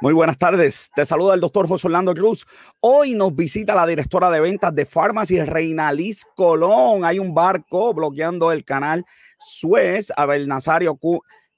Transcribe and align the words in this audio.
Muy 0.00 0.12
buenas 0.12 0.38
tardes. 0.38 0.92
Te 0.94 1.04
saluda 1.04 1.34
el 1.34 1.40
doctor 1.40 1.66
José 1.66 1.88
Orlando 1.88 2.14
Cruz. 2.14 2.46
Hoy 2.78 3.14
nos 3.14 3.34
visita 3.34 3.74
la 3.74 3.84
directora 3.84 4.30
de 4.30 4.38
ventas 4.38 4.72
de 4.72 4.86
Pharmacy 4.86 5.40
Reina 5.42 5.92
Liz 5.92 6.24
Colón. 6.36 7.04
Hay 7.04 7.18
un 7.18 7.34
barco 7.34 7.92
bloqueando 7.92 8.52
el 8.52 8.64
canal 8.64 9.04
Suez. 9.40 10.12
Abel 10.16 10.46
Nazario 10.46 10.94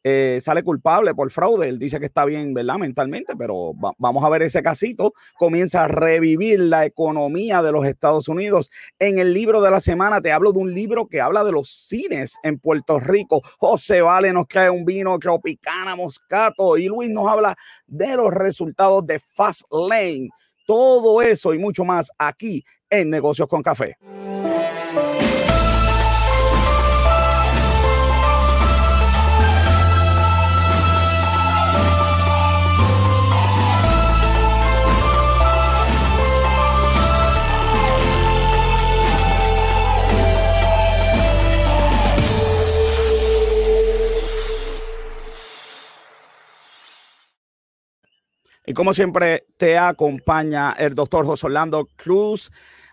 eh, 0.03 0.39
sale 0.41 0.63
culpable 0.63 1.15
por 1.15 1.31
fraude. 1.31 1.69
Él 1.69 1.79
dice 1.79 2.01
que 2.01 2.07
está 2.07 2.25
bien, 2.25 2.55
¿verdad? 2.55 2.77
Mentalmente, 2.77 3.35
pero 3.37 3.73
vamos 3.99 4.25
a 4.25 4.29
ver 4.29 4.43
ese 4.43 4.63
casito. 4.63 5.13
Comienza 5.39 5.85
a 5.85 5.89
revivir 5.89 6.61
la 6.61 6.87
economía 6.87 7.63
de 7.63 7.73
los 7.73 7.85
Estados 7.85 8.29
Unidos. 8.29 8.71
En 8.99 9.19
el 9.19 9.35
libro 9.35 9.61
de 9.61 9.71
la 9.71 9.81
semana 9.81 10.21
te 10.21 10.33
hablo 10.33 10.53
de 10.53 10.61
un 10.61 10.73
libro 10.73 11.07
que 11.07 11.21
habla 11.21 11.45
de 11.45 11.53
los 11.53 11.69
cines 11.71 12.37
en 12.43 12.59
Puerto 12.59 12.99
Rico. 12.99 13.43
José 13.59 14.03
Vale 14.03 14.33
nos 14.33 14.49
trae 14.49 14.71
un 14.71 14.85
vino 14.85 15.19
tropicana 15.19 15.97
moscato 15.97 16.79
y 16.79 16.87
Luis 16.87 17.11
nos 17.11 17.29
habla 17.29 17.57
de 17.87 18.17
los 18.17 18.33
resultados 18.33 19.07
de 19.07 19.19
Fast 19.19 19.63
Lane. 19.71 20.29
Todo 20.67 21.21
eso 21.21 21.53
y 21.53 21.59
mucho 21.59 21.85
más 21.85 22.11
aquí 22.17 22.65
en 22.89 23.11
Negocios 23.11 23.49
con 23.49 23.63
Café. 23.63 23.97
Y 48.71 48.73
como 48.73 48.95
siempre, 48.95 49.47
te 49.57 49.77
acompaña 49.77 50.71
el 50.79 50.95
doctor 50.95 51.27
José 51.27 51.47
Orlando 51.47 51.89
Cruz. 51.97 52.53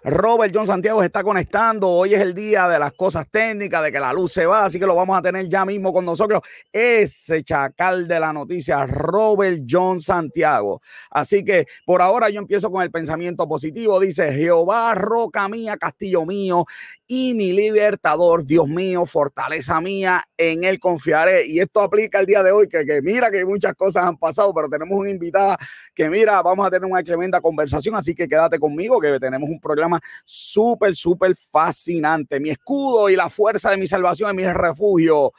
Robert 0.09 0.53
John 0.55 0.65
Santiago 0.65 1.01
se 1.01 1.07
está 1.07 1.21
conectando. 1.21 1.89
Hoy 1.89 2.13
es 2.13 2.21
el 2.21 2.33
día 2.33 2.69
de 2.69 2.79
las 2.79 2.93
cosas 2.93 3.27
técnicas, 3.29 3.83
de 3.83 3.91
que 3.91 3.99
la 3.99 4.13
luz 4.13 4.31
se 4.31 4.45
va, 4.45 4.63
así 4.63 4.79
que 4.79 4.85
lo 4.85 4.95
vamos 4.95 5.17
a 5.17 5.21
tener 5.21 5.49
ya 5.49 5.65
mismo 5.65 5.91
con 5.91 6.05
nosotros. 6.05 6.39
Ese 6.71 7.43
chacal 7.43 8.07
de 8.07 8.17
la 8.17 8.31
noticia, 8.31 8.85
Robert 8.85 9.63
John 9.69 9.99
Santiago. 9.99 10.81
Así 11.11 11.43
que 11.43 11.65
por 11.85 12.01
ahora 12.01 12.29
yo 12.29 12.39
empiezo 12.39 12.71
con 12.71 12.83
el 12.83 12.89
pensamiento 12.89 13.49
positivo. 13.49 13.99
Dice 13.99 14.31
Jehová, 14.31 14.95
roca 14.95 15.49
mía, 15.49 15.75
castillo 15.75 16.25
mío, 16.25 16.65
y 17.05 17.33
mi 17.33 17.51
libertador, 17.51 18.45
Dios 18.45 18.67
mío, 18.67 19.05
fortaleza 19.05 19.81
mía, 19.81 20.23
en 20.37 20.63
él 20.63 20.79
confiaré. 20.79 21.47
Y 21.47 21.59
esto 21.59 21.81
aplica 21.81 22.19
el 22.19 22.25
día 22.25 22.43
de 22.43 22.51
hoy, 22.51 22.69
que, 22.69 22.85
que, 22.85 23.01
mira 23.01 23.29
que 23.29 23.43
muchas 23.45 23.73
cosas 23.75 24.05
han 24.05 24.17
pasado, 24.17 24.53
pero 24.53 24.69
tenemos 24.69 24.97
una 24.97 25.09
invitada 25.09 25.57
que 25.93 26.09
mira, 26.09 26.41
vamos 26.41 26.65
a 26.65 26.69
tener 26.69 26.89
una 26.89 27.03
tremenda 27.03 27.41
conversación, 27.41 27.95
así 27.95 28.13
que 28.13 28.27
quédate 28.27 28.59
conmigo, 28.59 28.99
que 28.99 29.19
tenemos 29.19 29.49
un 29.49 29.59
programa 29.59 29.96
súper, 30.25 30.95
súper 30.95 31.35
fascinante. 31.35 32.39
Mi 32.39 32.49
escudo 32.49 33.09
y 33.09 33.15
la 33.15 33.29
fuerza 33.29 33.71
de 33.71 33.77
mi 33.77 33.87
salvación 33.87 34.29
es 34.29 34.35
mi 34.35 34.53
refugio. 34.53 35.33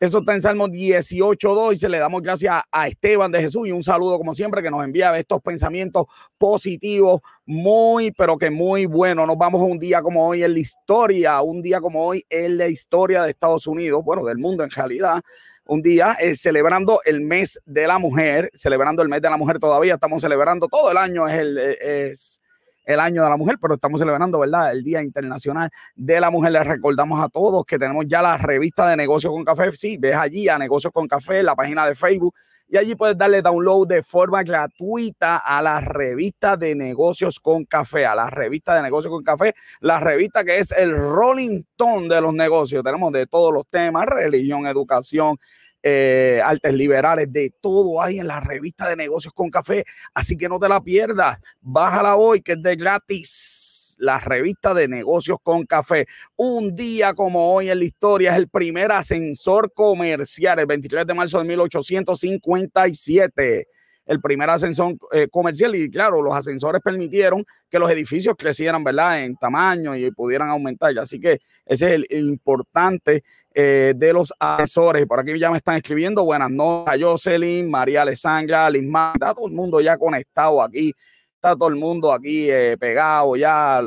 Eso 0.00 0.18
está 0.18 0.34
en 0.34 0.42
Salmo 0.42 0.68
18.2 0.68 1.72
y 1.72 1.76
se 1.76 1.88
le 1.88 1.98
damos 1.98 2.20
gracias 2.20 2.62
a 2.70 2.88
Esteban 2.88 3.32
de 3.32 3.40
Jesús 3.40 3.68
y 3.68 3.72
un 3.72 3.82
saludo 3.82 4.18
como 4.18 4.34
siempre 4.34 4.60
que 4.60 4.70
nos 4.70 4.84
envía 4.84 5.16
estos 5.16 5.40
pensamientos 5.40 6.06
positivos, 6.36 7.22
muy, 7.46 8.10
pero 8.10 8.36
que 8.36 8.50
muy 8.50 8.84
bueno. 8.84 9.24
Nos 9.24 9.38
vamos 9.38 9.62
a 9.62 9.64
un 9.64 9.78
día 9.78 10.02
como 10.02 10.26
hoy 10.28 10.42
en 10.42 10.52
la 10.52 10.58
historia, 10.58 11.40
un 11.40 11.62
día 11.62 11.80
como 11.80 12.04
hoy 12.04 12.22
en 12.28 12.58
la 12.58 12.66
historia 12.66 13.22
de 13.22 13.30
Estados 13.30 13.66
Unidos, 13.66 14.04
bueno, 14.04 14.24
del 14.24 14.36
mundo 14.36 14.62
en 14.62 14.70
realidad. 14.70 15.22
Un 15.64 15.80
día 15.80 16.18
es 16.20 16.42
celebrando 16.42 17.00
el 17.06 17.22
mes 17.22 17.58
de 17.64 17.86
la 17.86 17.98
mujer, 17.98 18.50
celebrando 18.52 19.00
el 19.00 19.08
mes 19.08 19.22
de 19.22 19.30
la 19.30 19.38
mujer 19.38 19.58
todavía, 19.58 19.94
estamos 19.94 20.20
celebrando 20.20 20.68
todo 20.68 20.90
el 20.90 20.98
año, 20.98 21.26
es 21.26 21.34
el, 21.34 21.56
es 21.58 22.40
el 22.84 23.00
año 23.00 23.22
de 23.22 23.28
la 23.28 23.36
mujer, 23.36 23.56
pero 23.60 23.74
estamos 23.74 24.00
celebrando, 24.00 24.40
¿verdad? 24.40 24.72
El 24.72 24.82
Día 24.82 25.02
Internacional 25.02 25.70
de 25.94 26.20
la 26.20 26.30
Mujer. 26.30 26.52
Les 26.52 26.66
recordamos 26.66 27.22
a 27.22 27.28
todos 27.28 27.64
que 27.64 27.78
tenemos 27.78 28.04
ya 28.06 28.22
la 28.22 28.36
revista 28.36 28.88
de 28.88 28.96
Negocios 28.96 29.32
con 29.32 29.44
Café. 29.44 29.72
Sí, 29.72 29.96
ves 29.96 30.16
allí 30.16 30.48
a 30.48 30.58
Negocios 30.58 30.92
con 30.92 31.06
Café, 31.08 31.42
la 31.42 31.54
página 31.54 31.86
de 31.86 31.94
Facebook, 31.94 32.34
y 32.66 32.76
allí 32.76 32.94
puedes 32.94 33.16
darle 33.16 33.42
download 33.42 33.86
de 33.86 34.02
forma 34.02 34.42
gratuita 34.42 35.36
a 35.36 35.60
la 35.62 35.80
revista 35.80 36.56
de 36.56 36.74
Negocios 36.74 37.38
con 37.38 37.64
Café, 37.64 38.06
a 38.06 38.14
la 38.14 38.30
revista 38.30 38.74
de 38.74 38.82
Negocios 38.82 39.12
con 39.12 39.22
Café, 39.22 39.54
la 39.80 40.00
revista 40.00 40.44
que 40.44 40.58
es 40.58 40.72
el 40.72 40.96
Rolling 40.96 41.58
Stone 41.58 42.08
de 42.08 42.20
los 42.20 42.32
negocios. 42.32 42.82
Tenemos 42.82 43.12
de 43.12 43.26
todos 43.26 43.52
los 43.52 43.66
temas, 43.68 44.06
religión, 44.06 44.66
educación, 44.66 45.36
eh, 45.86 46.40
artes 46.42 46.72
liberales, 46.72 47.30
de 47.30 47.52
todo 47.60 48.00
hay 48.00 48.18
en 48.18 48.26
la 48.26 48.40
revista 48.40 48.88
de 48.88 48.96
negocios 48.96 49.34
con 49.34 49.50
café. 49.50 49.84
Así 50.14 50.34
que 50.34 50.48
no 50.48 50.58
te 50.58 50.66
la 50.66 50.80
pierdas. 50.80 51.38
Bájala 51.60 52.16
hoy, 52.16 52.40
que 52.40 52.52
es 52.52 52.62
de 52.62 52.74
gratis. 52.74 53.94
La 53.98 54.18
revista 54.18 54.72
de 54.72 54.88
negocios 54.88 55.36
con 55.42 55.66
café. 55.66 56.06
Un 56.36 56.74
día 56.74 57.12
como 57.12 57.52
hoy 57.52 57.68
en 57.68 57.80
la 57.80 57.84
historia 57.84 58.32
es 58.32 58.38
el 58.38 58.48
primer 58.48 58.92
ascensor 58.92 59.74
comercial, 59.74 60.58
el 60.58 60.66
23 60.66 61.06
de 61.06 61.14
marzo 61.14 61.38
de 61.38 61.44
1857 61.44 63.68
el 64.06 64.20
primer 64.20 64.50
ascensor 64.50 64.96
eh, 65.12 65.28
comercial 65.30 65.74
y 65.74 65.90
claro, 65.90 66.20
los 66.22 66.34
ascensores 66.34 66.80
permitieron 66.82 67.44
que 67.70 67.78
los 67.78 67.90
edificios 67.90 68.34
crecieran, 68.36 68.84
¿verdad? 68.84 69.22
En 69.22 69.36
tamaño 69.36 69.96
y 69.96 70.10
pudieran 70.10 70.48
aumentar. 70.48 70.96
Así 70.98 71.18
que 71.18 71.40
ese 71.64 71.94
es 71.94 72.06
el, 72.10 72.28
importante 72.28 73.24
eh, 73.54 73.94
de 73.96 74.12
los 74.12 74.32
ascensores. 74.38 75.06
Por 75.06 75.20
aquí 75.20 75.38
ya 75.38 75.50
me 75.50 75.58
están 75.58 75.76
escribiendo. 75.76 76.24
Buenas 76.24 76.50
noches, 76.50 77.02
Jocelyn, 77.02 77.70
María 77.70 78.02
Alessandra, 78.02 78.68
Lismar, 78.68 79.14
está 79.14 79.34
todo 79.34 79.46
el 79.46 79.54
mundo 79.54 79.80
ya 79.80 79.96
conectado 79.96 80.62
aquí, 80.62 80.92
está 81.34 81.54
todo 81.54 81.68
el 81.68 81.76
mundo 81.76 82.12
aquí 82.12 82.50
eh, 82.50 82.76
pegado 82.78 83.36
ya 83.36 83.82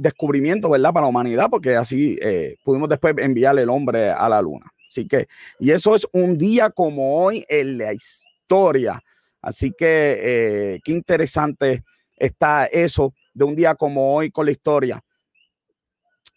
descubrimiento, 0.00 0.70
¿verdad? 0.70 0.92
Para 0.92 1.04
la 1.04 1.10
humanidad, 1.10 1.48
porque 1.50 1.76
así 1.76 2.18
eh, 2.22 2.56
pudimos 2.64 2.88
después 2.88 3.14
enviarle 3.18 3.62
el 3.62 3.70
hombre 3.70 4.10
a 4.10 4.28
la 4.28 4.40
luna. 4.40 4.66
Así 4.88 5.06
que, 5.06 5.28
y 5.58 5.70
eso 5.70 5.94
es 5.94 6.06
un 6.12 6.36
día 6.38 6.70
como 6.70 7.22
hoy 7.22 7.44
en 7.48 7.78
la 7.78 7.92
historia. 7.92 9.00
Así 9.42 9.72
que, 9.76 10.18
eh, 10.20 10.80
qué 10.82 10.92
interesante 10.92 11.84
está 12.16 12.64
eso 12.66 13.14
de 13.34 13.44
un 13.44 13.54
día 13.54 13.74
como 13.74 14.14
hoy 14.14 14.30
con 14.30 14.46
la 14.46 14.52
historia. 14.52 15.00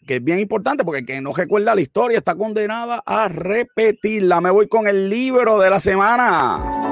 Que 0.06 0.16
es 0.16 0.24
bien 0.24 0.38
importante 0.38 0.84
porque 0.84 1.00
el 1.00 1.06
que 1.06 1.20
no 1.22 1.32
recuerda 1.32 1.74
la 1.74 1.80
historia 1.80 2.18
está 2.18 2.34
condenada 2.34 3.02
a 3.06 3.28
repetirla. 3.28 4.42
Me 4.42 4.50
voy 4.50 4.68
con 4.68 4.86
el 4.86 5.08
libro 5.08 5.58
de 5.58 5.70
la 5.70 5.80
semana. 5.80 6.83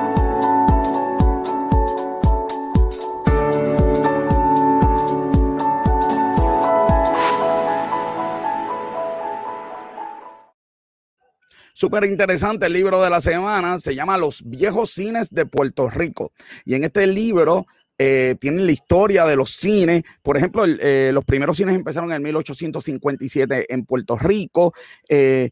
Súper 11.82 12.04
interesante 12.04 12.66
el 12.66 12.74
libro 12.74 13.02
de 13.02 13.10
la 13.10 13.20
semana. 13.20 13.80
Se 13.80 13.96
llama 13.96 14.16
Los 14.16 14.48
viejos 14.48 14.92
cines 14.92 15.30
de 15.30 15.46
Puerto 15.46 15.90
Rico. 15.90 16.30
Y 16.64 16.74
en 16.74 16.84
este 16.84 17.08
libro 17.08 17.66
eh, 17.98 18.36
tienen 18.38 18.66
la 18.66 18.70
historia 18.70 19.24
de 19.24 19.34
los 19.34 19.56
cines. 19.56 20.04
Por 20.22 20.36
ejemplo, 20.36 20.64
eh, 20.64 21.10
los 21.12 21.24
primeros 21.24 21.56
cines 21.56 21.74
empezaron 21.74 22.12
en 22.12 22.22
1857 22.22 23.74
en 23.74 23.84
Puerto 23.84 24.16
Rico. 24.16 24.74
Eh, 25.08 25.50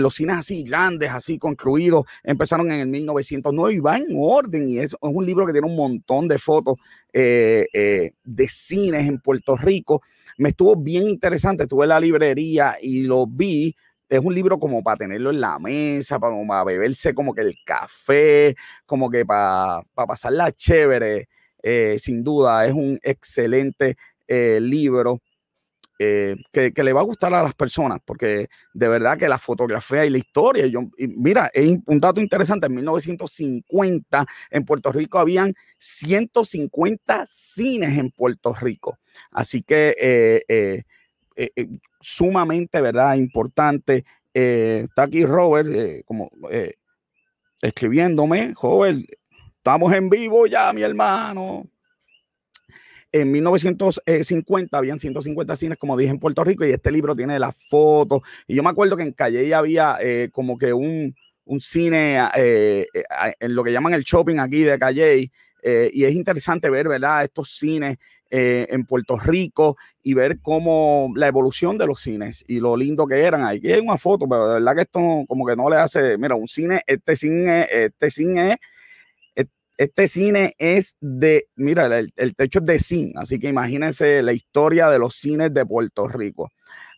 los 0.00 0.14
cines 0.14 0.36
así 0.36 0.62
grandes, 0.62 1.10
así 1.10 1.36
construidos, 1.36 2.06
empezaron 2.24 2.72
en 2.72 2.80
el 2.80 2.86
1909 2.86 3.74
y 3.74 3.80
va 3.80 3.98
en 3.98 4.06
orden. 4.16 4.70
Y 4.70 4.78
es, 4.78 4.94
es 4.94 4.98
un 5.02 5.26
libro 5.26 5.44
que 5.44 5.52
tiene 5.52 5.66
un 5.66 5.76
montón 5.76 6.28
de 6.28 6.38
fotos 6.38 6.76
de 7.12 8.48
cines 8.48 9.06
en 9.06 9.18
Puerto 9.20 9.54
Rico. 9.54 10.00
Me 10.38 10.48
estuvo 10.48 10.76
bien 10.76 11.10
interesante. 11.10 11.64
Estuve 11.64 11.84
en 11.84 11.90
la 11.90 12.00
librería 12.00 12.76
y 12.80 13.02
lo 13.02 13.26
vi 13.26 13.76
es 14.08 14.20
un 14.20 14.34
libro 14.34 14.58
como 14.58 14.82
para 14.82 14.96
tenerlo 14.96 15.30
en 15.30 15.40
la 15.40 15.58
mesa, 15.58 16.18
para, 16.18 16.64
beberse 16.64 17.14
como 17.14 17.34
que 17.34 17.42
el 17.42 17.56
café, 17.64 18.56
como 18.86 19.10
que 19.10 19.24
para, 19.26 19.82
pasarla 19.94 20.52
chévere. 20.52 21.28
Eh, 21.62 21.98
sin 21.98 22.22
duda, 22.22 22.66
es 22.66 22.72
un 22.72 22.98
excelente 23.02 23.96
eh, 24.26 24.58
libro. 24.60 25.20
eh, 26.00 26.36
que, 26.52 26.72
le 26.84 26.92
va 26.92 27.00
a 27.00 27.04
gustar 27.04 27.34
a 27.34 27.42
las 27.42 27.54
personas, 27.54 28.00
porque 28.04 28.48
de 28.74 28.88
verdad 28.88 29.18
que 29.18 29.28
la 29.28 29.38
fotografía 29.38 30.06
y 30.06 30.10
la 30.10 30.18
historia, 30.18 30.66
yo, 30.66 30.82
mira, 30.98 31.50
es 31.52 31.76
un 31.86 32.00
dato 32.00 32.20
interesante, 32.20 32.66
en 32.68 32.74
1950 32.76 34.26
en 34.50 34.64
Puerto 34.64 34.92
Rico 34.92 35.18
habían 35.18 35.54
150 35.78 37.24
cines 37.26 37.98
en 37.98 38.10
Puerto 38.12 38.54
Rico, 38.54 38.98
así 39.32 39.62
que 39.62 40.84
sumamente, 42.00 42.80
¿verdad? 42.80 43.14
Importante. 43.14 44.04
está 44.32 45.02
aquí 45.02 45.24
Robert, 45.24 46.04
como 46.04 46.30
escribiéndome, 47.60 48.54
joven, 48.54 49.06
estamos 49.56 49.92
en 49.92 50.08
vivo 50.08 50.46
ya, 50.46 50.72
mi 50.72 50.82
hermano. 50.82 51.68
En 53.10 53.32
1950 53.32 54.76
habían 54.76 54.98
150 54.98 55.56
cines, 55.56 55.78
como 55.78 55.96
dije, 55.96 56.10
en 56.10 56.18
Puerto 56.18 56.44
Rico, 56.44 56.64
y 56.64 56.72
este 56.72 56.92
libro 56.92 57.16
tiene 57.16 57.38
las 57.38 57.56
fotos. 57.68 58.20
Y 58.46 58.54
yo 58.54 58.62
me 58.62 58.70
acuerdo 58.70 58.96
que 58.96 59.02
en 59.02 59.12
Calle 59.12 59.54
había 59.54 59.96
eh, 60.00 60.28
como 60.30 60.58
que 60.58 60.72
un, 60.72 61.14
cine 61.58 62.18
eh, 62.36 62.86
eh, 62.92 63.04
en 63.40 63.54
lo 63.54 63.64
que 63.64 63.72
llaman 63.72 63.94
el 63.94 64.04
shopping 64.04 64.38
aquí 64.38 64.62
de 64.62 64.78
Calle. 64.78 65.30
Y 65.62 66.04
es 66.04 66.14
interesante 66.14 66.70
ver, 66.70 66.88
¿verdad?, 66.88 67.24
estos 67.24 67.50
cines 67.50 67.98
en 68.30 68.84
Puerto 68.84 69.18
Rico 69.18 69.76
y 70.02 70.12
ver 70.14 70.40
cómo 70.40 71.10
la 71.16 71.28
evolución 71.28 71.78
de 71.78 71.86
los 71.86 72.00
cines 72.00 72.44
y 72.46 72.60
lo 72.60 72.76
lindo 72.76 73.06
que 73.06 73.20
eran. 73.20 73.44
Aquí 73.44 73.72
hay 73.72 73.80
una 73.80 73.96
foto, 73.96 74.28
pero 74.28 74.48
de 74.48 74.54
verdad 74.54 74.74
que 74.74 74.82
esto 74.82 75.24
como 75.26 75.46
que 75.46 75.56
no 75.56 75.70
le 75.70 75.76
hace, 75.76 76.18
mira, 76.18 76.34
un 76.34 76.48
cine, 76.48 76.82
este 76.86 77.16
cine, 77.16 77.66
este 77.70 78.10
cine 78.10 78.52
es 78.52 78.58
este 79.78 80.08
cine 80.08 80.54
es 80.58 80.96
de, 81.00 81.46
mira, 81.54 81.86
el, 81.86 82.34
techo 82.34 82.58
es 82.58 82.64
de 82.66 82.80
zinc, 82.80 83.16
así 83.16 83.38
que 83.38 83.48
imagínense 83.48 84.22
la 84.22 84.32
historia 84.32 84.88
de 84.88 84.98
los 84.98 85.14
cines 85.14 85.54
de 85.54 85.64
Puerto 85.64 86.08
Rico. 86.08 86.50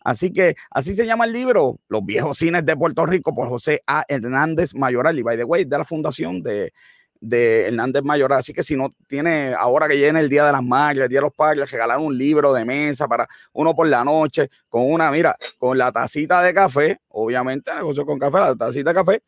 Así 0.03 0.33
que 0.33 0.55
así 0.71 0.95
se 0.95 1.05
llama 1.05 1.25
el 1.25 1.33
libro, 1.33 1.79
Los 1.87 2.03
viejos 2.03 2.39
cines 2.39 2.65
de 2.65 2.75
Puerto 2.75 3.05
Rico, 3.05 3.35
por 3.35 3.49
José 3.49 3.83
A. 3.85 4.03
Hernández 4.07 4.73
Mayoral. 4.73 5.19
Y 5.19 5.21
by 5.21 5.37
the 5.37 5.43
way, 5.43 5.63
de 5.63 5.77
la 5.77 5.85
fundación 5.85 6.41
de, 6.41 6.73
Hernández 7.21 8.03
Mayoral. 8.03 8.39
Así 8.39 8.53
que 8.53 8.63
si 8.63 8.75
no 8.75 8.93
tiene, 9.07 9.53
ahora 9.53 9.87
que 9.87 9.97
llegue 9.97 10.19
el 10.19 10.29
Día 10.29 10.45
de 10.45 10.51
las 10.51 10.63
Madres, 10.63 11.03
el 11.03 11.09
Día 11.09 11.19
de 11.19 11.25
los 11.25 11.33
Padres, 11.33 11.69
regalar 11.69 11.99
un 11.99 12.17
libro 12.17 12.53
de 12.53 12.65
mesa 12.65 13.07
para 13.07 13.27
uno 13.53 13.75
por 13.75 13.87
la 13.87 14.03
noche, 14.03 14.49
con 14.69 14.91
una, 14.91 15.11
mira, 15.11 15.35
con 15.57 15.77
la 15.77 15.91
tacita 15.91 16.41
de 16.41 16.53
café, 16.53 16.99
obviamente, 17.09 17.73
negocio 17.73 18.05
con 18.05 18.19
café, 18.19 18.39
la 18.39 18.55
tacita 18.55 18.89
de 18.91 18.95
café, 18.95 19.21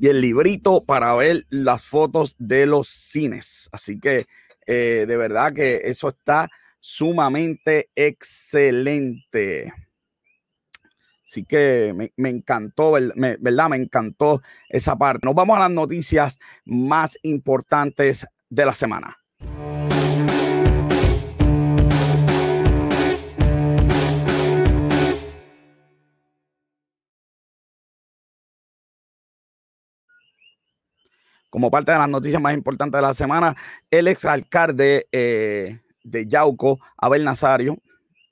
y 0.00 0.08
el 0.08 0.20
librito 0.20 0.84
para 0.84 1.14
ver 1.14 1.44
las 1.50 1.84
fotos 1.84 2.36
de 2.38 2.66
los 2.66 2.88
cines. 2.88 3.68
Así 3.72 3.98
que 3.98 4.26
eh, 4.66 5.04
de 5.06 5.16
verdad 5.16 5.52
que 5.52 5.82
eso 5.84 6.08
está 6.08 6.50
sumamente 6.80 7.90
excelente. 7.94 9.72
Así 11.26 11.44
que 11.44 11.92
me, 12.16 12.28
encantó, 12.28 12.92
¿verdad? 12.92 13.68
Me 13.68 13.76
encantó 13.76 14.42
esa 14.68 14.96
parte. 14.96 15.26
Nos 15.26 15.34
vamos 15.34 15.56
a 15.56 15.60
las 15.60 15.70
noticias 15.70 16.38
más 16.64 17.18
importantes 17.22 18.26
de 18.48 18.66
la 18.66 18.74
semana. 18.74 19.18
como 31.48 31.70
parte 31.70 31.90
de 31.90 31.96
las 31.96 32.08
noticias 32.10 32.42
más 32.42 32.52
importantes 32.52 32.98
de 32.98 33.02
la 33.02 33.14
semana, 33.14 33.56
el 33.90 34.08
exalcalde 34.08 35.08
eh, 35.10 35.80
de 36.04 36.26
Yauco, 36.26 36.78
Abel 36.98 37.24
Nazario, 37.24 37.78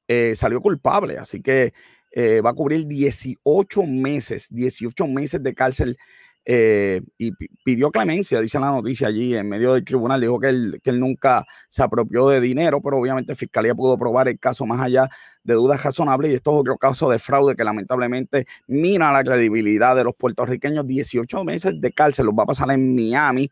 eh, 0.08 0.34
salió 0.36 0.60
culpable, 0.60 1.16
así 1.16 1.40
que 1.40 1.72
eh, 2.16 2.40
va 2.40 2.50
a 2.50 2.54
cubrir 2.54 2.86
18 2.86 3.82
meses, 3.82 4.46
18 4.50 5.06
meses 5.08 5.42
de 5.42 5.52
cárcel 5.52 5.98
eh, 6.44 7.00
y 7.18 7.32
pidió 7.64 7.90
clemencia, 7.90 8.40
dice 8.40 8.60
la 8.60 8.70
noticia 8.70 9.08
allí 9.08 9.34
en 9.34 9.48
medio 9.48 9.74
del 9.74 9.84
tribunal, 9.84 10.20
dijo 10.20 10.38
que 10.38 10.48
él, 10.50 10.80
que 10.84 10.90
él 10.90 11.00
nunca 11.00 11.44
se 11.68 11.82
apropió 11.82 12.28
de 12.28 12.40
dinero, 12.40 12.80
pero 12.80 12.98
obviamente 12.98 13.34
Fiscalía 13.34 13.74
pudo 13.74 13.98
probar 13.98 14.28
el 14.28 14.38
caso 14.38 14.64
más 14.64 14.80
allá 14.80 15.08
de 15.42 15.54
dudas 15.54 15.82
razonables 15.82 16.30
y 16.30 16.34
esto 16.34 16.52
es 16.52 16.60
otro 16.60 16.78
caso 16.78 17.10
de 17.10 17.18
fraude 17.18 17.56
que 17.56 17.64
lamentablemente 17.64 18.46
mina 18.68 19.10
la 19.10 19.24
credibilidad 19.24 19.96
de 19.96 20.04
los 20.04 20.14
puertorriqueños. 20.14 20.86
18 20.86 21.44
meses 21.44 21.80
de 21.80 21.92
cárcel 21.92 22.26
los 22.26 22.34
va 22.34 22.44
a 22.44 22.46
pasar 22.46 22.70
en 22.70 22.94
Miami. 22.94 23.50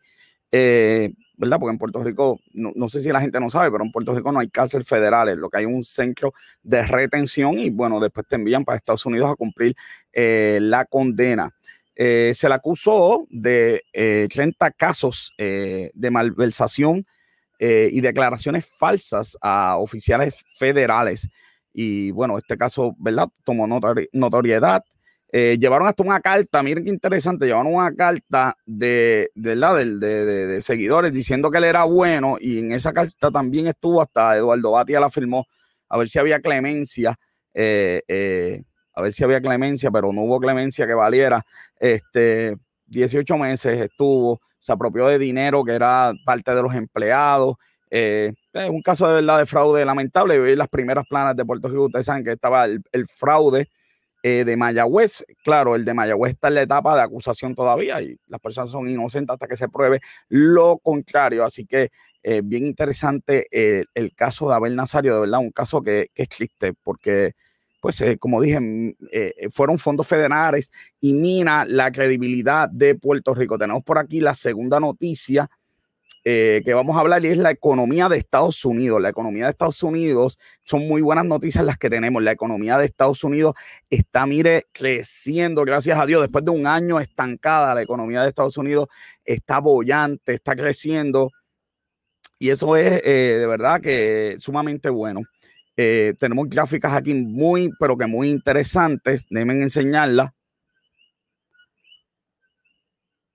Eh, 0.53 1.11
Porque 1.59 1.71
en 1.71 1.77
Puerto 1.77 2.03
Rico, 2.03 2.39
no, 2.53 2.89
sé 2.89 3.01
si 3.01 3.09
la 3.09 3.21
gente 3.21 3.39
no 3.39 3.49
sabe, 3.49 3.71
pero 3.71 3.83
en 3.83 3.91
Puerto 3.91 4.13
Rico 4.13 4.31
no 4.31 4.39
hay 4.39 4.49
cárcel 4.49 4.83
federales, 4.83 5.37
lo 5.37 5.49
que 5.49 5.59
hay 5.59 5.65
un 5.65 5.83
centro 5.83 6.33
de 6.61 6.85
retención 6.85 7.59
y 7.59 7.69
bueno, 7.69 7.99
después 7.99 8.25
te 8.27 8.35
envían 8.35 8.65
para 8.65 8.77
Estados 8.77 9.05
Unidos 9.05 9.31
a 9.31 9.35
cumplir 9.35 9.75
eh, 10.11 10.59
la 10.61 10.85
condena. 10.85 11.53
Eh, 11.95 12.33
se 12.35 12.49
le 12.49 12.55
acusó 12.55 13.27
de 13.29 13.83
30 13.93 14.67
eh, 14.67 14.71
casos 14.75 15.33
eh, 15.37 15.91
de 15.93 16.11
malversación 16.11 17.05
y 17.59 18.01
declaraciones 18.01 18.65
falsas 18.65 19.37
a 19.41 19.77
oficiales 19.77 20.43
federales. 20.57 21.29
Y 21.71 22.11
bueno, 22.11 22.37
este 22.37 22.57
caso, 22.57 22.93
¿verdad? 22.99 23.29
Tomó 23.45 23.65
notoriedad. 24.11 24.83
Llevaron 25.33 25.87
hasta 25.87 26.03
una 26.03 26.19
carta, 26.19 26.61
miren 26.61 26.83
qué 26.83 26.91
interesante, 26.91 27.45
llevaron 27.45 27.73
una 27.73 27.93
carta 27.95 28.55
de, 28.65 29.31
¿verdad? 29.33 29.77
De, 29.77 29.97
de, 29.97 30.47
de, 30.47 30.61
seguidores 30.61 31.11
diciendo 31.11 31.49
que 31.49 31.57
él 31.57 31.63
era 31.63 31.85
bueno 31.85 32.37
y 32.39 32.59
en 32.59 32.71
esa 32.71 32.93
carta 32.93 33.31
también 33.31 33.67
estuvo 33.67 34.01
hasta 34.01 34.37
Eduardo 34.37 34.71
Batia 34.71 34.99
la 34.99 35.09
firmó 35.09 35.45
a 35.89 35.97
ver 35.97 36.07
si 36.07 36.19
había 36.19 36.39
clemencia 36.39 37.17
a 38.95 39.01
ver 39.01 39.13
si 39.13 39.23
había 39.23 39.41
clemencia, 39.41 39.91
pero 39.91 40.13
no 40.13 40.21
hubo 40.21 40.39
clemencia 40.39 40.85
que 40.85 40.93
valiera. 40.93 41.43
Este, 41.79 42.57
18 42.85 43.37
meses 43.37 43.79
estuvo, 43.81 44.41
se 44.59 44.71
apropió 44.71 45.07
de 45.07 45.17
dinero 45.17 45.63
que 45.63 45.73
era 45.73 46.13
parte 46.25 46.53
de 46.53 46.61
los 46.61 46.73
empleados. 46.75 47.55
Eh, 47.89 48.33
es 48.53 48.69
un 48.69 48.81
caso 48.81 49.07
de 49.07 49.15
verdad 49.15 49.39
de 49.39 49.45
fraude 49.45 49.85
lamentable. 49.85 50.51
Y 50.51 50.55
las 50.55 50.67
primeras 50.67 51.05
planas 51.09 51.35
de 51.35 51.45
Puerto 51.45 51.67
Rico, 51.67 51.85
ustedes 51.85 52.05
saben 52.05 52.23
que 52.23 52.33
estaba 52.33 52.65
el, 52.65 53.07
fraude 53.07 53.67
eh, 54.23 54.43
de 54.45 54.57
Mayagüez. 54.57 55.23
Claro, 55.43 55.75
el 55.75 55.85
de 55.85 55.93
Mayagüez 55.93 56.33
está 56.33 56.47
en 56.47 56.55
la 56.55 56.61
etapa 56.63 56.95
de 56.95 57.03
acusación 57.03 57.53
todavía 57.53 58.01
y 58.01 58.17
las 58.27 58.39
personas 58.39 58.71
son 58.71 58.89
inocentes 58.89 59.33
hasta 59.33 59.47
que 59.47 59.57
se 59.57 59.69
pruebe 59.69 59.99
lo 60.29 60.79
contrario. 60.79 61.45
Así 61.45 61.65
que 61.65 61.89
eh, 62.23 62.41
bien 62.43 62.65
interesante 62.65 63.47
el 63.51 64.15
caso 64.15 64.49
de 64.49 64.55
Abel 64.55 64.75
Nazario, 64.75 65.13
de 65.13 65.19
verdad, 65.21 65.39
un 65.39 65.51
caso 65.51 65.83
que, 65.83 66.09
que 66.15 66.23
es 66.23 66.29
triste 66.29 66.73
porque 66.73 67.33
pues 67.83 67.99
eh, 67.99 68.17
como 68.17 68.39
dije, 68.39 68.61
mm, 68.61 68.87
eh, 69.11 69.33
eh, 69.37 69.49
fueron 69.51 69.77
fondos 69.77 70.07
federales 70.07 70.71
y 71.01 71.13
mina 71.13 71.65
la 71.65 71.91
credibilidad 71.91 72.69
de 72.69 72.95
Puerto 72.95 73.35
Rico. 73.35 73.57
Tenemos 73.57 73.83
por 73.83 73.97
aquí 73.97 74.21
la 74.21 74.33
segunda 74.35 74.79
noticia 74.79 75.49
que 76.23 76.73
vamos 76.73 76.95
a 76.95 77.01
hablar 77.01 77.23
y 77.25 77.27
es 77.27 77.37
la 77.37 77.51
economía 77.51 78.07
de 78.07 78.17
Estados 78.17 78.63
Unidos. 78.63 79.01
La 79.01 79.09
economía 79.09 79.45
de 79.45 79.51
Estados 79.51 79.83
Unidos 79.83 80.39
son 80.63 80.87
muy 80.87 81.01
buenas 81.01 81.25
noticias 81.25 81.65
las 81.65 81.77
que 81.77 81.89
tenemos. 81.89 82.23
La 82.23 82.31
economía 82.31 82.77
de 82.77 82.85
Estados 82.85 83.23
Unidos 83.23 83.55
está, 83.89 84.25
mire, 84.25 84.67
creciendo, 84.71 85.63
gracias 85.63 85.99
a 85.99 86.05
Dios, 86.05 86.21
después 86.21 86.45
de 86.45 86.51
un 86.51 86.65
año 86.65 86.99
estancada. 86.99 87.75
La 87.75 87.81
economía 87.81 88.21
de 88.23 88.29
Estados 88.29 88.57
Unidos 88.57 88.87
está 89.25 89.59
bollante, 89.59 90.33
está 90.33 90.55
creciendo. 90.55 91.29
Y 92.39 92.49
eso 92.49 92.75
es 92.77 93.01
de 93.03 93.47
verdad 93.47 93.81
que 93.81 94.37
sumamente 94.39 94.89
bueno. 94.89 95.21
Eh, 95.75 96.13
tenemos 96.19 96.47
gráficas 96.49 96.93
aquí 96.93 97.13
muy, 97.13 97.71
pero 97.79 97.97
que 97.97 98.05
muy 98.05 98.29
interesantes. 98.29 99.25
Déjenme 99.29 99.53
enseñarlas. 99.53 100.31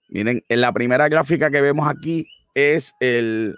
Miren, 0.09 0.43
en 0.49 0.61
la 0.61 0.73
primera 0.73 1.09
gráfica 1.09 1.51
que 1.51 1.61
vemos 1.61 1.89
aquí 1.89 2.27
es 2.59 2.95
el, 3.01 3.55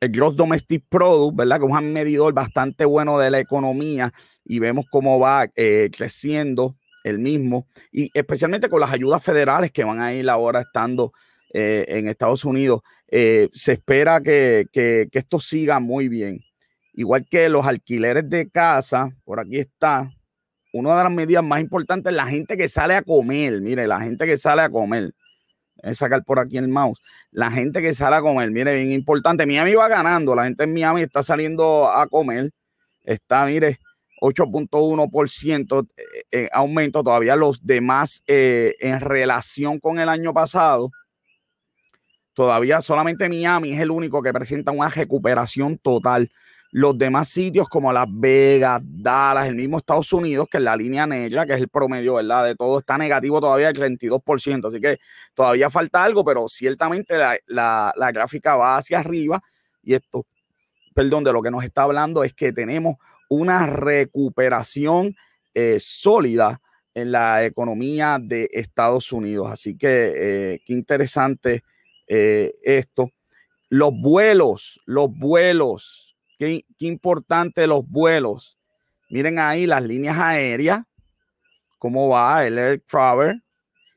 el 0.00 0.10
Gross 0.10 0.36
Domestic 0.36 0.84
Product, 0.88 1.36
¿verdad? 1.36 1.60
Que 1.60 1.66
es 1.66 1.72
un 1.72 1.92
medidor 1.92 2.32
bastante 2.32 2.84
bueno 2.84 3.18
de 3.18 3.30
la 3.30 3.40
economía 3.40 4.12
y 4.44 4.58
vemos 4.58 4.86
cómo 4.90 5.18
va 5.18 5.48
eh, 5.56 5.90
creciendo 5.96 6.76
el 7.04 7.18
mismo 7.18 7.66
y 7.90 8.10
especialmente 8.12 8.68
con 8.68 8.80
las 8.80 8.92
ayudas 8.92 9.22
federales 9.22 9.72
que 9.72 9.84
van 9.84 10.00
a 10.00 10.12
ir 10.12 10.28
ahora 10.28 10.60
estando 10.60 11.12
eh, 11.54 11.84
en 11.88 12.08
Estados 12.08 12.44
Unidos. 12.44 12.80
se 13.08 13.72
espera 13.72 14.20
que, 14.20 14.66
que, 14.72 15.08
que 15.10 15.18
esto 15.18 15.40
siga 15.40 15.80
muy 15.80 16.08
bien. 16.08 16.40
Igual 16.92 17.26
que 17.28 17.48
los 17.48 17.66
alquileres 17.66 18.28
de 18.28 18.50
casa, 18.50 19.10
por 19.24 19.40
aquí 19.40 19.58
está, 19.58 20.10
una 20.72 20.96
de 20.96 21.04
las 21.04 21.12
medidas 21.12 21.42
más 21.42 21.60
importantes, 21.60 22.12
la 22.12 22.26
gente 22.26 22.56
que 22.56 22.68
sale 22.68 22.94
a 22.94 23.02
comer, 23.02 23.60
mire, 23.60 23.86
la 23.86 24.00
gente 24.00 24.26
que 24.26 24.38
sale 24.38 24.62
a 24.62 24.70
comer. 24.70 25.12
A 25.82 25.94
sacar 25.94 26.24
por 26.24 26.38
aquí 26.38 26.58
el 26.58 26.68
mouse. 26.68 27.02
La 27.30 27.50
gente 27.50 27.80
que 27.80 27.94
sale 27.94 28.16
a 28.16 28.20
comer, 28.20 28.50
mire, 28.50 28.74
bien 28.74 28.92
importante. 28.92 29.46
Miami 29.46 29.74
va 29.74 29.88
ganando, 29.88 30.34
la 30.34 30.44
gente 30.44 30.64
en 30.64 30.72
Miami 30.72 31.02
está 31.02 31.22
saliendo 31.22 31.90
a 31.90 32.06
comer. 32.06 32.50
Está, 33.04 33.46
mire, 33.46 33.78
8.1% 34.20 35.88
eh, 35.96 36.02
eh, 36.30 36.48
aumento. 36.52 37.02
Todavía 37.02 37.36
los 37.36 37.66
demás 37.66 38.22
eh, 38.26 38.74
en 38.80 39.00
relación 39.00 39.80
con 39.80 39.98
el 39.98 40.08
año 40.08 40.32
pasado. 40.32 40.90
Todavía 42.34 42.80
solamente 42.80 43.28
Miami 43.28 43.72
es 43.72 43.80
el 43.80 43.90
único 43.90 44.22
que 44.22 44.32
presenta 44.32 44.70
una 44.70 44.88
recuperación 44.88 45.78
total 45.78 46.30
los 46.72 46.96
demás 46.96 47.28
sitios 47.28 47.68
como 47.68 47.92
Las 47.92 48.06
Vegas, 48.08 48.80
Dallas, 48.84 49.48
el 49.48 49.56
mismo 49.56 49.78
Estados 49.78 50.12
Unidos, 50.12 50.46
que 50.48 50.58
es 50.58 50.62
la 50.62 50.76
línea 50.76 51.06
negra, 51.06 51.44
que 51.44 51.54
es 51.54 51.60
el 51.60 51.68
promedio, 51.68 52.14
¿verdad? 52.14 52.44
De 52.44 52.54
todo 52.54 52.78
está 52.78 52.96
negativo 52.96 53.40
todavía 53.40 53.68
el 53.68 53.74
32%, 53.74 54.68
así 54.68 54.80
que 54.80 54.98
todavía 55.34 55.68
falta 55.68 56.04
algo, 56.04 56.24
pero 56.24 56.48
ciertamente 56.48 57.14
la, 57.46 57.92
gráfica 58.12 58.56
va 58.56 58.76
hacia 58.76 59.00
arriba 59.00 59.42
y 59.82 59.94
esto, 59.94 60.26
perdón, 60.94 61.24
de 61.24 61.32
lo 61.32 61.42
que 61.42 61.50
nos 61.50 61.64
está 61.64 61.82
hablando 61.82 62.22
es 62.22 62.34
que 62.34 62.52
tenemos 62.52 62.96
una 63.28 63.66
recuperación 63.66 65.16
eh, 65.54 65.78
sólida 65.80 66.60
en 66.94 67.12
la 67.12 67.44
economía 67.44 68.18
de 68.20 68.48
Estados 68.52 69.12
Unidos. 69.12 69.50
Así 69.50 69.76
que 69.76 70.12
eh, 70.16 70.60
qué 70.64 70.72
interesante 70.72 71.62
eh, 72.06 72.54
esto. 72.62 73.10
Los 73.68 73.92
vuelos, 73.92 74.80
los 74.84 75.10
vuelos, 75.16 76.09
Qué, 76.40 76.64
importante 76.78 77.66
los 77.66 77.86
vuelos. 77.86 78.58
Miren 79.10 79.38
ahí 79.38 79.66
las 79.66 79.84
líneas 79.84 80.16
aéreas, 80.16 80.80
cómo 81.78 82.08
va 82.08 82.46
el 82.46 82.56
Air 82.56 82.82
Travel 82.90 83.44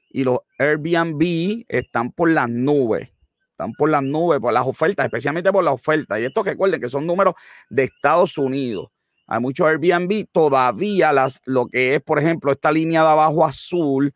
y 0.09 0.25
los 0.25 0.39
Airbnb 0.59 1.63
están 1.69 2.12
por 2.12 2.29
las 2.29 2.50
nubes. 2.50 3.07
Están 3.51 3.71
por 3.71 3.89
las 3.89 4.03
nubes, 4.03 4.41
por 4.41 4.51
las 4.51 4.67
ofertas, 4.67 5.05
especialmente 5.05 5.53
por 5.53 5.63
las 5.63 5.75
ofertas. 5.75 6.19
Y 6.19 6.25
esto 6.25 6.43
recuerden 6.43 6.81
que 6.81 6.89
son 6.89 7.07
números 7.07 7.35
de 7.69 7.85
Estados 7.85 8.38
Unidos. 8.38 8.89
Hay 9.25 9.39
muchos 9.39 9.65
Airbnb, 9.65 10.25
todavía 10.29 11.13
las, 11.13 11.39
lo 11.45 11.67
que 11.67 11.95
es, 11.95 12.01
por 12.01 12.19
ejemplo, 12.19 12.51
esta 12.51 12.73
línea 12.73 13.03
de 13.03 13.07
abajo 13.07 13.45
azul, 13.45 14.13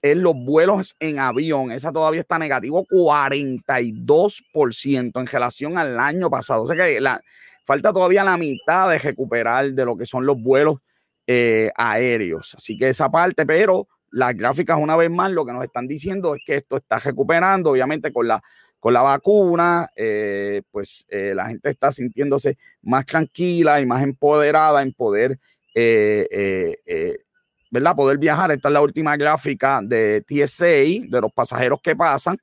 es 0.00 0.16
los 0.16 0.36
vuelos 0.36 0.94
en 1.00 1.18
avión. 1.18 1.72
Esa 1.72 1.90
todavía 1.90 2.20
está 2.20 2.38
negativo 2.38 2.86
42% 2.86 5.20
en 5.20 5.26
relación 5.26 5.76
al 5.76 5.98
año 5.98 6.30
pasado. 6.30 6.62
O 6.62 6.68
sea 6.68 6.76
que 6.76 7.00
la, 7.00 7.20
falta 7.64 7.92
todavía 7.92 8.24
la 8.24 8.36
mitad 8.36 8.90
de 8.90 8.98
recuperar 8.98 9.72
de 9.72 9.84
lo 9.84 9.96
que 9.96 10.06
son 10.06 10.26
los 10.26 10.40
vuelos 10.40 10.78
eh, 11.26 11.70
aéreos. 11.74 12.54
Así 12.56 12.76
que 12.76 12.88
esa 12.90 13.10
parte, 13.10 13.46
pero 13.46 13.88
las 14.10 14.34
gráficas 14.36 14.78
una 14.78 14.96
vez 14.96 15.10
más 15.10 15.32
lo 15.32 15.44
que 15.44 15.52
nos 15.52 15.64
están 15.64 15.88
diciendo 15.88 16.34
es 16.34 16.42
que 16.44 16.56
esto 16.56 16.76
está 16.76 16.98
recuperando, 16.98 17.70
obviamente 17.70 18.12
con 18.12 18.28
la, 18.28 18.42
con 18.78 18.92
la 18.92 19.02
vacuna, 19.02 19.88
eh, 19.96 20.62
pues 20.70 21.06
eh, 21.08 21.32
la 21.34 21.46
gente 21.46 21.70
está 21.70 21.90
sintiéndose 21.90 22.58
más 22.82 23.06
tranquila 23.06 23.80
y 23.80 23.86
más 23.86 24.02
empoderada 24.02 24.82
en 24.82 24.92
poder, 24.92 25.38
¿verdad? 27.70 27.96
Poder 27.96 28.18
viajar. 28.18 28.52
Esta 28.52 28.68
es 28.68 28.72
la 28.72 28.82
última 28.82 29.16
gráfica 29.16 29.80
de 29.82 30.22
TSA, 30.26 31.08
de 31.08 31.20
los 31.20 31.32
pasajeros 31.32 31.80
que 31.82 31.96
pasan. 31.96 32.36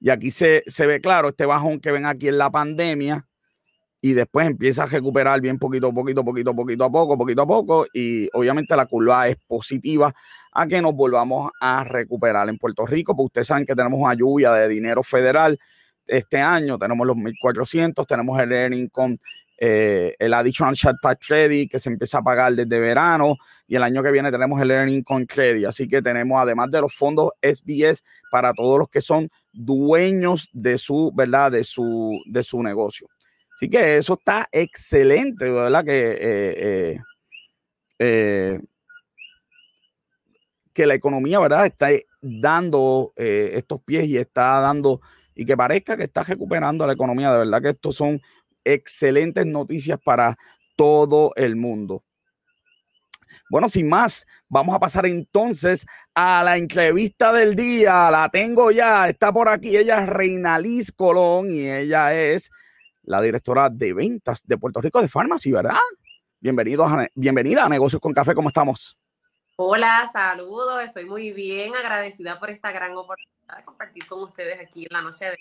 Y 0.00 0.10
aquí 0.10 0.30
se, 0.30 0.62
se 0.66 0.86
ve 0.86 1.00
claro 1.00 1.28
este 1.28 1.44
bajón 1.44 1.80
que 1.80 1.90
ven 1.90 2.06
aquí 2.06 2.28
en 2.28 2.38
la 2.38 2.50
pandemia, 2.50 3.27
y 4.00 4.12
después 4.12 4.46
empieza 4.46 4.84
a 4.84 4.86
recuperar 4.86 5.40
bien 5.40 5.58
poquito, 5.58 5.92
poquito, 5.92 6.24
poquito, 6.24 6.54
poquito 6.54 6.84
a 6.84 6.90
poco, 6.90 7.18
poquito 7.18 7.42
a 7.42 7.46
poco, 7.46 7.86
y 7.92 8.28
obviamente 8.32 8.76
la 8.76 8.86
curva 8.86 9.28
es 9.28 9.36
positiva 9.46 10.14
a 10.52 10.66
que 10.66 10.80
nos 10.80 10.94
volvamos 10.94 11.50
a 11.60 11.84
recuperar 11.84 12.48
en 12.48 12.58
Puerto 12.58 12.86
Rico, 12.86 13.14
porque 13.14 13.26
ustedes 13.26 13.46
saben 13.48 13.66
que 13.66 13.74
tenemos 13.74 14.00
una 14.00 14.14
lluvia 14.14 14.52
de 14.52 14.68
dinero 14.68 15.02
federal 15.02 15.58
este 16.06 16.38
año, 16.38 16.78
tenemos 16.78 17.06
los 17.06 17.16
1.400, 17.16 18.06
tenemos 18.06 18.40
el 18.40 18.52
earning 18.52 18.88
con 18.88 19.20
eh, 19.60 20.14
el 20.20 20.34
Additional 20.34 20.74
Chat 20.76 20.94
Tax 21.02 21.26
Credit 21.26 21.68
que 21.68 21.80
se 21.80 21.90
empieza 21.90 22.18
a 22.18 22.22
pagar 22.22 22.54
desde 22.54 22.78
verano 22.78 23.34
y 23.66 23.74
el 23.74 23.82
año 23.82 24.04
que 24.04 24.12
viene 24.12 24.30
tenemos 24.30 24.62
el 24.62 24.70
Earning 24.70 25.02
con 25.02 25.26
Credit. 25.26 25.66
Así 25.66 25.88
que 25.88 26.00
tenemos 26.00 26.40
además 26.40 26.70
de 26.70 26.80
los 26.80 26.94
fondos 26.94 27.32
SBS 27.42 28.04
para 28.30 28.52
todos 28.52 28.78
los 28.78 28.88
que 28.88 29.00
son 29.00 29.28
dueños 29.52 30.48
de 30.52 30.78
su, 30.78 31.10
¿verdad? 31.12 31.50
De 31.50 31.64
su, 31.64 32.20
de 32.26 32.44
su 32.44 32.62
negocio. 32.62 33.08
Así 33.58 33.68
que 33.68 33.96
eso 33.96 34.12
está 34.12 34.48
excelente, 34.52 35.50
¿verdad? 35.50 35.84
Que, 35.84 36.10
eh, 36.12 36.18
eh, 36.20 36.98
eh, 37.98 38.60
que 40.72 40.86
la 40.86 40.94
economía, 40.94 41.40
¿verdad? 41.40 41.66
Está 41.66 41.88
dando 42.20 43.12
estos 43.16 43.82
pies 43.82 44.06
y 44.06 44.16
está 44.16 44.60
dando, 44.60 45.00
y 45.34 45.44
que 45.44 45.56
parezca 45.56 45.96
que 45.96 46.04
está 46.04 46.22
recuperando 46.22 46.86
la 46.86 46.92
economía. 46.92 47.32
De 47.32 47.38
verdad 47.38 47.60
que 47.60 47.70
estos 47.70 47.96
son 47.96 48.22
excelentes 48.62 49.44
noticias 49.44 49.98
para 50.04 50.36
todo 50.76 51.32
el 51.34 51.56
mundo. 51.56 52.04
Bueno, 53.50 53.68
sin 53.68 53.88
más, 53.88 54.24
vamos 54.48 54.76
a 54.76 54.78
pasar 54.78 55.04
entonces 55.06 55.84
a 56.14 56.44
la 56.44 56.58
entrevista 56.58 57.32
del 57.32 57.56
día. 57.56 58.08
La 58.12 58.28
tengo 58.28 58.70
ya, 58.70 59.08
está 59.08 59.32
por 59.32 59.48
aquí. 59.48 59.76
Ella 59.76 60.04
es 60.04 60.08
Reina 60.08 60.60
Liz 60.60 60.92
Colón 60.92 61.50
y 61.50 61.68
ella 61.68 62.14
es 62.14 62.52
la 63.08 63.22
directora 63.22 63.70
de 63.70 63.94
ventas 63.94 64.46
de 64.46 64.58
Puerto 64.58 64.82
Rico 64.82 65.00
de 65.00 65.08
Pharmacy, 65.08 65.50
¿verdad? 65.50 65.74
Bienvenidos 66.40 66.90
bienvenida 67.14 67.64
a 67.64 67.68
Negocios 67.68 68.02
con 68.02 68.12
Café, 68.12 68.34
¿cómo 68.34 68.50
estamos? 68.50 68.98
Hola, 69.56 70.10
saludos, 70.12 70.84
estoy 70.84 71.06
muy 71.06 71.32
bien, 71.32 71.74
agradecida 71.74 72.38
por 72.38 72.50
esta 72.50 72.70
gran 72.70 72.94
oportunidad 72.94 73.56
de 73.56 73.64
compartir 73.64 74.06
con 74.06 74.22
ustedes 74.22 74.60
aquí 74.60 74.82
en 74.82 74.88
la 74.90 75.00
noche 75.00 75.24
de... 75.24 75.36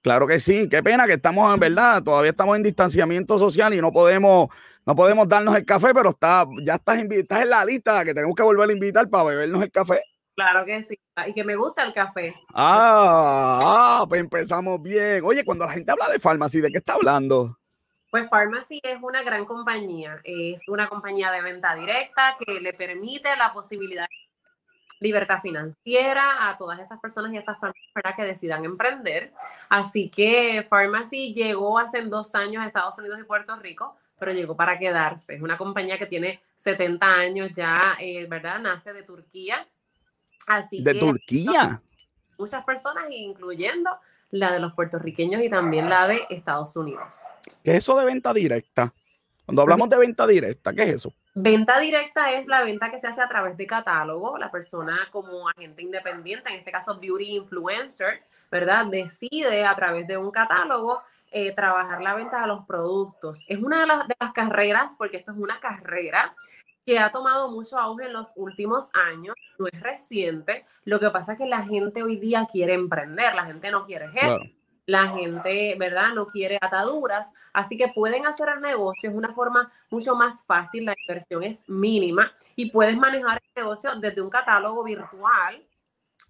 Claro 0.00 0.28
que 0.28 0.38
sí, 0.38 0.68
qué 0.68 0.80
pena 0.80 1.08
que 1.08 1.14
estamos 1.14 1.52
en 1.52 1.58
verdad, 1.58 2.04
todavía 2.04 2.30
estamos 2.30 2.56
en 2.56 2.62
distanciamiento 2.62 3.36
social 3.36 3.74
y 3.74 3.80
no 3.80 3.90
podemos, 3.90 4.48
no 4.86 4.94
podemos 4.94 5.26
darnos 5.26 5.56
el 5.56 5.66
café, 5.66 5.92
pero 5.92 6.10
está, 6.10 6.46
ya 6.62 6.76
estás, 6.76 6.98
estás 6.98 7.42
en 7.42 7.50
la 7.50 7.64
lista 7.64 8.04
que 8.04 8.14
tenemos 8.14 8.36
que 8.36 8.44
volver 8.44 8.70
a 8.70 8.72
invitar 8.72 9.10
para 9.10 9.24
bebernos 9.24 9.60
el 9.60 9.72
café. 9.72 10.04
Claro 10.40 10.64
que 10.64 10.82
sí. 10.84 10.98
Y 11.26 11.34
que 11.34 11.44
me 11.44 11.54
gusta 11.54 11.84
el 11.84 11.92
café. 11.92 12.34
Ah, 12.54 14.06
pues 14.08 14.22
empezamos 14.22 14.80
bien. 14.80 15.22
Oye, 15.22 15.44
cuando 15.44 15.66
la 15.66 15.72
gente 15.72 15.92
habla 15.92 16.08
de 16.08 16.18
Pharmacy, 16.18 16.62
¿de 16.62 16.70
qué 16.70 16.78
está 16.78 16.94
hablando? 16.94 17.58
Pues 18.10 18.26
Pharmacy 18.30 18.80
es 18.82 18.96
una 19.02 19.22
gran 19.22 19.44
compañía. 19.44 20.16
Es 20.24 20.62
una 20.66 20.88
compañía 20.88 21.30
de 21.30 21.42
venta 21.42 21.74
directa 21.74 22.36
que 22.38 22.58
le 22.58 22.72
permite 22.72 23.36
la 23.36 23.52
posibilidad 23.52 24.04
de 24.08 25.06
libertad 25.06 25.42
financiera 25.42 26.48
a 26.48 26.56
todas 26.56 26.80
esas 26.80 26.98
personas 27.00 27.34
y 27.34 27.36
esas 27.36 27.58
familias 27.58 28.16
que 28.16 28.24
decidan 28.24 28.64
emprender. 28.64 29.34
Así 29.68 30.08
que 30.08 30.66
Pharmacy 30.70 31.34
llegó 31.34 31.78
hace 31.78 32.00
dos 32.00 32.34
años 32.34 32.62
a 32.62 32.66
Estados 32.66 32.98
Unidos 32.98 33.20
y 33.20 33.24
Puerto 33.24 33.54
Rico 33.56 33.94
pero 34.18 34.32
llegó 34.32 34.54
para 34.54 34.78
quedarse. 34.78 35.36
Es 35.36 35.40
una 35.40 35.56
compañía 35.56 35.98
que 35.98 36.04
tiene 36.04 36.42
70 36.56 37.06
años 37.06 37.50
ya, 37.54 37.96
eh, 37.98 38.26
¿verdad? 38.26 38.60
Nace 38.60 38.92
de 38.92 39.02
Turquía 39.02 39.66
de 40.70 40.94
Turquía. 40.94 41.82
Muchas 42.38 42.64
personas, 42.64 43.04
incluyendo 43.10 43.90
la 44.30 44.52
de 44.52 44.60
los 44.60 44.72
puertorriqueños 44.72 45.42
y 45.42 45.50
también 45.50 45.88
la 45.88 46.06
de 46.06 46.26
Estados 46.30 46.76
Unidos. 46.76 47.32
¿Qué 47.62 47.72
es 47.72 47.78
eso 47.78 47.98
de 47.98 48.04
venta 48.04 48.32
directa? 48.32 48.92
Cuando 49.44 49.62
hablamos 49.62 49.90
de 49.90 49.98
venta 49.98 50.26
directa, 50.26 50.72
¿qué 50.72 50.84
es 50.84 50.94
eso? 50.94 51.12
Venta 51.34 51.78
directa 51.80 52.32
es 52.32 52.46
la 52.46 52.62
venta 52.62 52.90
que 52.90 52.98
se 52.98 53.08
hace 53.08 53.20
a 53.20 53.28
través 53.28 53.56
de 53.56 53.66
catálogo. 53.66 54.38
La 54.38 54.50
persona 54.50 55.08
como 55.10 55.48
agente 55.48 55.82
independiente, 55.82 56.50
en 56.50 56.56
este 56.56 56.70
caso 56.70 56.98
beauty 56.98 57.36
influencer, 57.36 58.22
¿verdad? 58.50 58.86
Decide 58.86 59.64
a 59.64 59.74
través 59.74 60.06
de 60.06 60.16
un 60.16 60.30
catálogo 60.30 61.02
eh, 61.32 61.52
trabajar 61.52 62.00
la 62.00 62.14
venta 62.14 62.40
de 62.40 62.46
los 62.46 62.64
productos. 62.64 63.44
Es 63.48 63.58
una 63.58 63.80
de 63.80 63.86
las, 63.86 64.08
de 64.08 64.16
las 64.20 64.32
carreras, 64.32 64.94
porque 64.96 65.16
esto 65.16 65.32
es 65.32 65.38
una 65.38 65.58
carrera 65.60 66.34
que 66.84 66.98
ha 66.98 67.10
tomado 67.10 67.50
mucho 67.50 67.78
auge 67.78 68.06
en 68.06 68.12
los 68.12 68.32
últimos 68.36 68.90
años, 68.94 69.34
no 69.58 69.66
es 69.66 69.80
reciente. 69.80 70.64
Lo 70.84 70.98
que 70.98 71.10
pasa 71.10 71.32
es 71.32 71.38
que 71.38 71.46
la 71.46 71.62
gente 71.62 72.02
hoy 72.02 72.16
día 72.16 72.46
quiere 72.50 72.74
emprender, 72.74 73.34
la 73.34 73.46
gente 73.46 73.70
no 73.70 73.84
quiere 73.84 74.08
jefe. 74.08 74.56
La 74.86 75.06
gente, 75.06 75.76
¿verdad? 75.78 76.14
No 76.14 76.26
quiere 76.26 76.58
ataduras, 76.60 77.32
así 77.52 77.76
que 77.76 77.88
pueden 77.88 78.26
hacer 78.26 78.48
el 78.56 78.60
negocio, 78.60 79.10
es 79.10 79.14
una 79.14 79.32
forma 79.32 79.70
mucho 79.88 80.16
más 80.16 80.44
fácil, 80.44 80.86
la 80.86 80.96
inversión 81.06 81.44
es 81.44 81.68
mínima 81.68 82.32
y 82.56 82.70
puedes 82.72 82.96
manejar 82.96 83.40
el 83.54 83.62
negocio 83.62 83.94
desde 84.00 84.20
un 84.20 84.30
catálogo 84.30 84.82
virtual 84.82 85.64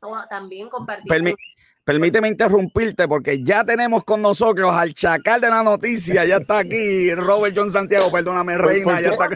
o 0.02 0.14
también 0.28 0.69
compartir. 0.69 1.37
Permíteme 1.85 2.28
interrumpirte 2.28 3.09
porque 3.09 3.42
ya 3.42 3.64
tenemos 3.64 4.04
con 4.04 4.21
nosotros 4.21 4.75
al 4.75 4.92
chacal 4.92 5.40
de 5.40 5.49
la 5.49 5.62
noticia, 5.62 6.26
ya 6.26 6.37
está 6.37 6.59
aquí 6.59 7.14
Robert 7.14 7.54
John 7.57 7.73
Santiago, 7.73 8.12
perdóname, 8.12 8.59
reina, 8.59 9.00
ya 9.00 9.12
está 9.12 9.28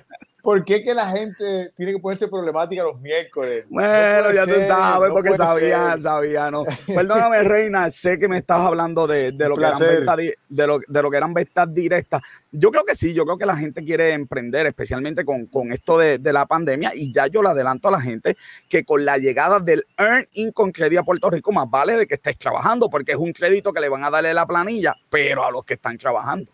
¿Por 0.45 0.63
qué 0.63 0.85
que 0.85 0.93
la 0.93 1.09
gente 1.09 1.71
tiene 1.75 1.93
que 1.93 1.99
ponerse 1.99 2.29
problemática 2.29 2.83
los 2.83 3.01
miércoles? 3.01 3.65
Bueno, 3.71 4.31
ya 4.31 4.45
tú 4.45 4.53
sabes, 4.67 5.11
porque 5.11 5.35
sabían, 5.35 5.99
sabían, 5.99 6.53
¿no? 6.53 6.67
Perdóname, 6.87 7.43
Reina, 7.45 7.91
sé 7.91 8.19
que 8.19 8.29
me 8.29 8.37
estabas 8.37 8.67
hablando 8.67 9.07
de, 9.07 9.33
lo, 9.33 9.57
que 9.57 9.65
eran 9.65 9.79
ventas, 9.79 10.17
de, 10.19 10.67
lo, 10.67 10.81
de 10.87 11.03
lo 11.03 11.11
que 11.11 11.17
eran 11.17 11.33
ventas 11.33 11.73
directas. 11.73 12.21
Yo 12.53 12.71
creo 12.71 12.85
que 12.85 12.95
sí, 12.95 13.15
yo 13.15 13.25
creo 13.25 13.39
que 13.39 13.47
la 13.47 13.57
gente 13.57 13.83
quiere 13.83 14.13
emprender, 14.13 14.67
especialmente 14.67 15.25
con, 15.25 15.49
esto 15.73 15.97
de, 15.97 16.21
la 16.31 16.45
pandemia, 16.45 16.93
y 16.95 17.11
ya 17.11 17.27
yo 17.27 17.43
le 17.43 17.49
adelanto 17.49 17.89
a 17.89 17.93
la 17.93 18.01
gente 18.03 18.37
que 18.69 18.85
con 18.85 19.03
la 19.03 19.17
llegada 19.17 19.61
del 19.61 19.87
Earn 19.97 20.29
Income 20.35 20.73
Credit 20.75 20.99
a 20.99 21.05
Puerto 21.05 21.31
Rico, 21.31 21.53
más 21.53 21.71
vale 21.71 21.97
de 21.97 22.07
que 22.07 22.17
estés 22.17 22.37
trabajando, 22.37 22.91
porque 22.91 23.13
es 23.13 23.19
un 23.19 23.33
crédito 23.33 23.73
que 23.73 23.81
le 23.81 23.89
van 23.89 24.05
a 24.05 24.11
darle 24.11 24.35
la 24.35 24.47
planilla, 24.47 24.95
pero 25.09 25.43
a 25.43 25.51
los 25.51 25.65
que 25.65 25.73
están 25.73 25.97
trabajando. 25.97 26.53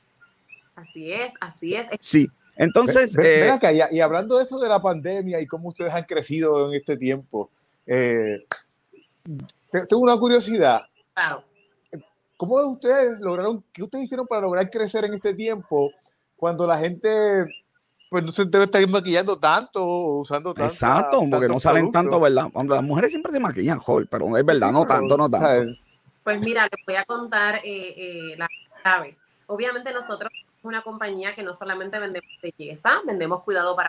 Así 0.76 1.12
es, 1.12 1.32
así 1.40 1.75
es. 1.75 1.88
Sí, 1.99 2.30
entonces. 2.61 3.17
Eh, 3.19 3.50
y, 3.90 4.00
hablando 4.00 4.37
de 4.37 4.45
eso 4.45 4.59
de 4.59 4.69
la 4.69 4.81
pandemia 4.81 5.40
y 5.40 5.47
cómo 5.47 5.69
ustedes 5.69 5.95
han 5.95 6.05
crecido 6.05 6.69
en 6.69 6.75
este 6.75 6.97
tiempo, 6.97 7.50
eh, 7.87 8.47
tengo 9.88 10.02
una 10.02 10.17
curiosidad. 10.17 10.83
Claro. 11.14 11.45
¿cómo 12.40 12.57
ustedes 12.69 13.21
lograron, 13.21 13.62
qué 13.71 13.83
ustedes 13.83 14.05
hicieron 14.05 14.26
para 14.26 14.40
lograr 14.40 14.71
crecer 14.71 15.05
en 15.05 15.12
este 15.12 15.35
tiempo 15.35 15.93
cuando 16.37 16.67
la 16.67 16.79
gente 16.79 17.45
pues 18.09 18.25
no 18.25 18.33
se 18.33 18.47
debe 18.47 18.64
estar 18.64 18.88
maquillando 18.88 19.38
tanto 19.38 19.85
usando 19.85 20.55
tanto. 20.55 20.73
Exacto, 20.73 21.23
porque 21.31 21.49
no 21.49 21.61
salen 21.61 21.93
tanto, 21.93 22.19
¿verdad? 22.19 22.47
las 22.55 22.83
mujeres 22.83 23.11
siempre 23.11 23.31
se 23.31 23.40
maquillan, 23.40 23.79
joven, 23.79 24.09
pero 24.11 24.35
es 24.38 24.45
verdad, 24.45 24.73
no 24.73 24.87
tanto, 24.87 25.19
no 25.19 25.29
tanto. 25.29 25.79
Pues 26.25 26.40
mira, 26.40 26.62
les 26.62 26.87
voy 26.87 26.97
a 26.97 27.05
contar 27.05 27.57
eh, 27.57 27.62
eh, 27.64 28.37
la 28.38 28.49
clave. 28.83 29.19
Obviamente 29.47 29.93
nosotros 29.93 30.33
una 30.62 30.83
compañía 30.83 31.35
que 31.35 31.43
no 31.43 31.55
solamente 31.55 31.99
vendemos 31.99 32.31
belleza, 32.43 33.00
vendemos 33.05 33.43
cuidado 33.43 33.75
para 33.76 33.88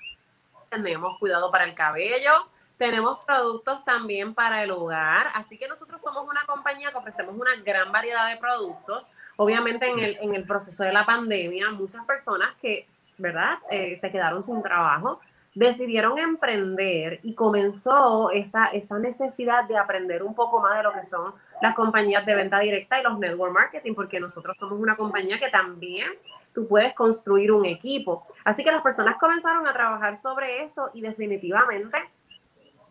vendemos 0.71 1.19
cuidado 1.19 1.51
para 1.51 1.65
el 1.65 1.73
cabello, 1.73 2.31
tenemos 2.77 3.19
productos 3.19 3.85
también 3.85 4.33
para 4.33 4.63
el 4.63 4.71
hogar, 4.71 5.27
así 5.35 5.55
que 5.57 5.67
nosotros 5.67 6.01
somos 6.01 6.27
una 6.27 6.45
compañía 6.47 6.91
que 6.91 6.97
ofrecemos 6.97 7.35
una 7.35 7.55
gran 7.63 7.91
variedad 7.91 8.27
de 8.27 8.37
productos. 8.37 9.11
Obviamente 9.35 9.87
en 9.87 9.99
el, 9.99 10.17
en 10.19 10.33
el 10.33 10.45
proceso 10.45 10.83
de 10.83 10.91
la 10.91 11.05
pandemia, 11.05 11.69
muchas 11.69 12.03
personas 12.05 12.55
que, 12.59 12.87
¿verdad?, 13.19 13.59
eh, 13.69 13.97
se 14.01 14.11
quedaron 14.11 14.41
sin 14.41 14.63
trabajo, 14.63 15.19
decidieron 15.53 16.17
emprender 16.17 17.19
y 17.21 17.35
comenzó 17.35 18.31
esa, 18.31 18.67
esa 18.67 18.97
necesidad 18.97 19.65
de 19.65 19.77
aprender 19.77 20.23
un 20.23 20.33
poco 20.33 20.59
más 20.59 20.77
de 20.77 20.83
lo 20.83 20.93
que 20.93 21.03
son 21.03 21.35
las 21.61 21.75
compañías 21.75 22.25
de 22.25 22.33
venta 22.33 22.59
directa 22.59 22.99
y 22.99 23.03
los 23.03 23.19
network 23.19 23.53
marketing, 23.53 23.93
porque 23.93 24.19
nosotros 24.19 24.57
somos 24.57 24.79
una 24.79 24.95
compañía 24.95 25.37
que 25.39 25.49
también 25.49 26.09
tú 26.53 26.67
puedes 26.67 26.93
construir 26.93 27.51
un 27.51 27.65
equipo. 27.65 28.25
Así 28.43 28.63
que 28.63 28.71
las 28.71 28.81
personas 28.81 29.15
comenzaron 29.19 29.67
a 29.67 29.73
trabajar 29.73 30.15
sobre 30.15 30.63
eso 30.63 30.89
y 30.93 31.01
definitivamente 31.01 31.97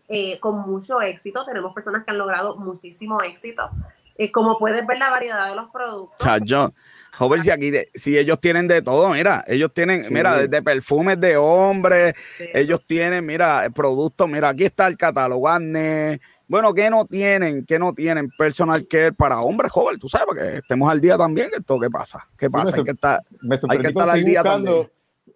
eh, 0.08 0.38
con 0.40 0.58
mucho 0.60 1.00
éxito. 1.02 1.44
Tenemos 1.44 1.72
personas 1.74 2.04
que 2.04 2.10
han 2.10 2.18
logrado 2.18 2.56
muchísimo 2.56 3.22
éxito. 3.22 3.70
Eh, 4.16 4.30
como 4.30 4.58
puedes 4.58 4.86
ver 4.86 4.98
la 4.98 5.08
variedad 5.08 5.48
de 5.48 5.54
los 5.54 5.70
productos. 5.70 6.18
Chacho, 6.18 6.74
joven, 7.16 7.42
si 7.42 7.50
aquí, 7.50 7.72
si 7.94 8.18
ellos 8.18 8.38
tienen 8.38 8.68
de 8.68 8.82
todo, 8.82 9.08
mira, 9.08 9.42
ellos 9.46 9.72
tienen, 9.72 10.02
mira, 10.10 10.36
desde 10.36 10.62
perfumes 10.62 11.18
de 11.18 11.38
hombres, 11.38 12.14
ellos 12.52 12.84
tienen, 12.86 13.24
mira, 13.24 13.70
productos, 13.74 14.28
mira, 14.28 14.50
aquí 14.50 14.64
está 14.64 14.88
el 14.88 14.98
catálogo, 14.98 15.48
Arne. 15.48 16.20
Bueno, 16.50 16.74
¿qué 16.74 16.90
no 16.90 17.06
tienen? 17.06 17.64
¿Qué 17.64 17.78
no 17.78 17.94
tienen? 17.94 18.28
Personal 18.36 18.84
care 18.88 19.12
para 19.12 19.40
hombres 19.40 19.70
jóvenes, 19.70 20.00
tú 20.00 20.08
sabes, 20.08 20.34
que 20.34 20.56
estemos 20.56 20.90
al 20.90 21.00
día 21.00 21.16
también. 21.16 21.48
Esto, 21.56 21.78
¿Qué 21.78 21.88
pasa? 21.88 22.28
¿Qué 22.36 22.50
pasa? 22.50 22.76
hay, 22.76 22.82
que 22.82 22.90
estar, 22.90 23.20
hay 23.68 23.78
que 23.78 23.86
estar 23.86 24.10
al 24.10 24.24
día 24.24 24.42
también. 24.42 24.90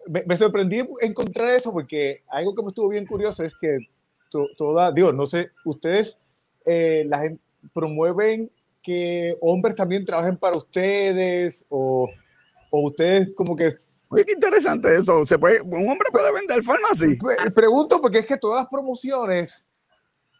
Me, 0.07 0.25
me, 0.27 0.35
sorprendí 0.35 0.83
encontrar 0.99 1.53
eso 1.53 1.71
porque 1.71 2.21
algo 2.27 2.53
que 2.53 2.61
me 2.63 2.67
estuvo 2.67 2.89
bien 2.89 3.05
curioso 3.05 3.45
es 3.45 3.55
que 3.55 3.77
toda, 4.57 4.91
digo, 4.91 5.13
no 5.13 5.25
sé, 5.25 5.51
ustedes 5.63 6.19
eh, 6.65 7.05
la 7.07 7.19
gente, 7.19 7.41
promueven 7.73 8.51
que 8.83 9.37
hombres 9.39 9.73
también 9.73 10.03
trabajen 10.03 10.35
para 10.35 10.57
ustedes 10.57 11.63
o, 11.69 12.09
o 12.69 12.81
ustedes 12.87 13.29
como 13.33 13.55
que... 13.55 13.71
Oye, 14.09 14.25
qué 14.25 14.33
interesante 14.33 14.93
eso. 14.93 15.25
¿Se 15.25 15.39
puede, 15.39 15.61
¿Un 15.61 15.89
hombre 15.89 16.09
puede 16.11 16.33
vender 16.33 16.61
farmacia? 16.61 17.07
Pregunto 17.55 18.01
porque 18.01 18.19
es 18.19 18.25
que 18.25 18.35
todas 18.35 18.63
las 18.63 18.69
promociones 18.69 19.65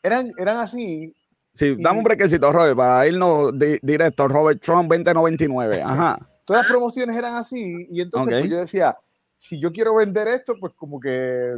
eran, 0.06 0.30
eran 0.38 0.58
así. 0.58 1.16
Sí, 1.54 1.76
dame 1.80 2.00
un 2.00 2.04
brequecito, 2.04 2.52
Robert, 2.52 2.76
para 2.76 3.08
irnos 3.08 3.54
directo. 3.82 4.28
Robert 4.28 4.62
Trump 4.62 4.90
2099. 4.90 5.82
Ajá. 5.86 6.20
Todas 6.44 6.64
las 6.64 6.72
promociones 6.72 7.16
eran 7.16 7.36
así 7.36 7.88
y 7.90 8.02
entonces 8.02 8.42
pues, 8.42 8.52
yo 8.52 8.58
decía, 8.58 8.98
si 9.36 9.60
yo 9.60 9.72
quiero 9.72 9.96
vender 9.96 10.28
esto, 10.28 10.56
pues 10.60 10.74
como 10.76 11.00
que 11.00 11.58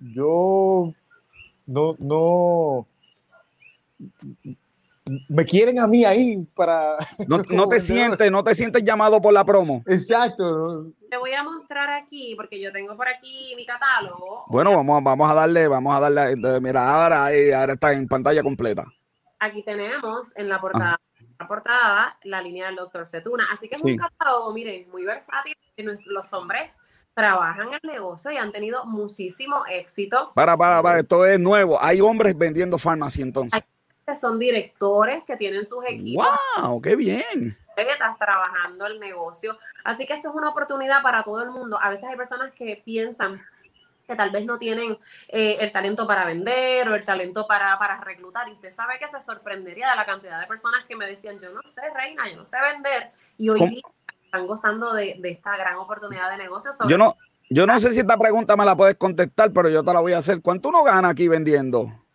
yo 0.00 0.92
no, 1.66 1.94
no, 1.98 2.86
me 5.28 5.44
quieren 5.44 5.78
a 5.78 5.86
mí 5.86 6.04
ahí 6.04 6.46
para... 6.54 6.96
No, 7.28 7.38
no 7.50 7.68
te 7.68 7.80
sientes, 7.80 8.30
no 8.30 8.42
te 8.42 8.54
sientes 8.54 8.82
llamado 8.82 9.20
por 9.20 9.32
la 9.32 9.44
promo. 9.44 9.82
Exacto. 9.86 10.92
Te 11.08 11.16
voy 11.16 11.32
a 11.32 11.42
mostrar 11.42 11.90
aquí, 11.90 12.34
porque 12.36 12.60
yo 12.60 12.72
tengo 12.72 12.96
por 12.96 13.08
aquí 13.08 13.54
mi 13.56 13.64
catálogo. 13.64 14.44
Bueno, 14.48 14.74
vamos, 14.74 15.02
vamos 15.04 15.30
a 15.30 15.34
darle, 15.34 15.68
vamos 15.68 15.94
a 15.96 16.00
darle, 16.00 16.60
mira, 16.60 16.88
ahora, 16.88 17.26
ahora 17.26 17.72
está 17.74 17.92
en 17.92 18.08
pantalla 18.08 18.42
completa. 18.42 18.84
Aquí 19.38 19.62
tenemos 19.62 20.36
en 20.36 20.48
la 20.48 20.60
portada, 20.60 20.98
la 21.38 21.46
portada 21.46 22.18
la 22.24 22.40
línea 22.40 22.66
del 22.66 22.76
doctor 22.76 23.06
Setuna. 23.06 23.46
Así 23.52 23.68
que 23.68 23.76
es 23.76 23.82
un 23.82 23.96
catálogo, 23.96 24.52
miren, 24.52 24.90
muy 24.90 25.04
versátil. 25.04 25.54
Los 26.06 26.32
hombres 26.32 26.80
trabajan 27.12 27.68
el 27.72 27.80
negocio 27.82 28.30
y 28.30 28.38
han 28.38 28.50
tenido 28.50 28.86
muchísimo 28.86 29.64
éxito. 29.68 30.32
Para, 30.34 30.56
para, 30.56 30.82
para, 30.82 31.00
esto 31.00 31.26
es 31.26 31.38
nuevo. 31.38 31.80
Hay 31.80 32.00
hombres 32.00 32.36
vendiendo 32.36 32.78
farmacia 32.78 33.22
entonces. 33.22 33.62
Que 34.06 34.14
son 34.14 34.38
directores 34.38 35.24
que 35.24 35.36
tienen 35.36 35.64
sus 35.64 35.84
equipos. 35.84 36.26
¡Wow! 36.58 36.80
¡Qué 36.80 36.94
bien! 36.94 37.58
Estás 37.76 38.16
trabajando 38.18 38.86
el 38.86 39.00
negocio. 39.00 39.58
Así 39.84 40.06
que 40.06 40.14
esto 40.14 40.28
es 40.28 40.34
una 40.34 40.50
oportunidad 40.50 41.02
para 41.02 41.22
todo 41.22 41.42
el 41.42 41.50
mundo. 41.50 41.78
A 41.80 41.90
veces 41.90 42.04
hay 42.08 42.16
personas 42.16 42.52
que 42.52 42.80
piensan 42.84 43.42
que 44.06 44.14
tal 44.14 44.30
vez 44.30 44.44
no 44.44 44.58
tienen 44.58 44.96
eh, 45.28 45.56
el 45.58 45.72
talento 45.72 46.06
para 46.06 46.24
vender 46.24 46.88
o 46.88 46.94
el 46.94 47.04
talento 47.04 47.46
para, 47.48 47.76
para 47.78 48.00
reclutar. 48.00 48.48
Y 48.48 48.52
usted 48.52 48.70
sabe 48.70 48.98
que 49.00 49.08
se 49.08 49.20
sorprendería 49.20 49.90
de 49.90 49.96
la 49.96 50.06
cantidad 50.06 50.40
de 50.40 50.46
personas 50.46 50.84
que 50.86 50.94
me 50.94 51.06
decían, 51.06 51.38
yo 51.40 51.50
no 51.50 51.60
sé, 51.64 51.82
Reina, 51.92 52.30
yo 52.30 52.36
no 52.36 52.46
sé 52.46 52.58
vender. 52.60 53.10
Y 53.36 53.48
hoy 53.48 53.68
día 53.68 53.82
están 54.24 54.46
gozando 54.46 54.94
de, 54.94 55.20
esta 55.24 55.56
gran 55.56 55.76
oportunidad 55.76 56.30
de 56.30 56.36
negocio. 56.36 56.70
yo 56.88 56.96
no, 56.96 57.16
yo 57.50 57.66
no 57.66 57.78
sé 57.80 57.92
si 57.92 58.00
esta 58.00 58.16
pregunta 58.16 58.56
me 58.56 58.64
la 58.64 58.76
puedes 58.76 58.96
contestar, 58.96 59.52
pero 59.52 59.68
yo 59.68 59.82
te 59.82 59.92
la 59.92 60.00
voy 60.00 60.12
a 60.12 60.18
hacer. 60.18 60.40
¿Cuánto 60.40 60.68
uno 60.68 60.84
gana 60.84 61.08
aquí 61.08 61.26
vendiendo? 61.26 62.05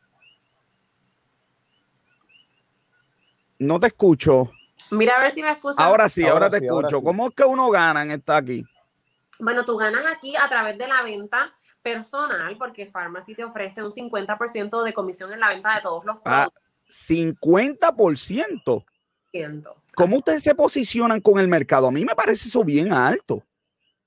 No 3.62 3.80
te 3.80 3.88
escucho. 3.88 4.52
Mira 4.90 5.18
a 5.18 5.20
ver 5.20 5.30
si 5.30 5.44
me 5.44 5.52
escuchas. 5.52 5.78
Ahora 5.78 6.10
sí, 6.10 6.26
ahora, 6.26 6.50
te 6.50 6.58
escucho. 6.58 7.04
¿Cómo 7.04 7.28
es 7.28 7.36
que 7.36 7.44
uno 7.44 7.70
gana 7.70 8.02
en 8.02 8.10
esta 8.10 8.38
aquí? 8.38 8.64
Bueno, 9.38 9.64
tú 9.66 9.78
ganas 9.78 10.04
aquí 10.08 10.36
a 10.36 10.50
través 10.50 10.80
de 10.80 10.88
la 10.88 11.04
venta 11.04 11.54
personal, 11.84 12.58
porque 12.58 12.88
Pharmacy 12.88 13.36
te 13.36 13.44
ofrece 13.44 13.84
un 13.84 13.92
50% 13.92 14.84
de 14.84 14.94
comisión 14.94 15.32
en 15.32 15.42
la 15.42 15.50
venta 15.50 15.76
de 15.76 15.82
todos 15.82 16.04
los 16.06 16.16
ah, 16.26 16.50
productos. 16.50 16.64
Ah, 16.64 16.90
50%. 16.90 18.86
¿Cómo 19.94 20.18
ustedes 20.18 20.42
se 20.42 20.56
posicionan 20.56 21.22
con 21.22 21.38
el 21.38 21.48
mercado? 21.48 21.86
A 21.86 21.92
mí 21.92 22.04
me 22.04 22.16
parece 22.16 22.48
eso 22.48 22.64
bien 22.64 22.92
alto. 22.92 23.44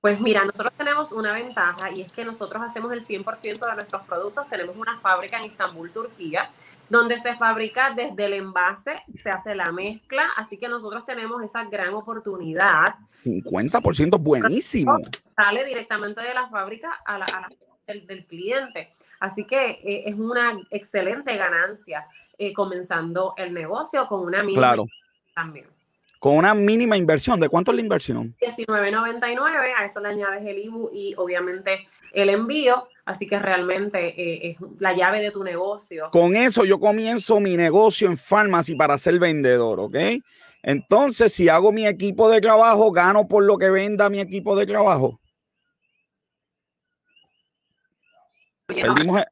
Pues 0.05 0.21
mira, 0.21 0.45
nosotros 0.45 0.71
tenemos 0.77 1.13
una 1.13 1.33
ventaja 1.33 1.91
y 1.91 2.03
es 2.03 2.13
que 2.13 2.27
nosotros 2.27 2.63
hacemos 2.63 2.93
el 2.93 3.01
100% 3.01 3.67
de 3.67 3.75
nuestros 3.75 4.03
productos. 4.03 4.47
Tenemos 4.49 4.77
una 4.77 5.01
fábrica 5.01 5.39
en 5.39 5.45
Estambul, 5.45 5.91
Turquía, 5.93 6.51
donde 6.91 7.19
se 7.19 7.35
fabrica 7.37 7.91
desde 7.91 8.27
el 8.27 8.35
envase, 8.35 9.03
se 9.17 9.31
hace 9.31 9.55
la 9.55 9.73
mezcla, 9.73 10.29
así 10.37 10.59
que 10.59 10.69
nosotros 10.69 11.07
tenemos 11.07 11.43
esa 11.43 11.65
gran 11.65 11.95
oportunidad. 11.95 12.97
50% 13.25 14.21
buenísimo. 14.21 14.99
Sale 15.23 15.65
directamente 15.65 16.21
de 16.21 16.35
la 16.35 16.51
fábrica 16.51 17.01
a 17.07 17.17
la, 17.17 17.49
del, 17.87 18.27
cliente. 18.27 18.93
Así 19.21 19.47
que 19.47 19.71
eh, 19.71 20.03
es 20.05 20.17
una 20.17 20.61
excelente 20.71 21.35
ganancia 21.35 22.07
eh, 22.37 22.53
comenzando 22.53 23.33
el 23.39 23.55
negocio 23.55 24.07
con 24.07 24.21
una 24.21 24.43
mínima 24.43 24.75
claro. 24.75 24.85
también 25.35 25.74
con 26.25 26.37
una 26.37 26.55
mínima 26.55 26.97
inversión. 26.97 27.39
¿De 27.39 27.51
cuánto 27.51 27.71
es 27.71 27.75
la 27.75 27.83
inversión? 27.83 28.35
19.99, 28.41 29.75
a 29.77 29.85
eso 29.85 30.01
le 30.01 30.09
añades 30.09 30.41
el 30.47 30.57
IBU 30.57 30.89
y 30.91 31.15
obviamente 31.19 31.87
el 32.15 32.31
envío, 32.31 32.89
así 33.05 33.27
que 33.27 33.39
realmente 33.39 33.99
eh, 34.19 34.53
es 34.53 34.57
la 34.81 34.95
llave 34.95 35.21
de 35.21 35.31
tu 35.31 35.45
negocio. 35.45 36.09
Con 36.11 36.35
eso 36.35 36.65
yo 36.65 36.81
comienzo 36.81 37.41
mi 37.41 37.59
negocio 37.59 38.09
en 38.09 38.17
farmacia 38.17 38.75
para 38.75 38.97
ser 38.97 39.19
vendedor, 39.19 39.79
¿ok? 39.81 39.97
Entonces, 40.63 41.31
si 41.31 41.51
hago 41.51 41.73
mi 41.73 41.87
equipo 41.87 42.31
de 42.31 42.41
trabajo, 42.41 42.91
gano 42.91 43.29
por 43.29 43.45
lo 43.45 43.59
que 43.59 43.69
venda 43.69 44.09
mi 44.09 44.21
equipo 44.21 44.57
de 44.57 44.65
trabajo. 44.65 45.21
Perdimos, 48.67 49.23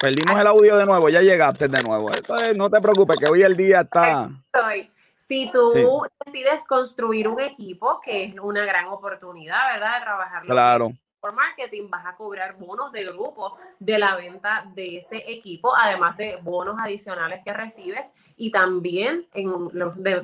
perdimos 0.00 0.40
el 0.40 0.46
audio 0.46 0.76
de 0.76 0.86
nuevo, 0.86 1.08
ya 1.08 1.22
llegaste 1.22 1.66
de 1.66 1.82
nuevo. 1.82 2.14
Entonces, 2.14 2.56
no 2.56 2.70
te 2.70 2.80
preocupes, 2.80 3.16
que 3.16 3.26
hoy 3.26 3.42
el 3.42 3.56
día 3.56 3.80
está... 3.80 4.30
Estoy. 4.54 4.95
Si 5.26 5.50
tú 5.50 6.02
decides 6.24 6.64
construir 6.68 7.26
un 7.26 7.40
equipo, 7.40 8.00
que 8.00 8.24
es 8.24 8.34
una 8.40 8.64
gran 8.64 8.86
oportunidad, 8.86 9.72
¿verdad? 9.72 9.98
De 9.98 10.04
trabajar 10.04 10.42
claro. 10.44 10.92
por 11.18 11.34
marketing, 11.34 11.90
vas 11.90 12.06
a 12.06 12.14
cobrar 12.14 12.56
bonos 12.56 12.92
de 12.92 13.02
grupo 13.06 13.56
de 13.80 13.98
la 13.98 14.14
venta 14.14 14.70
de 14.76 14.98
ese 14.98 15.24
equipo, 15.26 15.74
además 15.76 16.16
de 16.16 16.36
bonos 16.42 16.76
adicionales 16.78 17.40
que 17.44 17.52
recibes 17.52 18.12
y 18.36 18.52
también, 18.52 19.26
en, 19.34 19.68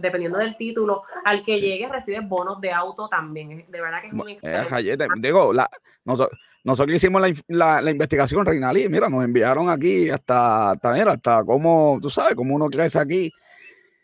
dependiendo 0.00 0.38
del 0.38 0.56
título 0.56 1.02
al 1.24 1.42
que 1.42 1.60
llegues, 1.60 1.90
recibes 1.90 2.28
bonos 2.28 2.60
de 2.60 2.70
auto 2.70 3.08
también. 3.08 3.66
De 3.68 3.80
verdad 3.80 4.00
que 4.02 4.06
es 4.06 4.12
muy 4.12 4.32
excelente. 4.32 5.08
digo, 5.16 5.52
la, 5.52 5.68
nosotros, 6.04 6.38
nosotros 6.62 6.94
hicimos 6.94 7.20
la, 7.48 7.80
la, 7.80 7.90
investigación 7.90 8.46
Reinalí, 8.46 8.88
mira, 8.88 9.08
nos 9.08 9.24
enviaron 9.24 9.68
aquí 9.68 10.10
hasta, 10.10 10.70
hasta, 10.70 10.92
mira, 10.92 11.10
hasta 11.10 11.42
cómo, 11.44 11.98
tú 12.00 12.08
sabes, 12.08 12.36
cómo 12.36 12.54
uno 12.54 12.68
crece 12.68 13.00
aquí 13.00 13.32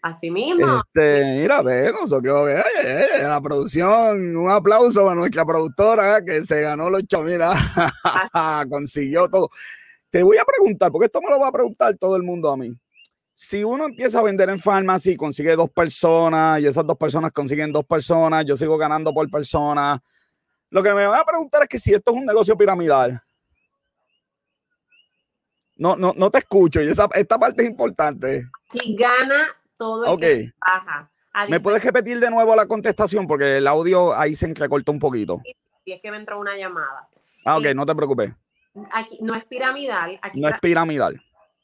Así 0.01 0.31
mismo. 0.31 0.81
Este, 0.81 1.41
mira, 1.41 1.61
vemos, 1.61 2.11
la 2.11 3.41
producción, 3.41 4.37
un 4.37 4.51
aplauso 4.51 5.03
para 5.03 5.17
nuestra 5.17 5.45
productora 5.45 6.25
que 6.25 6.43
se 6.43 6.61
ganó 6.63 6.89
los 6.89 7.03
ocho, 7.03 7.23
mira, 7.23 7.53
consiguió 8.71 9.29
todo. 9.29 9.51
Te 10.11 10.23
voy 10.23 10.39
a 10.39 10.45
preguntar, 10.45 10.93
porque 10.93 11.07
esto 11.07 11.21
me 11.21 11.31
lo 11.31 11.41
va 11.41 11.49
a 11.49 11.53
preguntar 11.53 11.97
todo 11.97 12.15
el 12.17 12.23
mundo 12.23 12.51
a 12.51 12.57
mí. 12.57 12.73
si 13.33 13.63
uno 13.65 13.87
empieza 13.87 14.21
a 14.21 14.23
vender 14.23 14.49
en 14.51 14.59
farmacia 14.59 15.13
y 15.13 15.17
consigue 15.17 15.55
dos 15.57 15.71
personas 15.71 16.61
y 16.61 16.67
esas 16.67 16.87
dos 16.87 16.97
personas 16.97 17.33
consiguen 17.33 17.73
dos 17.73 17.85
personas, 17.85 18.45
yo 18.45 18.57
sigo 18.57 18.79
ganando 18.79 19.13
por 19.13 19.29
persona. 19.31 20.01
Lo 20.71 20.83
que 20.83 20.95
me 20.95 21.07
van 21.07 21.21
a 21.21 21.25
preguntar 21.25 21.63
es 21.63 21.69
que 21.69 21.79
si 21.79 21.93
esto 21.93 22.13
es 22.13 22.17
un 22.17 22.27
negocio 22.27 22.57
piramidal. 22.57 23.21
No, 25.77 25.97
no, 25.97 26.13
no 26.17 26.31
te 26.31 26.39
escucho 26.39 26.83
y 26.83 26.89
esa, 26.89 27.09
esta 27.15 27.39
parte 27.39 27.63
es 27.63 27.69
importante. 27.69 28.49
Y 28.73 28.97
gana 28.97 29.58
todo 29.79 30.13
el 30.13 30.21
que 30.21 30.53
baja. 30.61 31.11
¿Me 31.49 31.61
puedes 31.61 31.83
repetir 31.83 32.19
de 32.19 32.31
nuevo 32.31 32.55
la 32.57 32.67
contestación? 32.67 33.27
Porque 33.27 33.59
el 33.59 33.67
audio 33.67 34.15
ahí 34.15 34.35
se 34.35 34.47
entrecortó 34.47 34.93
un 34.93 34.99
poquito. 34.99 35.41
Y 35.85 35.93
es 35.93 36.03
que 36.03 36.11
me 36.11 36.17
entró 36.17 36.39
una 36.39 36.57
llamada. 36.57 37.09
Ah, 37.45 37.57
ok, 37.57 37.67
eh, 37.67 37.75
no 37.75 37.87
te 37.87 37.95
preocupes. 37.95 38.33
Aquí 38.93 39.19
no 39.23 39.35
es 39.35 39.45
piramidal. 39.45 40.19
Aquí 40.21 40.41
no 40.41 40.49
es 40.49 40.61
piramidal 40.61 41.23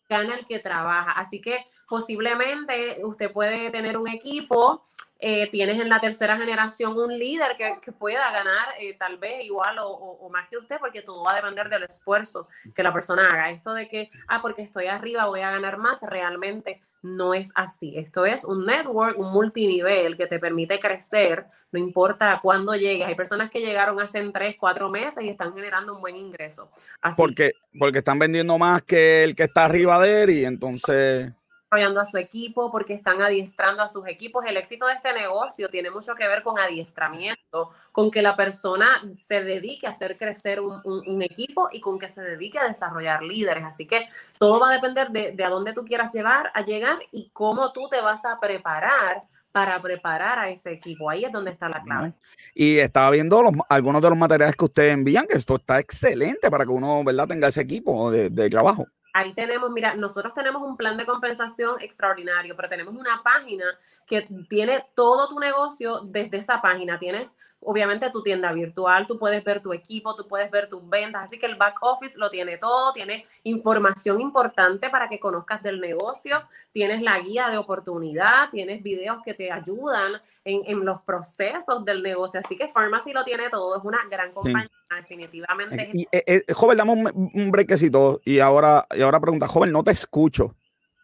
gana 0.09 0.37
el 0.37 0.46
que 0.46 0.59
trabaja. 0.59 1.12
Así 1.12 1.40
que 1.40 1.64
posiblemente 1.88 2.98
usted 3.05 3.33
puede 3.33 3.70
tener 3.70 3.96
un 3.96 4.09
equipo, 4.09 4.85
eh, 5.26 5.48
tienes 5.50 5.80
en 5.80 5.88
la 5.88 6.00
tercera 6.00 6.37
generación 6.37 6.98
un 6.98 7.18
líder 7.18 7.56
que, 7.56 7.92
pueda 7.92 8.30
ganar 8.30 8.68
eh, 8.78 8.94
tal 8.98 9.16
vez 9.16 9.42
igual 9.42 9.76
o, 9.80 10.28
más 10.30 10.50
que 10.50 10.58
usted, 10.58 10.76
porque 10.78 11.00
todo 11.00 11.24
va 11.24 11.32
a 11.32 11.37
depender 11.37 11.70
del 11.70 11.84
esfuerzo 11.84 12.46
que 12.74 12.82
la 12.82 12.92
persona 12.92 13.26
haga. 13.28 13.48
Esto 13.48 13.72
de 13.72 13.88
que, 13.88 14.10
ah, 14.28 14.42
porque 14.42 14.60
estoy 14.60 14.84
arriba 14.84 15.24
voy 15.24 15.40
a 15.40 15.50
ganar 15.50 15.78
más, 15.78 16.02
realmente 16.02 16.82
no 17.00 17.32
es 17.32 17.52
así. 17.54 17.96
Esto 17.96 18.26
es 18.26 18.44
un 18.44 18.66
network, 18.66 19.18
un 19.18 19.32
multinivel 19.32 20.18
que 20.18 20.26
te 20.26 20.38
permite 20.38 20.78
crecer, 20.78 21.46
no 21.72 21.78
importa 21.78 22.38
cuándo 22.42 22.74
llegues. 22.74 23.06
Hay 23.06 23.14
personas 23.14 23.50
que 23.50 23.60
llegaron 23.60 23.98
hace 24.00 24.22
tres, 24.30 24.56
cuatro 24.60 24.90
meses 24.90 25.24
y 25.24 25.30
están 25.30 25.54
generando 25.54 25.94
un 25.94 26.02
buen 26.02 26.16
ingreso. 26.16 26.68
porque, 27.16 27.52
porque 27.78 28.00
están 28.00 28.18
vendiendo 28.18 28.58
más 28.58 28.82
que 28.82 29.24
el 29.24 29.34
que 29.34 29.44
está 29.44 29.64
arriba 29.64 29.98
de 30.00 30.24
él 30.24 30.30
y 30.30 30.44
entonces 30.44 31.32
a 31.74 32.04
su 32.04 32.18
equipo, 32.18 32.70
porque 32.70 32.94
están 32.94 33.20
adiestrando 33.20 33.82
a 33.82 33.88
sus 33.88 34.06
equipos. 34.06 34.44
El 34.44 34.56
éxito 34.56 34.87
de 34.87 34.94
este 34.94 35.12
negocio 35.12 35.68
tiene 35.68 35.90
mucho 35.90 36.14
que 36.14 36.26
ver 36.26 36.42
con 36.42 36.58
adiestramiento, 36.58 37.70
con 37.92 38.10
que 38.10 38.22
la 38.22 38.37
persona 38.37 39.02
se 39.18 39.42
dedique 39.42 39.87
a 39.87 39.90
hacer 39.90 40.16
crecer 40.16 40.60
un, 40.60 41.22
equipo 41.22 41.68
y 41.72 41.80
con 41.80 41.98
que 41.98 42.08
se 42.08 42.22
dedique 42.22 42.58
a 42.58 42.68
desarrollar 42.68 43.22
líderes. 43.22 43.64
Así 43.64 43.87
que 43.87 44.08
todo 44.38 44.60
va 44.60 44.70
a 44.70 44.72
depender 44.72 45.10
de, 45.10 45.44
a 45.44 45.48
dónde 45.48 45.72
tú 45.72 45.84
quieras 45.84 46.14
llevar, 46.14 46.50
a 46.54 46.64
llegar 46.64 46.98
y 47.10 47.30
cómo 47.32 47.72
tú 47.72 47.88
te 47.88 48.00
vas 48.00 48.24
a 48.24 48.38
preparar 48.38 49.24
para 49.52 49.80
preparar 49.80 50.38
a 50.38 50.48
ese 50.50 50.72
equipo. 50.72 51.08
Ahí 51.08 51.24
es 51.24 51.32
donde 51.32 51.52
está 51.52 51.68
la 51.68 51.82
clave. 51.82 52.12
Y 52.54 52.78
estaba 52.78 53.10
viendo 53.10 53.42
los, 53.42 53.52
algunos 53.68 54.02
de 54.02 54.10
los 54.10 54.18
materiales 54.18 54.56
que 54.56 54.64
ustedes 54.64 54.92
envían, 54.92 55.26
que 55.26 55.37
esto 55.37 55.56
está 55.56 55.78
excelente 55.78 56.50
para 56.50 56.64
que 56.64 56.70
uno, 56.70 57.02
¿verdad?, 57.04 57.28
tenga 57.28 57.48
ese 57.48 57.60
equipo 57.60 58.10
de 58.10 58.50
trabajo. 58.50 58.87
Ahí 59.16 59.33
tenemos, 59.33 59.70
mira, 59.70 59.94
nosotros 59.94 60.35
tenemos 60.35 60.61
un 60.61 60.77
plan 60.77 60.96
de 60.96 61.07
compensación 61.07 61.81
extraordinario, 61.81 62.57
pero 62.57 62.68
tenemos 62.68 62.96
una 62.96 63.22
página 63.22 63.64
que 64.09 64.27
tiene 64.48 64.85
todo 64.92 65.29
tu 65.29 65.38
negocio 65.38 66.00
desde 66.00 66.38
esa 66.38 66.61
página. 66.61 66.98
Tienes, 66.98 67.37
obviamente, 67.61 68.11
tu 68.11 68.24
tienda 68.24 68.53
virtual, 68.53 69.07
tú 69.07 69.16
puedes 69.16 69.44
ver 69.44 69.62
tu 69.62 69.72
equipo, 69.72 70.16
tú 70.16 70.27
puedes 70.27 70.50
ver 70.50 70.68
tus 70.68 70.88
ventas, 70.88 71.22
así 71.22 71.38
que 71.38 71.46
el 71.46 71.55
back 71.55 71.77
office 71.83 72.18
lo 72.18 72.29
tiene 72.29 72.59
todo, 72.59 72.92
tiene 72.92 73.24
información 73.44 74.20
importante 74.20 74.90
para 74.90 75.07
que 75.07 75.20
conozcas 75.20 75.62
del 75.62 75.81
negocio, 75.81 76.42
tienes 76.72 77.00
la 77.00 77.16
guía 77.20 77.48
de 77.50 77.57
oportunidad, 77.57 78.50
tienes 78.50 78.83
videos 78.83 79.18
que 79.24 79.33
te 79.33 79.53
ayudan 79.53 80.20
en, 80.44 80.85
los 80.85 81.03
procesos 81.03 81.85
del 81.85 82.03
negocio, 82.03 82.40
así 82.40 82.57
que 82.57 82.66
Pharmacy 82.66 83.12
lo 83.12 83.22
tiene 83.22 83.48
todo, 83.48 83.79
es 83.79 83.85
una 83.85 84.00
gran 84.11 84.33
compañía, 84.33 84.68
definitivamente. 84.96 85.90
Y, 85.92 86.03
eh, 86.11 86.24
eh, 86.27 86.53
joven, 86.53 86.77
dame 86.77 86.92
un, 86.92 87.31
un 87.33 87.50
brequecito 87.53 88.20
y 88.24 88.40
ahora 88.40 88.85
ahora 89.04 89.20
pregunta, 89.20 89.48
joven, 89.48 89.72
no 89.72 89.82
te 89.82 89.92
escucho. 89.92 90.56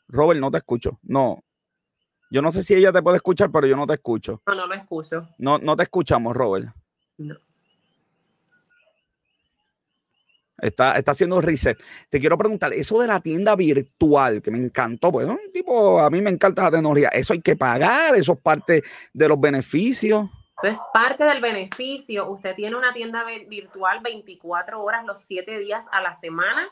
Robert, 0.08 0.40
no 0.40 0.50
te 0.50 0.58
escucho. 0.58 0.98
No. 1.02 1.42
Yo 2.30 2.42
no 2.42 2.52
sé 2.52 2.62
si 2.62 2.74
ella 2.74 2.92
te 2.92 3.02
puede 3.02 3.16
escuchar, 3.16 3.50
pero 3.50 3.66
yo 3.66 3.76
no 3.76 3.86
te 3.86 3.94
escucho. 3.94 4.40
No, 4.46 4.54
no 4.54 4.66
lo 4.66 4.74
escucho. 4.74 5.28
No, 5.38 5.58
no 5.58 5.76
te 5.76 5.82
escuchamos, 5.82 6.36
Robert. 6.36 6.68
No. 7.18 7.36
Está, 10.58 10.96
está 10.98 11.12
haciendo 11.12 11.40
reset. 11.40 11.78
Te 12.08 12.20
quiero 12.20 12.36
preguntar, 12.36 12.72
eso 12.74 13.00
de 13.00 13.06
la 13.06 13.20
tienda 13.20 13.56
virtual, 13.56 14.42
que 14.42 14.50
me 14.50 14.58
encantó, 14.58 15.10
pues 15.10 15.26
un 15.26 15.38
tipo, 15.52 16.00
a 16.00 16.10
mí 16.10 16.20
me 16.20 16.30
encanta 16.30 16.64
la 16.64 16.70
tecnología, 16.70 17.08
¿eso 17.08 17.32
hay 17.32 17.40
que 17.40 17.56
pagar? 17.56 18.14
¿Eso 18.14 18.34
es 18.34 18.40
parte 18.40 18.82
de 19.12 19.28
los 19.28 19.40
beneficios? 19.40 20.28
Eso 20.58 20.68
es 20.68 20.78
parte 20.92 21.24
del 21.24 21.40
beneficio. 21.40 22.30
Usted 22.30 22.54
tiene 22.54 22.76
una 22.76 22.92
tienda 22.92 23.24
virtual 23.48 24.00
24 24.02 24.82
horas 24.82 25.04
los 25.06 25.22
7 25.24 25.58
días 25.58 25.88
a 25.90 26.02
la 26.02 26.12
semana 26.12 26.70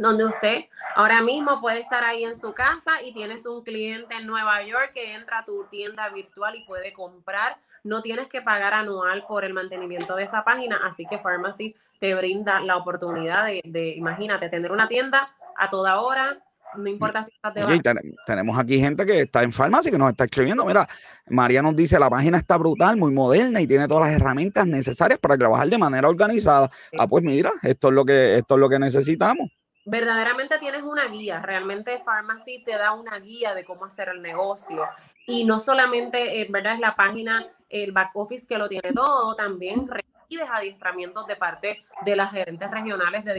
donde 0.00 0.24
usted 0.24 0.64
ahora 0.96 1.20
mismo 1.20 1.60
puede 1.60 1.80
estar 1.80 2.02
ahí 2.04 2.24
en 2.24 2.34
su 2.34 2.54
casa 2.54 3.02
y 3.04 3.12
tienes 3.12 3.44
un 3.44 3.62
cliente 3.62 4.14
en 4.14 4.26
Nueva 4.26 4.62
York 4.62 4.92
que 4.94 5.12
entra 5.12 5.40
a 5.40 5.44
tu 5.44 5.64
tienda 5.64 6.08
virtual 6.08 6.56
y 6.56 6.64
puede 6.64 6.94
comprar. 6.94 7.58
No 7.84 8.00
tienes 8.00 8.26
que 8.26 8.40
pagar 8.40 8.72
anual 8.72 9.26
por 9.28 9.44
el 9.44 9.52
mantenimiento 9.52 10.16
de 10.16 10.24
esa 10.24 10.42
página, 10.42 10.80
así 10.84 11.04
que 11.04 11.18
Pharmacy 11.18 11.76
te 11.98 12.14
brinda 12.14 12.60
la 12.60 12.78
oportunidad 12.78 13.44
de, 13.44 13.94
imagínate, 13.94 14.48
tener 14.48 14.72
una 14.72 14.88
tienda 14.88 15.34
a 15.54 15.68
toda 15.68 16.00
hora, 16.00 16.38
no 16.76 16.88
importa 16.88 17.24
si 17.24 17.32
estás 17.34 17.52
de 17.52 18.04
tenemos 18.24 18.58
aquí 18.58 18.78
gente 18.78 19.04
que 19.04 19.22
está 19.22 19.42
en 19.42 19.52
farmacia 19.52 19.90
que 19.90 19.98
nos 19.98 20.08
está 20.08 20.24
escribiendo. 20.24 20.64
Mira, 20.64 20.88
María 21.26 21.60
nos 21.60 21.76
dice, 21.76 21.98
la 21.98 22.08
página 22.08 22.38
está 22.38 22.56
brutal, 22.56 22.96
muy 22.96 23.12
moderna 23.12 23.60
y 23.60 23.66
tiene 23.66 23.86
todas 23.86 24.08
las 24.08 24.18
herramientas 24.18 24.66
necesarias 24.66 25.18
para 25.18 25.36
trabajar 25.36 25.68
de 25.68 25.76
manera 25.76 26.08
organizada. 26.08 26.70
Ah, 26.96 27.06
pues 27.06 27.22
mira, 27.22 27.50
esto 27.62 27.88
es 27.88 27.94
lo 27.94 28.04
que, 28.06 28.38
esto 28.38 28.54
es 28.54 28.60
lo 28.60 28.68
que 28.68 28.78
necesitamos 28.78 29.50
verdaderamente 29.84 30.58
tienes 30.58 30.82
una 30.82 31.06
guía, 31.06 31.40
realmente 31.40 32.02
Pharmacy 32.04 32.62
te 32.64 32.72
da 32.72 32.92
una 32.92 33.18
guía 33.18 33.54
de 33.54 33.64
cómo 33.64 33.84
hacer 33.84 34.08
el 34.08 34.20
negocio 34.20 34.86
y 35.26 35.44
no 35.44 35.58
solamente, 35.58 36.42
en 36.42 36.52
verdad, 36.52 36.74
es 36.74 36.80
la 36.80 36.94
página, 36.94 37.46
el 37.68 37.92
back 37.92 38.10
office 38.14 38.46
que 38.46 38.58
lo 38.58 38.68
tiene 38.68 38.92
todo, 38.92 39.34
también 39.34 39.86
recibes 39.88 40.48
adiestramientos 40.50 41.26
de 41.26 41.36
parte 41.36 41.80
de 42.04 42.16
las 42.16 42.30
gerentes 42.30 42.70
regionales, 42.70 43.24
de, 43.24 43.32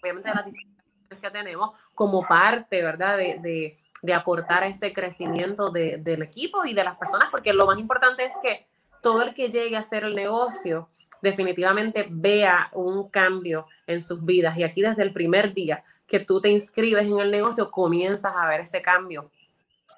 obviamente 0.00 0.28
de 0.28 0.34
las 0.34 0.44
diferentes 0.44 1.18
que 1.20 1.30
tenemos, 1.30 1.70
como 1.94 2.26
parte, 2.26 2.82
¿verdad?, 2.82 3.16
de, 3.16 3.76
de, 4.02 4.14
aportar 4.14 4.62
ese 4.64 4.92
crecimiento 4.92 5.70
del 5.70 6.22
equipo 6.22 6.64
y 6.64 6.74
de 6.74 6.84
las 6.84 6.96
personas, 6.96 7.28
porque 7.30 7.52
lo 7.52 7.66
más 7.66 7.78
importante 7.78 8.24
es 8.24 8.34
que 8.42 8.66
todo 9.02 9.22
el 9.22 9.34
que 9.34 9.50
llegue 9.50 9.76
a 9.76 9.80
hacer 9.80 10.04
el 10.04 10.14
negocio, 10.14 10.88
definitivamente 11.22 12.06
vea 12.10 12.70
un 12.72 13.08
cambio 13.08 13.66
en 13.86 14.00
sus 14.00 14.24
vidas. 14.24 14.56
Y 14.58 14.62
aquí 14.62 14.82
desde 14.82 15.02
el 15.02 15.12
primer 15.12 15.54
día 15.54 15.84
que 16.06 16.20
tú 16.20 16.40
te 16.40 16.48
inscribes 16.48 17.06
en 17.06 17.18
el 17.18 17.30
negocio, 17.30 17.70
comienzas 17.70 18.32
a 18.34 18.46
ver 18.46 18.60
ese 18.60 18.80
cambio 18.82 19.30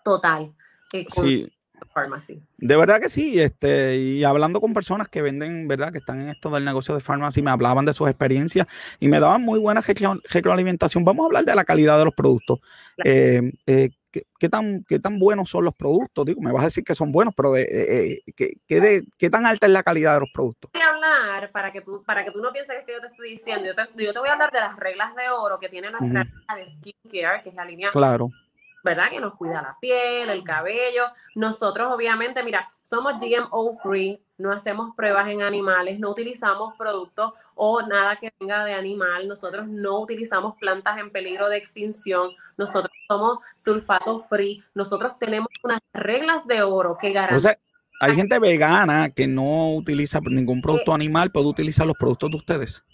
total. 0.04 0.52
Eh, 0.92 1.06
sí. 1.08 1.50
De 2.58 2.76
verdad 2.76 3.00
que 3.00 3.08
sí, 3.08 3.40
este, 3.40 3.96
y 3.96 4.24
hablando 4.24 4.60
con 4.60 4.72
personas 4.72 5.08
que 5.08 5.22
venden, 5.22 5.66
¿verdad? 5.66 5.92
Que 5.92 5.98
están 5.98 6.20
en 6.20 6.28
esto 6.28 6.50
del 6.50 6.64
negocio 6.64 6.94
de 6.94 7.00
farmacia, 7.00 7.42
me 7.42 7.50
hablaban 7.50 7.84
de 7.84 7.92
sus 7.92 8.08
experiencias 8.08 8.66
y 9.00 9.08
me 9.08 9.18
daban 9.18 9.42
muy 9.42 9.58
buena 9.58 9.80
retroalimentación. 9.80 11.04
Vamos 11.04 11.24
a 11.24 11.26
hablar 11.26 11.44
de 11.44 11.54
la 11.54 11.64
calidad 11.64 11.98
de 11.98 12.04
los 12.04 12.14
productos. 12.14 12.60
Eh, 13.04 13.52
eh, 13.66 13.90
¿qué, 14.10 14.48
tan, 14.48 14.84
¿Qué 14.84 14.98
tan 14.98 15.18
buenos 15.18 15.50
son 15.50 15.64
los 15.64 15.74
productos? 15.74 16.24
Digo, 16.24 16.40
me 16.40 16.52
vas 16.52 16.62
a 16.62 16.66
decir 16.66 16.84
que 16.84 16.94
son 16.94 17.12
buenos, 17.12 17.34
pero 17.34 17.54
¿qué, 17.54 18.20
qué, 18.66 19.02
qué 19.18 19.30
tan 19.30 19.46
alta 19.46 19.66
es 19.66 19.72
la 19.72 19.82
calidad 19.82 20.14
de 20.14 20.20
los 20.20 20.30
productos? 20.32 20.70
Voy 20.72 20.82
a 20.82 20.88
hablar, 20.88 21.50
para 21.52 21.72
que 21.72 21.80
tú, 21.80 22.02
para 22.04 22.24
que 22.24 22.30
tú 22.30 22.40
no 22.40 22.52
pienses 22.52 22.84
que 22.84 22.92
yo 22.92 23.00
te 23.00 23.06
estoy 23.06 23.30
diciendo, 23.30 23.66
yo 23.66 23.74
te, 23.74 24.04
yo 24.04 24.12
te 24.12 24.18
voy 24.18 24.28
a 24.28 24.32
hablar 24.32 24.52
de 24.52 24.60
las 24.60 24.76
reglas 24.76 25.14
de 25.14 25.28
oro 25.30 25.58
que 25.58 25.68
tiene 25.68 25.90
nuestra 25.90 26.24
línea 26.24 26.56
de 26.56 26.68
skincare, 26.68 27.42
que 27.42 27.50
es 27.50 27.54
la 27.54 27.64
línea 27.64 27.90
claro 27.90 28.30
¿verdad? 28.82 29.10
Que 29.10 29.20
nos 29.20 29.34
cuida 29.34 29.62
la 29.62 29.76
piel, 29.80 30.30
el 30.30 30.42
cabello. 30.42 31.06
Nosotros, 31.34 31.92
obviamente, 31.92 32.42
mira, 32.42 32.70
somos 32.82 33.14
GMO 33.20 33.76
free, 33.82 34.22
no 34.40 34.50
hacemos 34.50 34.94
pruebas 34.96 35.28
en 35.28 35.42
animales, 35.42 36.00
no 36.00 36.10
utilizamos 36.10 36.74
productos 36.76 37.34
o 37.54 37.82
nada 37.82 38.16
que 38.16 38.32
venga 38.40 38.64
de 38.64 38.72
animal, 38.72 39.28
nosotros 39.28 39.68
no 39.68 40.00
utilizamos 40.00 40.56
plantas 40.56 40.98
en 40.98 41.10
peligro 41.10 41.48
de 41.48 41.58
extinción, 41.58 42.30
nosotros 42.56 42.92
somos 43.06 43.38
sulfato 43.56 44.24
free, 44.28 44.64
nosotros 44.74 45.18
tenemos 45.18 45.48
unas 45.62 45.80
reglas 45.92 46.46
de 46.46 46.62
oro 46.62 46.96
que 46.98 47.12
garantizan. 47.12 47.56
hay 48.00 48.16
gente 48.16 48.38
vegana 48.38 49.10
que 49.10 49.26
no 49.26 49.74
utiliza 49.74 50.20
ningún 50.20 50.62
producto 50.62 50.92
eh, 50.92 50.94
animal, 50.94 51.30
puede 51.30 51.46
utilizar 51.46 51.86
los 51.86 51.96
productos 51.96 52.30
de 52.30 52.36
ustedes. 52.38 52.84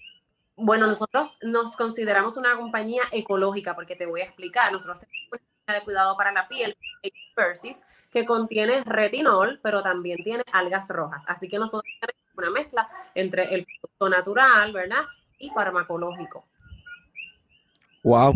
Bueno, 0.57 0.87
nosotros 0.87 1.37
nos 1.43 1.77
consideramos 1.77 2.39
una 2.39 2.57
compañía 2.57 3.03
ecológica, 3.13 3.75
porque 3.75 3.95
te 3.95 4.07
voy 4.07 4.23
a 4.23 4.25
explicar. 4.25 4.73
Nosotros 4.73 5.01
tenemos 5.01 5.46
de 5.75 5.83
cuidado 5.83 6.17
para 6.17 6.33
la 6.33 6.47
piel, 6.49 6.77
Persis, 7.35 7.85
que 8.11 8.25
contiene 8.25 8.83
retinol, 8.85 9.61
pero 9.63 9.83
también 9.83 10.23
tiene 10.23 10.45
algas 10.53 10.89
rojas. 10.89 11.25
Así 11.29 11.49
que 11.49 11.59
nosotros 11.59 11.93
tenemos 12.01 12.23
una 12.37 12.51
mezcla 12.51 12.89
entre 13.15 13.55
el 13.55 13.67
producto 13.67 14.09
natural, 14.09 14.73
¿verdad? 14.73 15.03
Y 15.39 15.51
farmacológico. 15.51 16.45
Wow. 18.03 18.35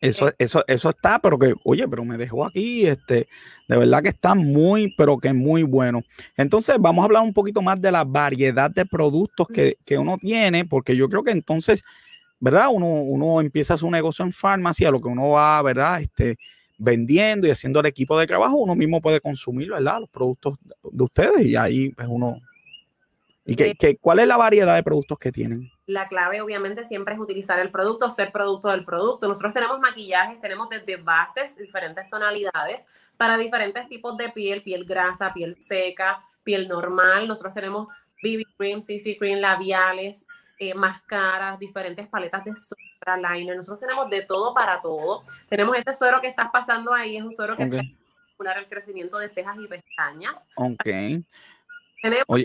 Eso, 0.00 0.32
eso, 0.38 0.64
eso 0.66 0.90
está, 0.90 1.18
pero 1.18 1.38
que, 1.38 1.54
oye, 1.64 1.86
pero 1.88 2.04
me 2.04 2.16
dejó 2.16 2.46
aquí, 2.46 2.86
este, 2.86 3.28
de 3.66 3.76
verdad 3.76 4.02
que 4.02 4.10
está 4.10 4.34
muy, 4.34 4.94
pero 4.96 5.18
que 5.18 5.32
muy 5.32 5.64
bueno. 5.64 6.02
Entonces, 6.36 6.76
vamos 6.78 7.02
a 7.02 7.06
hablar 7.06 7.24
un 7.24 7.34
poquito 7.34 7.62
más 7.62 7.80
de 7.80 7.90
la 7.90 8.04
variedad 8.04 8.70
de 8.70 8.86
productos 8.86 9.48
que, 9.48 9.76
que 9.84 9.98
uno 9.98 10.16
tiene, 10.16 10.64
porque 10.64 10.96
yo 10.96 11.08
creo 11.08 11.24
que 11.24 11.32
entonces 11.32 11.84
¿verdad? 12.40 12.68
Uno, 12.70 12.86
uno 12.86 13.40
empieza 13.40 13.76
su 13.76 13.90
negocio 13.90 14.24
en 14.24 14.32
farmacia, 14.32 14.90
lo 14.90 15.00
que 15.00 15.08
uno 15.08 15.30
va, 15.30 15.60
¿verdad? 15.62 16.00
Este, 16.00 16.38
vendiendo 16.78 17.46
y 17.46 17.50
haciendo 17.50 17.80
el 17.80 17.86
equipo 17.86 18.18
de 18.18 18.26
trabajo, 18.26 18.56
uno 18.56 18.74
mismo 18.74 19.00
puede 19.00 19.20
consumir, 19.20 19.70
¿verdad? 19.70 20.00
Los 20.00 20.08
productos 20.08 20.58
de 20.82 21.04
ustedes 21.04 21.46
y 21.46 21.56
ahí 21.56 21.90
pues 21.90 22.08
uno... 22.10 22.40
¿Y 23.44 23.56
qué, 23.56 23.74
qué, 23.78 23.96
cuál 23.96 24.18
es 24.18 24.26
la 24.26 24.36
variedad 24.36 24.76
de 24.76 24.82
productos 24.82 25.18
que 25.18 25.32
tienen? 25.32 25.70
La 25.86 26.06
clave 26.06 26.42
obviamente 26.42 26.84
siempre 26.84 27.14
es 27.14 27.20
utilizar 27.20 27.58
el 27.60 27.70
producto, 27.70 28.10
ser 28.10 28.30
producto 28.30 28.68
del 28.68 28.84
producto. 28.84 29.26
Nosotros 29.26 29.54
tenemos 29.54 29.80
maquillajes, 29.80 30.38
tenemos 30.38 30.68
desde 30.68 30.96
bases, 30.96 31.56
diferentes 31.56 32.06
tonalidades, 32.08 32.86
para 33.16 33.38
diferentes 33.38 33.88
tipos 33.88 34.18
de 34.18 34.28
piel, 34.28 34.62
piel 34.62 34.84
grasa, 34.84 35.32
piel 35.32 35.58
seca, 35.62 36.22
piel 36.44 36.68
normal. 36.68 37.26
Nosotros 37.26 37.54
tenemos 37.54 37.88
BB 38.22 38.44
cream, 38.58 38.82
CC 38.82 39.16
cream, 39.16 39.38
labiales, 39.38 40.28
eh, 40.58 40.74
máscaras, 40.74 41.58
diferentes 41.58 42.06
paletas 42.08 42.44
de 42.44 42.52
sombra, 42.54 43.32
liner. 43.32 43.56
Nosotros 43.56 43.80
tenemos 43.80 44.10
de 44.10 44.22
todo 44.22 44.52
para 44.52 44.80
todo. 44.80 45.22
Tenemos 45.48 45.76
este 45.76 45.92
suero 45.92 46.20
que 46.20 46.28
estás 46.28 46.50
pasando 46.50 46.92
ahí, 46.92 47.16
es 47.16 47.22
un 47.22 47.32
suero 47.32 47.56
que 47.56 47.64
okay. 47.64 47.96
el 48.56 48.66
crecimiento 48.66 49.18
de 49.18 49.28
cejas 49.28 49.56
y 49.58 49.66
pestañas. 49.66 50.48
Ok. 50.56 50.84
Tenemos 52.02 52.24
Oye. 52.28 52.44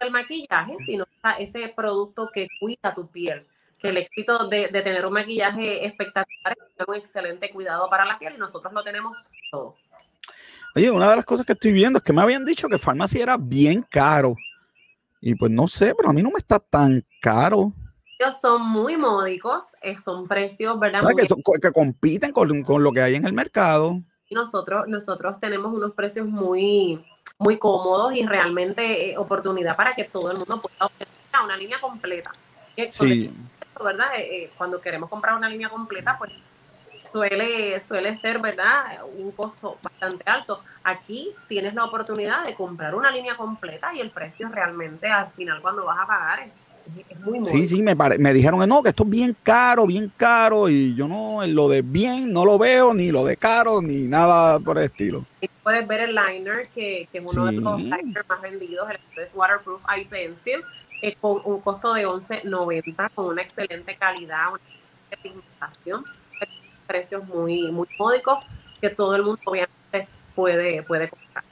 el 0.00 0.10
maquillaje, 0.10 0.76
sino 0.84 1.06
ese 1.38 1.68
producto 1.74 2.30
que 2.32 2.48
cuida 2.60 2.94
tu 2.94 3.06
piel. 3.10 3.46
Que 3.78 3.88
el 3.88 3.98
éxito 3.98 4.48
de, 4.48 4.68
de 4.68 4.82
tener 4.82 5.04
un 5.04 5.12
maquillaje 5.12 5.84
espectacular 5.84 6.56
es 6.78 6.86
un 6.86 6.94
excelente 6.94 7.50
cuidado 7.50 7.90
para 7.90 8.04
la 8.04 8.18
piel 8.18 8.34
y 8.34 8.38
nosotros 8.38 8.72
lo 8.72 8.82
tenemos 8.82 9.30
todo. 9.50 9.76
Oye, 10.74 10.90
una 10.90 11.08
de 11.08 11.16
las 11.16 11.24
cosas 11.24 11.46
que 11.46 11.54
estoy 11.54 11.72
viendo 11.72 11.98
es 11.98 12.04
que 12.04 12.12
me 12.12 12.20
habían 12.20 12.44
dicho 12.44 12.68
que 12.68 12.78
farmacia 12.78 13.22
era 13.22 13.36
bien 13.38 13.82
caro. 13.82 14.36
Y 15.26 15.34
pues 15.34 15.50
no 15.50 15.66
sé, 15.66 15.92
pero 15.92 16.10
a 16.10 16.12
mí 16.12 16.22
no 16.22 16.30
me 16.30 16.38
está 16.38 16.60
tan 16.60 17.04
caro. 17.20 17.72
Ellos 18.16 18.40
son 18.40 18.62
muy 18.62 18.96
módicos, 18.96 19.74
eh, 19.82 19.98
son 19.98 20.28
precios, 20.28 20.78
¿verdad? 20.78 21.02
Que, 21.16 21.26
son, 21.26 21.42
que, 21.60 21.72
compiten 21.72 22.30
con, 22.30 22.62
con, 22.62 22.84
lo 22.84 22.92
que 22.92 23.00
hay 23.02 23.16
en 23.16 23.26
el 23.26 23.32
mercado. 23.32 24.00
Y 24.28 24.36
nosotros, 24.36 24.86
nosotros 24.86 25.40
tenemos 25.40 25.74
unos 25.74 25.94
precios 25.94 26.28
muy, 26.28 27.04
muy 27.38 27.58
cómodos 27.58 28.14
y 28.14 28.24
realmente 28.24 29.10
eh, 29.10 29.18
oportunidad 29.18 29.74
para 29.74 29.96
que 29.96 30.04
todo 30.04 30.30
el 30.30 30.38
mundo 30.38 30.60
pueda 30.60 30.86
ofrecer 30.86 31.16
una 31.42 31.56
línea 31.56 31.80
completa. 31.80 32.30
Sí. 32.90 33.32
¿Verdad? 33.82 34.06
Eh, 34.18 34.52
cuando 34.56 34.80
queremos 34.80 35.10
comprar 35.10 35.36
una 35.36 35.48
línea 35.48 35.68
completa, 35.68 36.14
pues 36.16 36.46
suele, 37.16 37.80
suele 37.80 38.14
ser, 38.14 38.38
¿verdad? 38.40 38.84
Un 39.16 39.32
costo 39.32 39.78
bastante 39.82 40.22
alto. 40.28 40.60
Aquí 40.84 41.30
tienes 41.48 41.74
la 41.74 41.84
oportunidad 41.84 42.44
de 42.44 42.54
comprar 42.54 42.94
una 42.94 43.10
línea 43.10 43.36
completa 43.36 43.94
y 43.94 44.00
el 44.00 44.10
precio 44.10 44.48
realmente 44.48 45.06
al 45.08 45.30
final 45.30 45.62
cuando 45.62 45.86
vas 45.86 45.98
a 45.98 46.06
pagar 46.06 46.40
es, 46.40 46.50
es 47.08 47.20
muy, 47.20 47.40
muy 47.40 47.48
Sí, 47.48 47.66
sí, 47.68 47.82
me, 47.82 47.96
pare, 47.96 48.18
me 48.18 48.34
dijeron 48.34 48.60
que 48.60 48.66
no, 48.66 48.82
que 48.82 48.90
esto 48.90 49.04
es 49.04 49.10
bien 49.10 49.34
caro, 49.42 49.86
bien 49.86 50.12
caro 50.16 50.68
y 50.68 50.94
yo 50.94 51.08
no, 51.08 51.44
lo 51.46 51.68
de 51.70 51.80
bien 51.80 52.32
no 52.32 52.44
lo 52.44 52.58
veo, 52.58 52.92
ni 52.92 53.10
lo 53.10 53.24
de 53.24 53.38
caro, 53.38 53.80
ni 53.80 54.06
nada 54.06 54.60
por 54.60 54.76
el 54.76 54.84
estilo. 54.84 55.24
Y 55.40 55.48
puedes 55.62 55.86
ver 55.88 56.00
el 56.00 56.14
liner, 56.14 56.68
que, 56.68 57.08
que 57.10 57.18
es 57.18 57.32
uno 57.32 57.48
sí. 57.48 57.54
de 57.54 57.60
los 57.62 57.80
liners 57.80 58.28
más 58.28 58.42
vendidos, 58.42 58.90
el 58.90 58.98
Waterproof 59.34 59.82
Eye 59.96 60.04
Pencil, 60.04 60.62
eh, 61.00 61.16
con 61.18 61.40
un 61.44 61.62
costo 61.62 61.94
de 61.94 62.06
11.90, 62.06 63.10
con 63.14 63.26
una 63.26 63.42
excelente 63.42 63.96
calidad, 63.96 64.50
una 64.50 64.60
excelente 64.60 65.16
pigmentación 65.22 66.04
precios 66.86 67.26
muy, 67.26 67.70
muy 67.70 67.88
módicos 67.98 68.44
que 68.80 68.90
todo 68.90 69.14
el 69.16 69.22
mundo 69.22 69.40
obviamente 69.44 70.08
puede, 70.34 70.82
puede 70.82 71.08
comprar. 71.08 71.44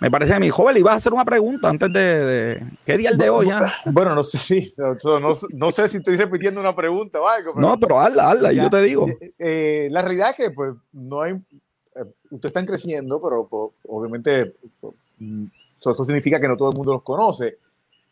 Me 0.00 0.10
parece 0.12 0.32
a 0.32 0.38
mi 0.38 0.48
joven, 0.48 0.76
ibas 0.76 0.92
a 0.92 0.96
hacer 0.96 1.12
una 1.12 1.24
pregunta 1.24 1.68
antes 1.68 1.92
de, 1.92 2.24
de 2.24 2.62
¿qué 2.86 2.96
día 2.96 3.10
el 3.10 3.18
de 3.18 3.30
hoy? 3.30 3.48
Ya? 3.48 3.66
Bueno, 3.84 4.14
no 4.14 4.22
sé 4.22 4.38
si, 4.38 4.72
no, 4.76 4.96
no, 5.18 5.32
no, 5.54 5.70
sé 5.72 5.88
si 5.88 5.96
estoy 5.96 6.16
repitiendo 6.16 6.60
una 6.60 6.74
pregunta 6.74 7.20
o 7.20 7.26
algo. 7.26 7.52
Pero, 7.54 7.66
no, 7.68 7.80
pero 7.80 7.98
hazla, 7.98 8.30
hazla, 8.30 8.52
ya, 8.52 8.62
yo 8.62 8.70
te 8.70 8.82
digo. 8.82 9.08
Eh, 9.08 9.32
eh, 9.38 9.88
la 9.90 10.02
realidad 10.02 10.30
es 10.30 10.36
que 10.36 10.50
pues 10.52 10.74
no 10.92 11.22
hay, 11.22 11.32
eh, 11.32 12.04
ustedes 12.30 12.50
están 12.50 12.66
creciendo, 12.66 13.20
pero 13.20 13.48
pues, 13.48 13.72
obviamente 13.88 14.54
pues, 14.80 14.94
eso 15.80 16.04
significa 16.04 16.38
que 16.38 16.46
no 16.46 16.56
todo 16.56 16.70
el 16.70 16.76
mundo 16.76 16.92
los 16.92 17.02
conoce. 17.02 17.58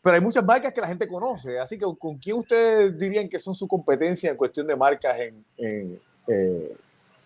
Pero 0.03 0.17
hay 0.17 0.21
muchas 0.21 0.45
marcas 0.45 0.73
que 0.73 0.81
la 0.81 0.89
gente 0.89 1.07
conoce, 1.07 1.59
así 1.61 1.79
que 1.79 1.87
¿con 1.99 2.17
quién 2.19 2.37
ustedes 2.37 2.99
dirían 2.99 3.29
que 3.29 3.39
son 3.39 3.55
su 3.55 3.69
competencia 3.69 4.31
en 4.31 4.37
cuestión 4.37 4.67
de 4.67 4.75
marcas 4.75 5.19
en, 5.19 5.45
en 5.57 6.01
eh, 6.29 6.77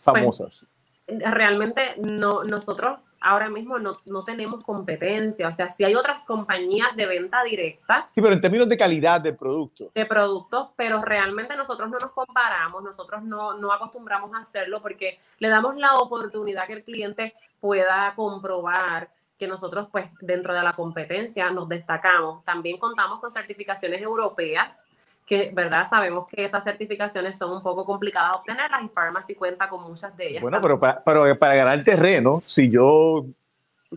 famosas? 0.01 0.69
Pues, 1.07 1.19
realmente 1.31 1.83
no, 1.99 2.45
nosotros 2.45 2.99
ahora 3.21 3.51
mismo 3.51 3.79
no, 3.79 3.99
no, 4.07 4.25
tenemos 4.25 4.65
competencia. 4.65 5.49
O 5.49 5.53
sea, 5.53 5.69
si 5.69 5.85
hay 5.85 5.95
otras 5.95 6.25
compañías 6.25 6.97
de 6.97 7.07
venta 7.07 7.43
directa. 7.43 8.09
Sí, 8.15 8.21
pero 8.21 8.33
en 8.33 8.41
términos 8.41 8.69
de 8.69 8.77
calidad 8.77 9.21
de 9.21 9.33
producto. 9.33 9.91
De 9.95 10.07
productos, 10.07 10.69
pero 10.77 11.03
realmente 11.03 11.57
nosotros 11.57 11.91
no 11.91 11.99
nos 11.99 12.13
comparamos, 12.13 12.83
nosotros 12.83 13.23
no, 13.23 13.55
no 13.55 13.73
acostumbramos 13.73 14.35
a 14.35 14.41
hacerlo 14.41 14.81
porque 14.81 15.19
le 15.39 15.49
damos 15.49 15.77
la 15.77 15.99
oportunidad 15.99 16.67
que 16.67 16.75
el 16.75 16.85
cliente 16.85 17.35
pueda 17.61 18.15
comprobar 18.17 19.11
que 19.39 19.49
nosotros 19.49 19.89
pues 19.91 20.07
dentro 20.21 20.53
de 20.53 20.63
la 20.63 20.75
competencia 20.75 21.51
nos 21.51 21.69
destacamos. 21.69 22.45
También 22.45 22.79
contamos 22.79 23.21
con 23.21 23.31
certificaciones 23.31 24.03
europeas 24.03 24.91
que, 25.31 25.53
¿verdad? 25.55 25.87
Sabemos 25.89 26.27
que 26.27 26.45
esas 26.45 26.65
certificaciones 26.65 27.39
son 27.39 27.53
un 27.53 27.63
poco 27.63 27.85
complicadas 27.85 28.33
de 28.33 28.39
obtenerlas 28.39 28.83
y 28.83 28.89
Pharmacy 28.89 29.37
cuenta 29.37 29.69
con 29.69 29.81
muchas 29.85 30.17
de 30.17 30.29
ellas. 30.29 30.43
Bueno, 30.43 30.59
pero 30.61 30.81
para, 30.81 31.05
pero 31.05 31.39
para 31.39 31.55
ganar 31.55 31.85
terreno, 31.85 32.41
si 32.45 32.69
yo 32.69 33.27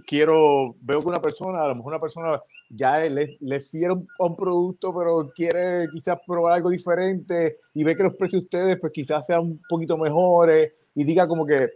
quiero, 0.06 0.76
veo 0.82 1.00
que 1.00 1.08
una 1.08 1.20
persona, 1.20 1.64
a 1.64 1.70
lo 1.70 1.76
mejor 1.76 1.94
una 1.94 2.00
persona 2.00 2.40
ya 2.70 3.00
le, 3.00 3.36
le 3.40 3.60
fiera 3.62 3.94
a 3.94 4.24
un 4.24 4.36
producto, 4.36 4.96
pero 4.96 5.32
quiere 5.36 5.88
quizás 5.92 6.20
probar 6.24 6.54
algo 6.54 6.70
diferente 6.70 7.58
y 7.74 7.84
ve 7.84 7.96
que 7.96 8.04
los 8.04 8.14
precios 8.14 8.44
de 8.44 8.46
ustedes 8.46 8.80
pues 8.80 8.94
quizás 8.94 9.26
sean 9.26 9.40
un 9.40 9.62
poquito 9.68 9.98
mejores 9.98 10.72
y 10.94 11.04
diga 11.04 11.28
como 11.28 11.48
que 11.48 11.72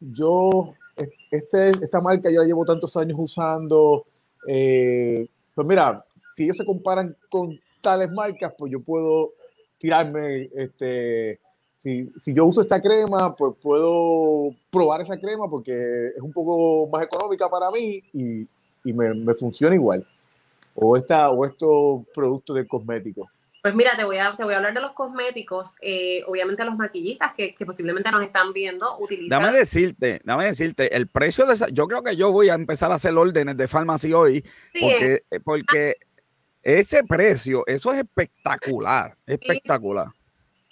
yo, 0.00 0.72
este, 1.30 1.68
esta 1.68 2.00
marca 2.00 2.30
yo 2.30 2.40
la 2.40 2.46
llevo 2.46 2.64
tantos 2.64 2.96
años 2.96 3.18
usando, 3.20 4.06
eh, 4.48 5.28
pues 5.54 5.66
mira, 5.66 6.06
si 6.34 6.44
ellos 6.44 6.56
se 6.56 6.64
comparan 6.64 7.08
con 7.28 7.60
tales 7.84 8.10
marcas, 8.10 8.52
pues 8.58 8.72
yo 8.72 8.80
puedo 8.80 9.34
tirarme, 9.78 10.48
este, 10.56 11.38
si, 11.78 12.10
si, 12.18 12.32
yo 12.32 12.46
uso 12.46 12.62
esta 12.62 12.80
crema, 12.80 13.36
pues 13.36 13.54
puedo 13.62 14.54
probar 14.70 15.02
esa 15.02 15.18
crema 15.20 15.48
porque 15.48 16.08
es 16.16 16.22
un 16.22 16.32
poco 16.32 16.88
más 16.90 17.04
económica 17.04 17.48
para 17.50 17.70
mí 17.70 18.02
y, 18.12 18.48
y 18.84 18.92
me, 18.92 19.12
me, 19.12 19.34
funciona 19.34 19.74
igual. 19.74 20.06
O, 20.74 20.96
esta, 20.96 21.30
o 21.30 21.44
estos 21.44 22.02
productos 22.14 22.56
de 22.56 22.66
cosméticos. 22.66 23.28
Pues 23.62 23.74
mira, 23.74 23.96
te 23.96 24.04
voy 24.04 24.16
a, 24.18 24.34
te 24.34 24.44
voy 24.44 24.54
a 24.54 24.56
hablar 24.56 24.74
de 24.74 24.80
los 24.80 24.92
cosméticos. 24.92 25.76
Eh, 25.80 26.22
obviamente 26.26 26.64
los 26.64 26.76
maquillistas 26.76 27.32
que, 27.32 27.54
que, 27.54 27.64
posiblemente 27.64 28.10
nos 28.10 28.22
están 28.22 28.52
viendo 28.52 28.98
utilizan... 28.98 29.42
Dame 29.42 29.56
decirte, 29.56 30.20
dame 30.24 30.46
decirte, 30.46 30.96
el 30.96 31.06
precio 31.06 31.46
de 31.46 31.54
esa... 31.54 31.68
Yo 31.68 31.86
creo 31.86 32.02
que 32.02 32.16
yo 32.16 32.32
voy 32.32 32.48
a 32.48 32.54
empezar 32.54 32.90
a 32.92 32.96
hacer 32.96 33.16
órdenes 33.16 33.56
de 33.56 33.68
farmacia 33.68 34.18
hoy 34.18 34.44
sí, 34.72 34.80
porque... 34.80 35.22
Eh. 35.30 35.40
porque 35.42 35.96
ese 36.64 37.04
precio, 37.04 37.62
eso 37.66 37.92
es 37.92 37.98
espectacular, 38.00 39.16
espectacular. 39.26 40.08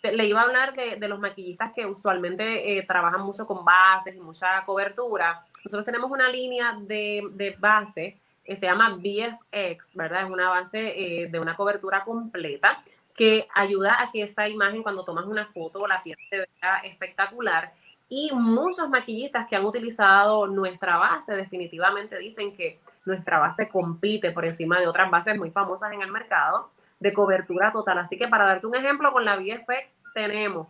Le 0.03 0.27
iba 0.27 0.41
a 0.41 0.45
hablar 0.45 0.73
de, 0.75 0.97
de 0.97 1.07
los 1.07 1.21
maquillistas 1.21 1.73
que 1.73 1.87
usualmente 1.87 2.77
eh, 2.77 2.83
trabajan 2.83 3.23
mucho 3.23 3.47
con 3.47 3.65
bases 3.65 4.17
y 4.17 4.21
mucha 4.21 4.65
cobertura. 4.65 5.41
Nosotros 5.65 5.85
tenemos 5.85 6.11
una 6.11 6.29
línea 6.29 6.77
de, 6.81 7.23
de 7.35 7.55
base 7.57 8.19
que 8.45 8.57
se 8.57 8.67
llama 8.67 8.97
BFX, 8.97 9.95
¿verdad? 9.95 10.25
Es 10.25 10.31
una 10.31 10.49
base 10.49 11.23
eh, 11.23 11.29
de 11.29 11.39
una 11.39 11.55
cobertura 11.55 12.03
completa 12.03 12.83
que 13.15 13.47
ayuda 13.55 14.03
a 14.03 14.11
que 14.11 14.23
esa 14.23 14.49
imagen, 14.49 14.83
cuando 14.83 15.05
tomas 15.05 15.27
una 15.27 15.47
foto, 15.47 15.87
la 15.87 16.03
piel 16.03 16.17
se 16.31 16.39
vea 16.39 16.79
espectacular. 16.85 17.73
Y 18.15 18.31
muchos 18.35 18.91
maquillistas 18.91 19.47
que 19.49 19.57
han 19.57 19.65
utilizado 19.65 20.47
nuestra 20.47 20.99
base 20.99 21.35
definitivamente 21.35 22.19
dicen 22.19 22.53
que 22.53 22.79
nuestra 23.07 23.39
base 23.39 23.71
compite 23.71 24.33
por 24.33 24.45
encima 24.45 24.79
de 24.79 24.87
otras 24.87 25.11
bases 25.11 25.39
muy 25.39 25.51
famosas 25.51 25.93
en 25.93 26.03
el 26.03 26.13
mercado 26.13 26.73
de 27.01 27.11
cobertura 27.15 27.73
total. 27.73 28.01
Así 28.01 28.19
que 28.19 28.29
para 28.29 28.45
darte 28.45 28.67
un 28.67 28.75
ejemplo, 28.75 29.13
con 29.13 29.25
la 29.25 29.37
VFX 29.37 29.97
tenemos, 30.13 30.69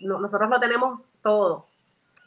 nosotros 0.00 0.48
lo 0.48 0.58
tenemos 0.58 1.10
todo. 1.20 1.66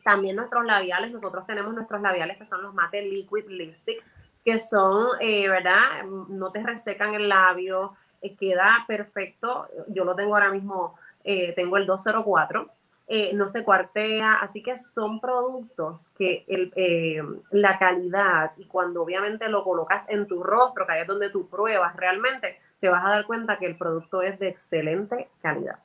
También 0.03 0.35
nuestros 0.35 0.63
labiales, 0.63 1.11
nosotros 1.11 1.47
tenemos 1.47 1.73
nuestros 1.73 1.99
labiales 1.99 2.37
que 2.37 2.45
son 2.45 2.61
los 2.61 2.71
Mate 2.75 3.01
Liquid 3.01 3.47
Lipstick, 3.47 4.05
que 4.45 4.59
son, 4.59 5.07
eh, 5.21 5.49
¿verdad? 5.49 6.03
No 6.29 6.51
te 6.51 6.61
resecan 6.61 7.15
el 7.15 7.29
labio, 7.29 7.95
eh, 8.21 8.35
queda 8.35 8.85
perfecto. 8.87 9.67
Yo 9.87 10.05
lo 10.05 10.13
tengo 10.13 10.35
ahora 10.35 10.51
mismo, 10.51 10.99
eh, 11.23 11.51
tengo 11.53 11.77
el 11.77 11.87
204 11.87 12.69
eh, 13.13 13.31
no 13.33 13.49
se 13.49 13.65
cuartea, 13.65 14.35
así 14.35 14.63
que 14.63 14.77
son 14.77 15.19
productos 15.19 16.07
que 16.17 16.45
el, 16.47 16.71
eh, 16.77 17.21
la 17.51 17.77
calidad 17.77 18.53
y 18.55 18.63
cuando 18.67 19.03
obviamente 19.03 19.49
lo 19.49 19.65
colocas 19.65 20.07
en 20.07 20.27
tu 20.27 20.41
rostro, 20.41 20.87
que 20.87 20.93
ahí 20.93 21.01
es 21.01 21.07
donde 21.07 21.29
tú 21.29 21.49
pruebas 21.49 21.93
realmente, 21.97 22.57
te 22.79 22.87
vas 22.87 23.03
a 23.03 23.09
dar 23.09 23.25
cuenta 23.25 23.59
que 23.59 23.65
el 23.65 23.77
producto 23.77 24.21
es 24.21 24.39
de 24.39 24.47
excelente 24.47 25.27
calidad. 25.41 25.79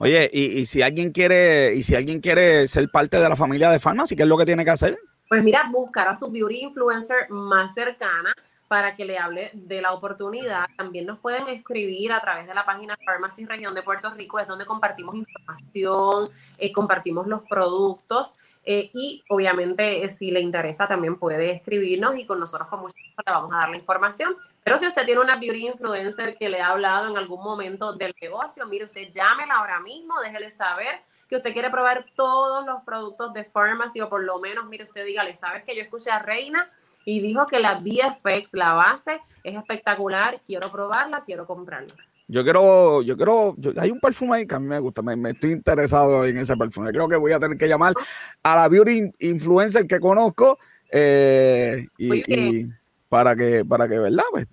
Oye, 0.00 0.30
y, 0.32 0.60
y 0.60 0.64
si 0.64 0.80
alguien 0.80 1.12
quiere, 1.12 1.74
y 1.74 1.82
si 1.82 1.94
alguien 1.94 2.22
quiere 2.22 2.66
ser 2.68 2.88
parte 2.90 3.18
de 3.18 3.28
la 3.28 3.36
familia 3.36 3.68
de 3.68 3.78
Pharmacy, 3.78 4.16
¿qué 4.16 4.22
es 4.22 4.28
lo 4.28 4.38
que 4.38 4.46
tiene 4.46 4.64
que 4.64 4.70
hacer? 4.70 4.98
Pues 5.28 5.44
mira, 5.44 5.68
buscar 5.70 6.08
a 6.08 6.14
su 6.14 6.30
beauty 6.30 6.60
influencer 6.60 7.28
más 7.28 7.74
cercana 7.74 8.32
para 8.68 8.96
que 8.96 9.04
le 9.04 9.18
hable 9.18 9.50
de 9.54 9.80
la 9.80 9.92
oportunidad. 9.92 10.66
También 10.76 11.06
nos 11.06 11.18
pueden 11.18 11.48
escribir 11.48 12.12
a 12.12 12.20
través 12.20 12.46
de 12.46 12.54
la 12.54 12.64
página 12.64 12.98
Pharmacy 13.04 13.46
Región 13.46 13.74
de 13.74 13.82
Puerto 13.82 14.10
Rico, 14.10 14.38
es 14.38 14.46
donde 14.46 14.66
compartimos 14.66 15.14
información, 15.14 16.30
eh, 16.58 16.72
compartimos 16.72 17.26
los 17.26 17.42
productos 17.42 18.38
eh, 18.68 18.90
y 18.92 19.22
obviamente 19.28 20.04
eh, 20.04 20.08
si 20.08 20.32
le 20.32 20.40
interesa 20.40 20.88
también 20.88 21.16
puede 21.20 21.52
escribirnos 21.52 22.18
y 22.18 22.26
con 22.26 22.40
nosotros 22.40 22.68
mucho 22.72 22.96
gusto 22.96 23.22
le 23.24 23.32
vamos 23.32 23.52
a 23.54 23.58
dar 23.58 23.68
la 23.70 23.76
información. 23.76 24.36
Pero 24.64 24.76
si 24.76 24.88
usted 24.88 25.06
tiene 25.06 25.20
una 25.20 25.36
beauty 25.36 25.68
influencer 25.68 26.36
que 26.36 26.48
le 26.48 26.60
ha 26.60 26.70
hablado 26.70 27.08
en 27.08 27.16
algún 27.16 27.44
momento 27.44 27.92
del 27.92 28.12
negocio, 28.20 28.66
mire, 28.66 28.86
usted 28.86 29.08
llámela 29.12 29.54
ahora 29.54 29.78
mismo, 29.78 30.20
déjele 30.20 30.50
saber 30.50 31.00
que 31.28 31.36
usted 31.36 31.52
quiere 31.52 31.70
probar 31.70 32.06
todos 32.16 32.66
los 32.66 32.82
productos 32.82 33.32
de 33.34 33.44
Pharmacy 33.44 34.00
o 34.00 34.08
por 34.08 34.24
lo 34.24 34.40
menos, 34.40 34.66
mire, 34.66 34.82
usted 34.82 35.06
dígale, 35.06 35.36
sabes 35.36 35.62
que 35.62 35.76
yo 35.76 35.82
escuché 35.82 36.10
a 36.10 36.18
Reina 36.18 36.68
y 37.04 37.20
dijo 37.20 37.46
que 37.46 37.60
la 37.60 37.74
VFX, 37.74 38.52
la 38.54 38.72
base, 38.74 39.20
es 39.44 39.54
espectacular, 39.54 40.40
quiero 40.44 40.72
probarla, 40.72 41.22
quiero 41.24 41.46
comprarla. 41.46 41.94
Yo 42.28 42.42
quiero, 42.42 43.02
yo 43.02 43.16
quiero, 43.16 43.56
hay 43.76 43.90
un 43.90 44.00
perfume 44.00 44.38
ahí 44.38 44.46
que 44.46 44.54
a 44.56 44.58
mí 44.58 44.66
me 44.66 44.80
gusta, 44.80 45.00
me, 45.00 45.30
estoy 45.30 45.52
interesado 45.52 46.24
en 46.24 46.36
ese 46.38 46.56
perfume. 46.56 46.90
Creo 46.90 47.08
que 47.08 47.16
voy 47.16 47.32
a 47.32 47.38
tener 47.38 47.56
que 47.56 47.68
llamar 47.68 47.94
a 48.42 48.56
la 48.56 48.68
beauty 48.68 49.12
influencer 49.20 49.86
que 49.86 50.00
conozco 50.00 50.58
eh, 50.90 51.86
y, 51.98 52.66
para 53.08 53.36
que, 53.36 53.64
para 53.64 53.86
que, 53.86 53.98
¿verdad? 53.98 54.24
Pues, 54.32 54.46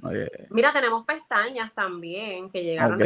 Mira, 0.51 0.71
tenemos 0.71 1.03
pestañas 1.05 1.73
también 1.73 2.49
que 2.51 2.63
llegaron. 2.63 3.01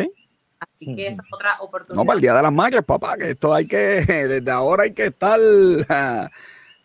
Así 0.60 0.96
que 0.96 1.08
esa 1.08 1.22
es 1.22 1.34
otra 1.34 1.58
oportunidad. 1.62 2.02
No, 2.02 2.06
para 2.06 2.16
el 2.16 2.22
Día 2.22 2.34
de 2.34 2.42
las 2.42 2.52
Madres, 2.52 2.84
papá, 2.84 3.16
que 3.16 3.32
esto 3.32 3.54
hay 3.54 3.68
que, 3.68 3.78
desde 4.08 4.52
ahora 4.52 4.84
hay 4.84 4.92
que 4.92 5.06
estar 5.06 5.40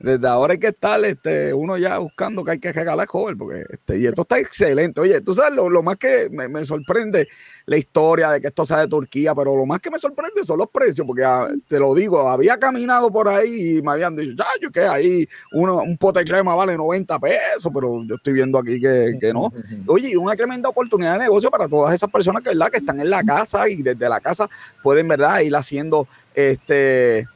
desde 0.02 0.26
ahora 0.26 0.52
hay 0.52 0.58
que 0.58 0.68
estar 0.68 1.02
este, 1.04 1.54
uno 1.54 1.78
ya 1.78 1.98
buscando 1.98 2.44
que 2.44 2.52
hay 2.52 2.58
que 2.58 2.72
regalar 2.72 3.06
joven, 3.06 3.38
porque 3.38 3.64
este, 3.70 3.98
y 3.98 4.06
esto 4.06 4.22
está 4.22 4.38
excelente. 4.38 5.00
Oye, 5.00 5.20
tú 5.20 5.32
sabes 5.32 5.54
lo, 5.54 5.82
más 5.82 5.96
que 5.96 6.28
me, 6.30 6.64
sorprende 6.64 7.28
la 7.66 7.76
historia 7.76 8.30
de 8.30 8.40
que 8.40 8.48
esto 8.48 8.66
sea 8.66 8.78
de 8.78 8.88
Turquía, 8.88 9.32
pero 9.34 9.56
lo 9.56 9.64
más 9.64 9.80
que 9.80 9.90
me 9.90 9.98
sorprende 9.98 10.44
son 10.44 10.58
los 10.58 10.68
precios, 10.68 11.06
porque 11.06 11.24
ah, 11.24 11.48
te 11.68 11.78
lo 11.78 11.94
digo, 11.94 12.28
había 12.28 12.58
caminado 12.58 13.12
por 13.12 13.28
ahí 13.28 13.78
y 13.78 13.82
me 13.82 13.92
habían 13.92 14.16
dicho, 14.16 14.34
ya, 14.36 14.46
yo 14.60 14.70
que 14.70 14.80
ahí 14.80 15.28
uno, 15.52 15.76
un 15.76 15.96
pote 15.96 16.18
de 16.18 16.24
crema 16.24 16.54
vale 16.54 16.76
90 16.76 17.18
pesos, 17.20 17.70
pero 17.72 18.02
yo 18.04 18.16
estoy 18.16 18.32
viendo 18.32 18.58
aquí 18.58 18.80
que, 18.80 19.16
que 19.20 19.32
no. 19.32 19.52
Oye, 19.86 20.10
y 20.10 20.16
una 20.16 20.34
tremenda 20.34 20.68
oportunidad 20.68 21.12
de 21.12 21.20
negocio 21.20 21.48
para 21.48 21.68
todas 21.68 21.94
esas 21.94 22.10
personas 22.10 22.42
que, 22.42 22.48
¿verdad? 22.48 22.70
que 22.70 22.78
están 22.78 23.00
en 23.00 23.08
la 23.08 23.22
casa 23.22 23.68
y 23.68 23.82
desde 23.82 24.08
la 24.08 24.20
casa 24.20 24.48
pueden 24.82 25.06
¿verdad? 25.06 25.40
ir 25.40 25.54
haciendo 25.54 26.08
este 26.34 27.28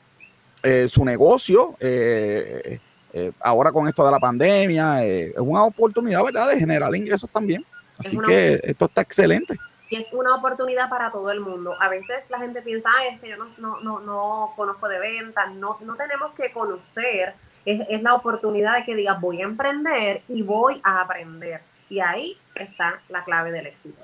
eh, 0.67 0.89
su 0.89 1.05
negocio. 1.05 1.77
Eh, 1.79 2.81
eh, 3.13 3.33
ahora 3.41 3.71
con 3.71 3.87
esto 3.87 4.05
de 4.05 4.11
la 4.11 4.19
pandemia, 4.19 5.05
es 5.05 5.33
una 5.39 5.63
oportunidad, 5.63 6.25
¿verdad?, 6.25 6.49
de 6.49 6.59
generar 6.59 6.95
ingresos 6.97 7.31
también. 7.31 7.65
Así 7.97 8.19
que 8.19 8.61
esto 8.65 8.87
está 8.87 9.01
excelente. 9.01 9.57
Y 9.89 9.97
es 9.97 10.13
una 10.13 10.35
oportunidad 10.35 10.91
para 10.91 11.13
todo 11.13 11.31
el 11.31 11.39
mundo. 11.39 11.75
A 11.81 11.89
veces 11.89 12.29
la 12.31 12.41
gente 12.41 12.63
piensa, 12.63 12.91
es 13.09 13.21
que 13.21 13.29
yo 13.29 13.37
no, 13.37 13.81
no, 13.81 14.01
no, 14.01 14.53
conozco 14.57 14.89
de 14.89 14.99
ventas, 14.99 15.55
no, 15.55 15.79
no 15.83 15.95
tenemos 15.95 16.35
que 16.35 16.51
conocer. 16.51 17.35
Es, 17.65 17.81
es 17.89 18.03
la 18.03 18.15
oportunidad 18.15 18.75
de 18.75 18.85
que 18.85 18.97
digas, 18.97 19.21
voy 19.21 19.43
a 19.43 19.45
emprender 19.45 20.23
y 20.27 20.43
voy 20.43 20.81
a 20.83 21.01
aprender. 21.03 21.61
Y 21.89 22.01
ahí 22.01 22.37
está 22.57 23.01
la 23.09 23.23
clave 23.23 23.53
del 23.53 23.69
éxito. 23.69 24.03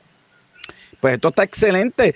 Pues 1.00 1.14
esto 1.14 1.28
está 1.30 1.42
excelente. 1.42 2.14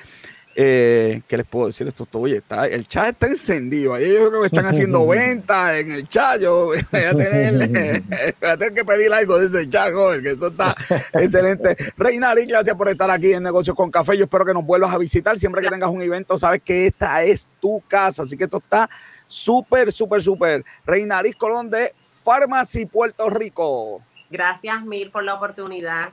Eh, 0.59 1.21
¿Qué 1.29 1.37
les 1.37 1.45
puedo 1.45 1.67
decir? 1.67 1.87
Esto, 1.87 2.09
oye, 2.13 2.39
está, 2.39 2.67
el 2.67 2.89
chat 2.89 3.11
está 3.11 3.27
encendido. 3.27 3.93
Ahí 3.93 4.11
yo 4.11 4.31
creo 4.31 4.41
que 4.41 4.47
están 4.47 4.65
haciendo 4.65 5.07
ventas 5.09 5.75
en 5.75 5.93
el 5.93 6.09
chat. 6.09 6.41
Yo 6.41 6.65
voy 6.67 6.79
a, 6.79 7.15
tener, 7.15 8.73
que 8.73 8.83
pedir 8.83 9.13
algo 9.13 9.39
de 9.39 9.47
ese 9.47 9.69
chat, 9.69 9.93
joven, 9.93 10.23
que 10.23 10.31
esto 10.31 10.47
está 10.47 10.75
excelente. 11.13 11.77
Reina 11.99 12.35
gracias 12.35 12.75
por 12.75 12.89
estar 12.89 13.11
aquí 13.11 13.35
en 13.35 13.43
Negocios 13.43 13.77
con 13.77 13.91
Café. 13.91 14.17
Yo 14.17 14.25
espero 14.25 14.47
que 14.47 14.55
nos 14.55 14.65
vuelvas 14.65 14.95
a 14.95 14.97
visitar. 14.97 15.39
Siempre 15.39 15.61
que 15.61 15.69
tengas 15.69 15.91
un 15.91 16.01
evento, 16.01 16.39
sabes 16.39 16.63
que 16.63 16.87
esta 16.87 17.23
es 17.23 17.47
tu 17.61 17.83
casa. 17.87 18.23
Así 18.23 18.35
que 18.35 18.45
esto 18.45 18.57
está 18.57 18.89
súper, 19.27 19.93
súper, 19.93 20.23
súper. 20.23 20.65
Reina 20.87 21.21
Colón 21.37 21.69
de 21.69 21.95
Pharmacy 22.25 22.87
Puerto 22.87 23.29
Rico. 23.29 24.01
Gracias 24.31 24.83
mil 24.87 25.11
por 25.11 25.23
la 25.23 25.35
oportunidad. 25.35 26.13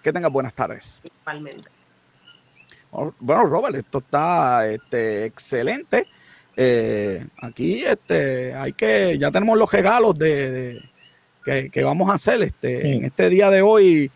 Que 0.00 0.12
tengas 0.12 0.30
buenas 0.30 0.54
tardes. 0.54 1.00
Igualmente. 1.22 1.73
Bueno, 3.18 3.44
Robert, 3.46 3.76
esto 3.76 3.98
está 3.98 4.66
este, 4.68 5.24
excelente. 5.24 6.06
Eh, 6.56 7.26
aquí 7.42 7.84
este, 7.84 8.54
hay 8.54 8.72
que, 8.72 9.18
ya 9.18 9.30
tenemos 9.30 9.58
los 9.58 9.70
regalos 9.72 10.16
de, 10.16 10.80
que, 11.44 11.84
vamos 11.84 12.08
a 12.10 12.14
hacer 12.14 12.42
este, 12.42 12.94
en 12.94 13.04
este 13.04 13.28
día 13.28 13.50
de 13.50 13.62
hoy 13.62 14.10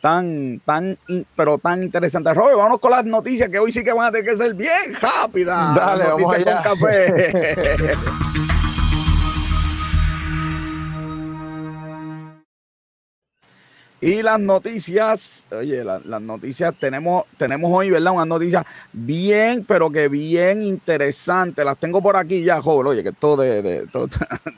tan, 0.00 0.60
tan, 0.64 0.98
pero 1.36 1.58
tan 1.58 1.82
interesante. 1.82 2.34
Robert, 2.34 2.58
vamos 2.58 2.80
con 2.80 2.90
las 2.90 3.06
noticias 3.06 3.48
que 3.48 3.58
hoy 3.58 3.72
sí 3.72 3.84
que 3.84 3.92
van 3.92 4.08
a 4.08 4.10
tener 4.10 4.26
que 4.26 4.36
ser 4.36 4.54
bien 4.54 4.94
rápidas. 5.00 5.74
Dale, 5.74 6.04
vamos 6.04 6.34
allá. 6.34 6.62
Con 6.62 6.78
café. 6.78 7.94
Y 14.04 14.20
las 14.20 14.38
noticias, 14.38 15.46
oye, 15.50 15.82
las 15.82 16.20
noticias 16.20 16.74
tenemos, 16.78 17.24
tenemos 17.38 17.72
hoy, 17.72 17.88
¿verdad? 17.88 18.12
Una 18.12 18.26
noticia 18.26 18.66
bien, 18.92 19.64
pero 19.66 19.90
que 19.90 20.08
bien 20.08 20.60
interesante. 20.60 21.64
Las 21.64 21.78
tengo 21.78 22.02
por 22.02 22.14
aquí 22.14 22.44
ya, 22.44 22.60
joven. 22.60 22.88
Oye, 22.88 23.02
que 23.02 23.12
todo 23.12 23.40
de, 23.40 23.86
todo, 23.90 24.08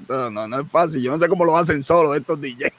no, 0.33 0.49
no, 0.49 0.61
es 0.61 0.69
fácil. 0.69 1.01
Yo 1.01 1.13
no 1.13 1.19
sé 1.21 1.29
cómo 1.29 1.45
lo 1.45 1.57
hacen 1.57 1.81
solo 1.85 2.17
estos 2.17 2.41
DJs. 2.41 2.73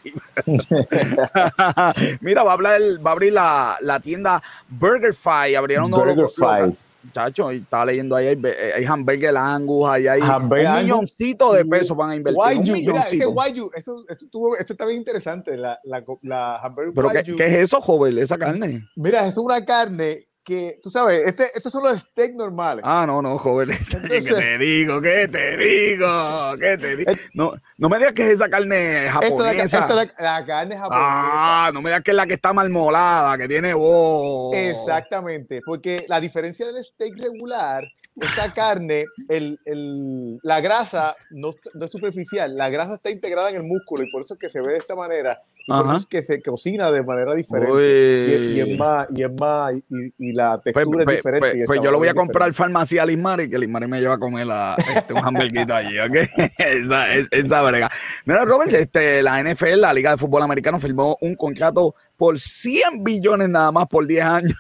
Mira, 2.20 2.44
va 2.44 2.52
a, 2.52 2.54
hablar, 2.56 2.82
va 3.06 3.12
a 3.12 3.14
abrir 3.14 3.32
la, 3.32 3.78
la 3.80 4.02
tienda 4.02 4.44
BurgerFi. 4.68 5.56
Abrieron 5.56 5.90
BurgerFi. 5.90 6.76
Chacho, 7.12 7.52
estaba 7.52 7.86
leyendo 7.86 8.16
ahí, 8.16 8.28
hay, 8.28 8.42
hay 8.76 8.86
hamburger 8.86 9.36
Angus, 9.36 9.90
ahí 9.90 10.08
hay 10.08 10.22
un 10.22 10.50
milloncito 10.50 11.54
de 11.54 11.66
pesos 11.66 11.96
van 11.96 12.12
a 12.12 12.16
invertir. 12.16 12.40
un 12.40 12.74
milloncito. 12.74 13.32
Mira, 13.32 13.48
ese 13.48 13.62
esto, 13.76 14.04
esto, 14.08 14.56
esto 14.60 14.74
está 14.74 14.86
bien 14.86 15.00
interesante, 15.00 15.58
la, 15.58 15.80
la, 15.84 16.04
la 16.22 16.58
hamburger 16.58 16.94
¿Pero 16.94 17.10
qué, 17.10 17.36
qué, 17.36 17.46
es 17.46 17.54
eso, 17.54 17.82
joven, 17.82 18.18
esa 18.18 18.38
carne? 18.38 18.88
Mira, 18.96 19.26
es 19.26 19.38
una 19.38 19.64
carne 19.66 20.27
que, 20.48 20.80
tú 20.82 20.90
sabes, 20.90 21.28
este, 21.28 21.44
estos 21.56 21.74
son 21.74 21.84
los 21.84 22.00
steaks 22.00 22.34
normales. 22.34 22.82
Ah, 22.88 23.04
no, 23.06 23.22
no, 23.22 23.38
joven. 23.38 23.68
¿Qué 24.08 24.22
te 24.22 24.58
digo? 24.58 25.02
¿Qué 25.02 25.28
te 25.28 25.58
digo? 25.58 26.56
¿Qué 26.58 26.78
te 26.78 26.96
digo? 26.96 27.12
No, 27.34 27.52
no 27.78 27.90
me 27.90 27.98
digas 27.98 28.14
que 28.14 28.28
es 28.28 28.30
esa 28.36 28.48
carne 28.48 29.10
japonesa. 29.10 29.64
Esta, 29.64 29.94
la, 29.94 30.06
la, 30.18 30.46
carne 30.46 30.78
japonesa. 30.78 31.04
Ah, 31.04 31.72
no 31.74 31.82
me 31.82 31.90
digas 31.90 32.02
que 32.02 32.12
es 32.12 32.16
la 32.16 32.26
que 32.26 32.36
está 32.36 32.54
malmolada, 32.54 33.38
que 33.38 33.50
tiene 33.50 33.74
voz. 33.74 34.56
Exactamente, 34.56 35.60
porque 35.66 36.06
la 36.08 36.22
diferencia 36.22 36.66
del 36.66 36.82
steak 36.82 37.18
regular, 37.18 37.84
esta 38.16 38.50
carne, 38.54 39.04
el, 39.28 39.60
el, 39.66 40.40
la 40.44 40.62
grasa 40.62 41.14
no, 41.30 41.52
no 41.74 41.86
es 41.86 41.92
superficial, 41.92 42.56
la 42.56 42.70
grasa 42.70 42.94
está 42.94 43.12
integrada 43.12 43.50
en 43.50 43.58
el 43.58 43.64
músculo 43.64 44.06
y 44.06 44.12
por 44.12 44.22
eso 44.22 44.36
es 44.36 44.40
que 44.40 44.48
se 44.48 44.62
ve 44.62 44.72
de 44.72 44.78
esta 44.78 44.96
manera 44.96 45.42
es 45.68 46.06
que 46.06 46.24
se 46.24 46.42
cocina 46.42 46.92
de 46.92 47.04
manera 47.04 47.34
diferente. 47.34 48.54
Y, 48.54 48.60
es 48.62 48.80
más, 48.80 49.08
y, 49.14 49.24
es 49.24 49.32
más 49.38 49.74
y, 50.18 50.32
la 50.32 50.62
pues, 50.62 50.74
textura 50.74 51.02
es 51.02 51.06
pues, 51.06 51.18
diferente. 51.18 51.50
Pues, 51.50 51.64
pues 51.66 51.82
yo 51.84 51.92
lo 51.92 51.98
voy 51.98 52.08
a 52.08 52.14
comprar 52.14 52.54
farmacia 52.54 53.04
a 53.04 53.06
Lismar 53.06 53.42
y 53.42 53.50
que 53.50 53.60
Lismar 53.60 53.86
me 53.88 54.00
lleva 54.00 54.16
a 54.16 54.20
comer 54.20 54.48
la, 54.48 54.76
este, 54.96 55.14
un 55.14 55.26
hamburguito 55.26 55.74
allí, 55.74 56.00
¿ok? 56.00 56.16
esa, 56.58 57.14
esa 57.14 57.62
brega. 57.64 57.90
Mira, 58.26 58.46
Robert, 58.46 58.72
este, 58.72 59.22
la 59.22 59.44
NFL, 59.44 59.82
la 59.82 59.94
Liga 59.94 60.12
de 60.12 60.18
Fútbol 60.18 60.44
Americano, 60.44 60.80
firmó 60.80 61.18
un 61.20 61.36
contrato 61.36 61.96
por 62.16 62.40
100 62.40 63.04
billones 63.04 63.50
nada 63.50 63.72
más 63.72 63.88
por 63.88 64.08
10 64.08 64.24
años. 64.24 64.58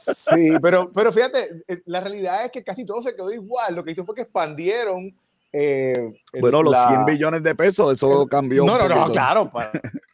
sí, 0.00 0.50
pero, 0.62 0.90
pero 0.92 1.12
fíjate, 1.12 1.58
eh, 1.68 1.82
la 1.84 2.00
realidad 2.00 2.46
es 2.46 2.50
que 2.50 2.64
casi 2.64 2.86
todo 2.86 3.02
se 3.02 3.14
quedó 3.14 3.30
igual. 3.30 3.74
Lo 3.74 3.84
que 3.84 3.92
hizo 3.92 4.04
fue 4.04 4.14
que 4.14 4.22
expandieron 4.22 5.14
eh, 5.58 6.12
bueno, 6.38 6.62
los 6.62 6.76
100 6.76 7.06
billones 7.06 7.42
de 7.42 7.54
pesos, 7.54 7.92
eso 7.94 8.26
cambió. 8.26 8.64
No, 8.64 8.76
no, 8.76 8.88
no, 8.88 9.10
claro. 9.10 9.50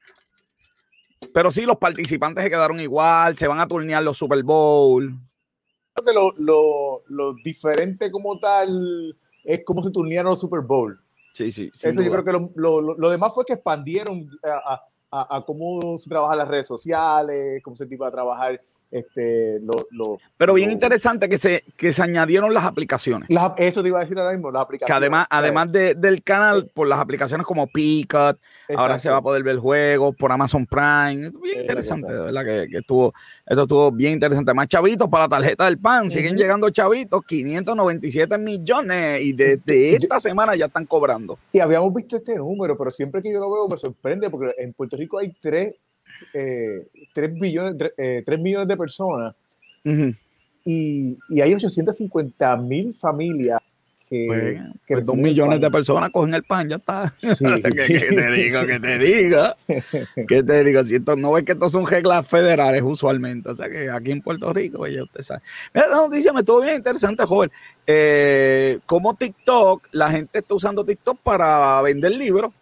Pero 1.33 1.51
sí, 1.51 1.62
los 1.62 1.79
participantes 1.79 2.45
se 2.45 2.51
quedaron 2.51 2.81
igual, 2.81 3.37
se 3.37 3.49
van 3.49 3.61
a 3.61 3.66
turnear 3.66 4.03
los 4.03 4.18
Super 4.18 4.42
Bowl. 4.42 5.18
Creo 5.95 6.07
que 6.07 6.12
lo, 6.12 6.33
lo, 6.38 7.03
lo 7.09 7.35
diferente 7.42 8.11
como 8.11 8.38
tal 8.38 9.16
es 9.45 9.62
cómo 9.64 9.83
se 9.83 9.90
turnearon 9.90 10.31
los 10.31 10.40
Super 10.40 10.61
Bowl. 10.61 10.99
Sí, 11.33 11.51
sí. 11.51 11.71
Eso 11.73 12.03
yo 12.03 12.11
creo 12.11 12.25
que 12.25 12.33
lo, 12.33 12.51
lo, 12.55 12.95
lo, 12.99 13.11
demás 13.11 13.33
fue 13.35 13.45
que 13.45 13.55
expandieron 13.55 14.29
a, 14.45 14.83
a, 15.11 15.37
a, 15.37 15.45
cómo 15.45 15.97
se 15.99 16.11
trabajan 16.11 16.38
las 16.38 16.49
redes 16.49 16.68
sociales, 16.68 17.62
cómo 17.62 17.75
se 17.75 17.87
iba 17.90 18.09
a 18.09 18.11
trabajar 18.11 18.61
este, 18.92 19.59
lo, 19.61 20.18
Pero 20.37 20.52
bien 20.52 20.70
interesante 20.70 21.26
que 21.26 21.38
se, 21.38 21.64
que 21.78 21.94
se 21.94 22.02
añadieron 22.02 22.52
las 22.52 22.64
aplicaciones. 22.64 23.26
eso 23.57 23.82
te 23.82 23.88
iba 23.88 23.99
a 23.99 24.03
decir 24.03 24.18
ahora 24.18 24.32
mismo, 24.32 24.51
las 24.51 24.64
aplicaciones. 24.64 24.86
Que 24.86 24.93
además, 24.93 25.26
además 25.30 25.72
de, 25.72 25.95
del 25.95 26.22
canal, 26.22 26.70
por 26.74 26.86
las 26.86 27.01
aplicaciones 27.01 27.47
como 27.47 27.66
Peacock, 27.66 28.38
ahora 28.76 28.99
se 28.99 29.09
va 29.09 29.16
a 29.16 29.22
poder 29.22 29.43
ver 29.43 29.57
juegos 29.57 30.14
por 30.14 30.30
Amazon 30.30 30.66
Prime. 30.66 31.30
Bien 31.43 31.61
interesante, 31.61 32.12
de 32.12 32.20
verdad 32.20 32.45
que, 32.45 32.68
que, 32.70 32.78
estuvo, 32.78 33.14
esto 33.47 33.62
estuvo 33.62 33.90
bien 33.90 34.12
interesante. 34.12 34.53
Más 34.53 34.68
chavitos 34.68 35.09
para 35.09 35.24
la 35.24 35.28
tarjeta 35.30 35.64
del 35.64 35.78
PAN, 35.78 36.11
siguen 36.11 36.36
llegando 36.36 36.68
chavitos, 36.68 37.24
597 37.24 38.36
millones 38.36 39.22
y 39.22 39.32
desde 39.32 39.97
esta 39.97 40.20
semana 40.20 40.55
ya 40.55 40.66
están 40.66 40.84
cobrando. 40.84 41.38
Y 41.53 41.61
habíamos 41.61 41.95
visto 41.95 42.18
este 42.18 42.36
número, 42.36 42.76
pero 42.76 42.90
siempre 42.90 43.22
que 43.22 43.32
yo 43.32 43.40
lo 43.40 43.51
veo 43.51 43.68
me 43.68 43.78
sorprende 43.78 44.28
porque 44.28 44.55
en 44.59 44.74
Puerto 44.74 44.99
Rico 44.99 45.18
hay 45.18 45.32
tres 45.40 45.76
eh, 46.35 46.89
3, 47.12 47.35
billones, 47.35 47.77
3, 47.79 47.93
eh, 47.99 48.39
millones 48.39 48.68
de 48.68 48.77
personas 48.77 49.35
y, 50.64 51.18
y 51.29 51.41
hay 51.41 51.55
850 51.55 52.57
mil 52.57 52.95
familias 52.95 53.61
que, 54.12 54.27
Pues, 54.27 54.61
que 54.87 54.95
pues 54.95 55.07
dos 55.07 55.16
reciben 55.16 55.23
millones 55.23 55.61
de 55.62 55.70
personas 55.70 56.11
cogen 56.11 56.35
el 56.35 56.43
pan, 56.43 56.68
ya 56.68 56.77
está. 56.77 57.11
Sí. 57.16 57.45
que, 57.62 57.70
que 57.70 58.14
te 58.14 58.31
diga, 58.31 58.66
que 58.66 58.79
te 58.79 58.99
diga. 58.99 59.57
Que 60.29 60.43
te 60.43 60.64
diga, 60.64 60.85
si 60.85 60.97
esto, 60.97 61.16
no 61.16 61.33
ves 61.33 61.45
que 61.45 61.53
estos 61.53 61.73
son 61.73 61.87
reglas 61.87 62.29
federales 62.29 62.83
usualmente. 62.83 63.49
O 63.49 63.57
sea 63.57 63.70
que 63.70 63.89
aquí 63.89 64.11
en 64.11 64.20
Puerto 64.20 64.53
Rico, 64.53 64.79
pues, 64.79 64.95
ya 64.95 65.03
usted 65.05 65.23
sabe. 65.23 65.41
Mira, 65.73 65.89
la 65.89 65.97
noticia 65.97 66.31
me 66.35 66.41
estuvo 66.41 66.61
bien 66.61 66.77
interesante, 66.77 67.25
joven. 67.25 67.51
Eh, 67.87 68.81
como 68.85 69.14
TikTok, 69.14 69.89
la 69.93 70.11
gente 70.11 70.41
está 70.41 70.55
usando 70.55 70.85
TikTok 70.85 71.18
para 71.23 71.81
vender 71.81 72.12
libros. 72.12 72.53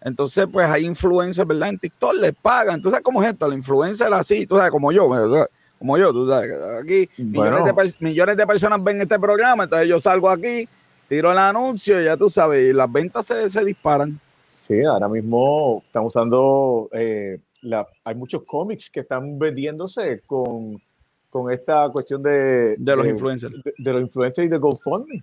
Entonces, 0.00 0.46
pues 0.52 0.68
hay 0.68 0.84
influencers, 0.86 1.46
¿verdad? 1.46 1.70
En 1.70 1.78
TikTok 1.78 2.14
les 2.14 2.34
pagan. 2.34 2.76
Entonces, 2.76 3.00
¿cómo 3.02 3.22
es 3.22 3.30
esto? 3.30 3.48
La 3.48 3.54
influencer 3.54 4.12
así, 4.14 4.46
tú 4.46 4.56
sabes, 4.56 4.70
como 4.70 4.92
yo, 4.92 5.08
¿verdad? 5.08 5.48
como 5.78 5.96
yo, 5.96 6.12
tú 6.12 6.28
sabes, 6.28 6.50
aquí 6.82 7.08
millones, 7.18 7.64
de, 7.64 7.94
millones 8.04 8.36
de 8.36 8.46
personas 8.48 8.82
ven 8.82 9.00
este 9.00 9.16
programa, 9.16 9.62
entonces 9.62 9.86
yo 9.88 10.00
salgo 10.00 10.28
aquí, 10.28 10.68
tiro 11.08 11.30
el 11.30 11.38
anuncio, 11.38 12.00
ya 12.02 12.16
tú 12.16 12.28
sabes, 12.28 12.70
y 12.70 12.72
las 12.72 12.90
ventas 12.90 13.24
se, 13.26 13.48
se 13.48 13.64
disparan. 13.64 14.18
Sí, 14.60 14.82
ahora 14.82 15.08
mismo 15.08 15.84
están 15.86 16.04
usando, 16.04 16.88
eh, 16.92 17.38
la- 17.62 17.86
hay 18.02 18.14
muchos 18.16 18.42
cómics 18.44 18.90
que 18.90 19.00
están 19.00 19.38
vendiéndose 19.38 20.20
con, 20.26 20.82
con 21.30 21.52
esta 21.52 21.88
cuestión 21.90 22.24
de, 22.24 22.74
De 22.76 22.96
los 22.96 23.06
influencers. 23.06 23.54
de, 23.62 23.72
de 23.78 23.92
los 23.92 24.02
influencers 24.02 24.46
y 24.46 24.48
de 24.48 24.58
GoFundMe. 24.58 25.22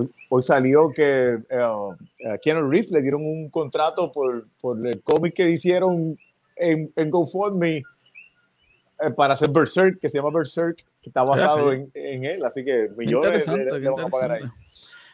Hoy, 0.00 0.10
hoy 0.28 0.42
salió 0.42 0.90
que 0.94 1.38
eh, 1.48 2.28
a 2.32 2.38
Keanu 2.38 2.70
Reeves 2.70 2.90
le 2.90 3.02
dieron 3.02 3.24
un 3.24 3.50
contrato 3.50 4.10
por, 4.10 4.46
por 4.60 4.86
el 4.86 5.02
cómic 5.02 5.34
que 5.34 5.50
hicieron 5.50 6.18
en, 6.56 6.90
en 6.96 7.10
GoFundMe 7.10 7.78
eh, 7.78 9.10
para 9.16 9.34
hacer 9.34 9.50
Berserk, 9.50 9.98
que 10.00 10.08
se 10.08 10.18
llama 10.18 10.30
Berserk, 10.30 10.84
que 11.02 11.10
está 11.10 11.22
basado 11.22 11.72
en, 11.72 11.90
en 11.94 12.24
él, 12.24 12.44
así 12.44 12.64
que 12.64 12.88
millones 12.96 13.46
de, 13.46 13.88
a 13.88 14.08
pagar 14.08 14.32
ahí. 14.32 14.42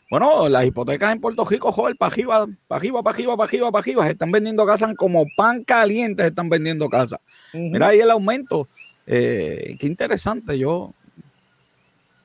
Bueno, 0.08 0.48
las 0.48 0.64
hipotecas 0.64 1.12
en 1.12 1.20
Puerto 1.20 1.44
Rico, 1.44 1.72
joder, 1.72 1.96
para 1.96 2.12
arriba, 2.12 2.46
para 2.68 2.78
arriba, 2.78 3.02
para 3.02 3.14
arriba, 3.16 3.36
para 3.36 3.48
arriba, 3.48 3.72
para 3.72 3.80
arriba, 3.80 4.04
se 4.04 4.12
están 4.12 4.30
vendiendo 4.30 4.64
casas 4.64 4.94
como 4.96 5.26
pan 5.36 5.64
caliente, 5.64 6.22
se 6.22 6.28
están 6.28 6.48
vendiendo 6.48 6.88
casas. 6.88 7.18
Mira 7.52 7.88
ahí 7.88 7.98
el 7.98 8.12
aumento. 8.12 8.68
Eh, 9.04 9.76
qué 9.80 9.86
interesante, 9.88 10.56
yo, 10.56 10.92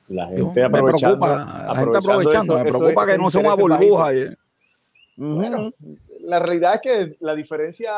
La 0.08 0.26
gente 0.28 0.60
me 0.60 0.66
aprovechando, 0.66 1.18
preocupa, 1.18 1.64
la 1.66 1.76
gente 1.76 1.98
aprovechando, 1.98 2.54
eso- 2.54 2.62
me 2.64 2.68
eso- 2.70 2.78
preocupa 2.78 3.06
que 3.06 3.18
no 3.18 3.30
sea 3.30 3.40
una 3.40 3.54
burbuja. 3.54 4.10
Bueno, 5.16 5.72
la 6.20 6.38
realidad 6.38 6.74
es 6.74 6.80
que 6.80 7.16
la 7.20 7.34
diferencia 7.34 7.92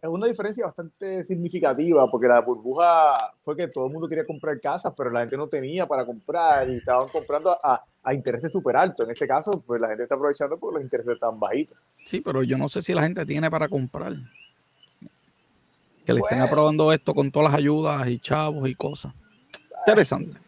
es 0.00 0.08
una 0.08 0.26
diferencia 0.26 0.66
bastante 0.66 1.24
significativa 1.24 2.10
porque 2.10 2.26
la 2.26 2.40
burbuja 2.40 3.14
fue 3.42 3.56
que 3.56 3.68
todo 3.68 3.86
el 3.86 3.92
mundo 3.92 4.08
quería 4.08 4.24
comprar 4.24 4.60
casas, 4.60 4.92
pero 4.96 5.10
la 5.10 5.20
gente 5.20 5.36
no 5.36 5.46
tenía 5.48 5.86
para 5.86 6.04
comprar 6.04 6.68
y 6.68 6.76
estaban 6.76 7.08
comprando 7.08 7.56
a, 7.62 7.82
a 8.02 8.14
intereses 8.14 8.50
súper 8.52 8.76
altos. 8.76 9.06
En 9.06 9.12
este 9.12 9.26
caso, 9.26 9.62
pues 9.66 9.80
la 9.80 9.88
gente 9.88 10.02
está 10.04 10.14
aprovechando 10.16 10.58
porque 10.58 10.74
los 10.74 10.82
intereses 10.82 11.14
están 11.14 11.38
bajitos. 11.38 11.76
Sí, 12.04 12.20
pero 12.20 12.42
yo 12.42 12.58
no 12.58 12.68
sé 12.68 12.82
si 12.82 12.92
la 12.94 13.02
gente 13.02 13.24
tiene 13.24 13.50
para 13.50 13.68
comprar. 13.68 14.12
Que 16.04 16.14
le 16.14 16.20
estén 16.20 16.38
Bueno. 16.38 16.44
aprobando 16.44 16.92
esto 16.92 17.14
con 17.14 17.30
todas 17.30 17.50
las 17.50 17.58
ayudas 17.58 18.06
y 18.08 18.18
chavos 18.18 18.68
y 18.68 18.74
cosas. 18.74 19.12
Interesante. 19.86 20.38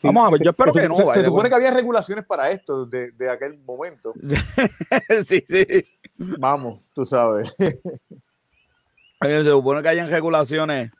Sí, 0.00 0.06
Vamos 0.08 0.26
a 0.26 0.30
ver, 0.30 0.40
yo 0.42 0.50
espero 0.52 0.72
se- 0.72 0.80
que 0.80 0.88
no, 0.88 0.94
Se, 0.96 1.04
by 1.04 1.14
se 1.18 1.24
supone 1.26 1.48
que 1.50 1.54
había 1.56 1.70
regulaciones 1.72 2.24
para 2.24 2.50
esto 2.50 2.86
de, 2.86 3.10
de 3.12 3.28
aquel 3.30 3.58
momento. 3.58 4.14
sí, 5.26 5.44
sí. 5.46 5.66
Vamos, 6.16 6.80
tú 6.94 7.04
sabes. 7.04 7.54
Se 9.22 9.44
supone 9.44 9.82
que 9.82 9.88
hayan 9.90 10.08
regulaciones. 10.08 10.90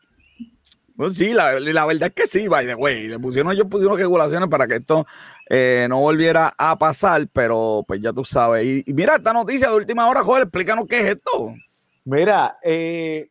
Pues 0.94 1.16
sí, 1.16 1.32
la, 1.32 1.58
la 1.58 1.86
verdad 1.86 2.08
es 2.08 2.14
que 2.14 2.26
sí, 2.26 2.46
by 2.48 2.66
the 2.66 2.74
way. 2.74 3.08
Le 3.08 3.18
pusieron, 3.18 3.50
ellos 3.52 3.66
pusieron 3.70 3.96
regulaciones 3.96 4.50
para 4.50 4.66
que 4.68 4.76
esto 4.76 5.06
eh, 5.48 5.86
no 5.88 6.00
volviera 6.00 6.52
a 6.58 6.76
pasar, 6.78 7.26
pero 7.32 7.82
pues 7.88 8.02
ya 8.02 8.12
tú 8.12 8.22
sabes. 8.22 8.66
Y, 8.66 8.84
y 8.86 8.92
mira 8.92 9.16
esta 9.16 9.32
noticia 9.32 9.70
de 9.70 9.76
última 9.76 10.06
hora, 10.06 10.22
joder, 10.22 10.42
explícanos 10.42 10.84
qué 10.86 11.00
es 11.00 11.06
esto. 11.16 11.54
Mira, 12.04 12.58
eh, 12.62 13.30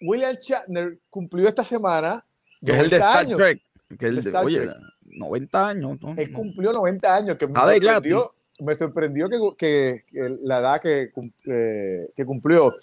William 0.00 0.34
Shatner 0.34 0.98
cumplió 1.08 1.46
esta 1.48 1.62
semana 1.62 2.24
Que 2.64 2.72
es 2.72 2.78
el 2.78 2.90
de 2.90 2.98
90 2.98 3.06
Star 3.06 3.18
años. 3.24 3.36
Trek. 3.38 3.62
Que 3.96 4.06
de- 4.10 4.20
Star 4.20 4.44
oye, 4.44 4.66
Trek. 4.66 4.76
90 5.04 5.68
años. 5.68 5.98
¿no? 6.00 6.14
Él 6.16 6.32
cumplió 6.32 6.72
90 6.72 7.14
años, 7.16 7.36
que 7.38 7.46
me 7.46 7.58
sorprendió, 8.00 8.34
me 8.60 8.76
sorprendió 8.76 9.28
que, 9.28 9.38
que- 9.56 10.02
que 10.12 10.36
la 10.42 10.58
edad 10.58 10.80
que, 10.80 11.10
eh, 11.46 12.10
que 12.14 12.24
cumplió. 12.26 12.74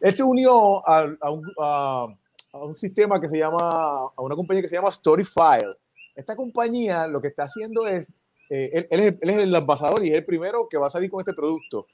Él 0.00 0.12
se 0.12 0.22
unió 0.22 0.86
a, 0.88 1.08
a 1.20 1.30
un, 1.30 1.44
a- 1.60 2.06
a 2.52 2.58
un 2.64 2.74
sistema 2.74 3.20
que 3.20 3.28
se 3.28 3.38
llama, 3.38 3.58
a 3.60 4.20
una 4.22 4.34
compañía 4.34 4.62
que 4.62 4.68
se 4.68 4.74
llama 4.74 4.90
Storyfile. 4.90 5.76
Esta 6.16 6.34
compañía 6.34 7.06
lo 7.06 7.20
que 7.20 7.28
está 7.28 7.44
haciendo 7.44 7.86
es, 7.86 8.10
eh, 8.48 8.70
él, 8.72 8.86
él 8.90 9.00
es, 9.00 9.14
él 9.20 9.30
es 9.30 9.38
el 9.38 9.54
embajador 9.54 10.04
y 10.04 10.08
es 10.08 10.14
el 10.16 10.24
primero 10.24 10.66
que 10.68 10.76
va 10.78 10.88
a 10.88 10.90
salir 10.90 11.10
con 11.10 11.20
este 11.20 11.32
producto. 11.32 11.86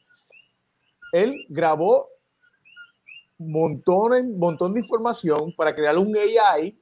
Él 1.13 1.45
grabó 1.51 2.09
montón, 3.39 4.39
montón 4.39 4.73
de 4.75 4.81
información 4.81 5.53
para 5.57 5.75
crear 5.75 5.97
un 5.99 6.17
AI 6.17 6.75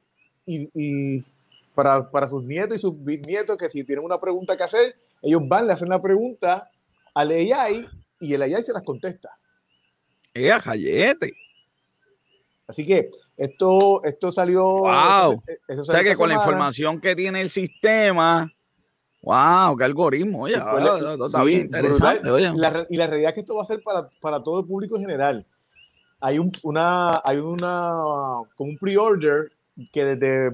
y, 0.46 0.68
y 0.74 1.24
para, 1.74 2.10
para 2.10 2.26
sus 2.26 2.42
nietos 2.44 2.78
y 2.78 2.80
sus 2.80 3.02
bisnietos 3.02 3.56
que 3.56 3.68
si 3.68 3.84
tienen 3.84 4.04
una 4.04 4.20
pregunta 4.20 4.56
que 4.56 4.62
hacer, 4.62 4.96
ellos 5.22 5.42
van, 5.46 5.66
le 5.66 5.72
hacen 5.72 5.88
la 5.88 6.00
pregunta 6.00 6.70
al 7.14 7.30
AI 7.30 7.86
y 8.20 8.34
el 8.34 8.42
AI 8.42 8.62
se 8.62 8.72
las 8.72 8.82
contesta. 8.82 9.30
Eh, 10.32 10.50
a 10.50 10.60
jayete. 10.60 11.32
Así 12.66 12.86
que 12.86 13.10
esto, 13.36 14.02
esto 14.04 14.32
salió. 14.32 14.64
Wow. 14.64 15.42
Eso, 15.46 15.60
eso 15.68 15.82
O 15.82 15.84
sea 15.84 16.02
que 16.02 16.14
con 16.14 16.28
la 16.28 16.34
información 16.34 17.00
que 17.00 17.14
tiene 17.14 17.40
el 17.40 17.50
sistema, 17.50 18.50
wow, 19.22 19.76
qué 19.76 19.84
algoritmo, 19.84 20.42
oye, 20.42 20.54
Sí, 20.54 21.24
está 21.24 21.42
bien 21.42 21.62
interesante, 21.62 22.30
oye. 22.30 22.52
La 22.54 22.86
y 22.88 22.96
la 22.96 23.06
realidad 23.06 23.30
es 23.30 23.34
que 23.34 23.40
esto 23.40 23.56
va 23.56 23.62
a 23.62 23.66
ser 23.66 23.82
para, 23.82 24.08
para 24.20 24.42
todo 24.42 24.60
el 24.60 24.66
público 24.66 24.96
en 24.96 25.02
general. 25.02 25.46
Hay 26.20 26.38
un, 26.38 26.50
una, 26.62 27.20
hay 27.24 27.36
una, 27.36 27.92
como 28.56 28.70
un 28.70 28.78
pre-order 28.78 29.52
que 29.92 30.04
desde 30.04 30.50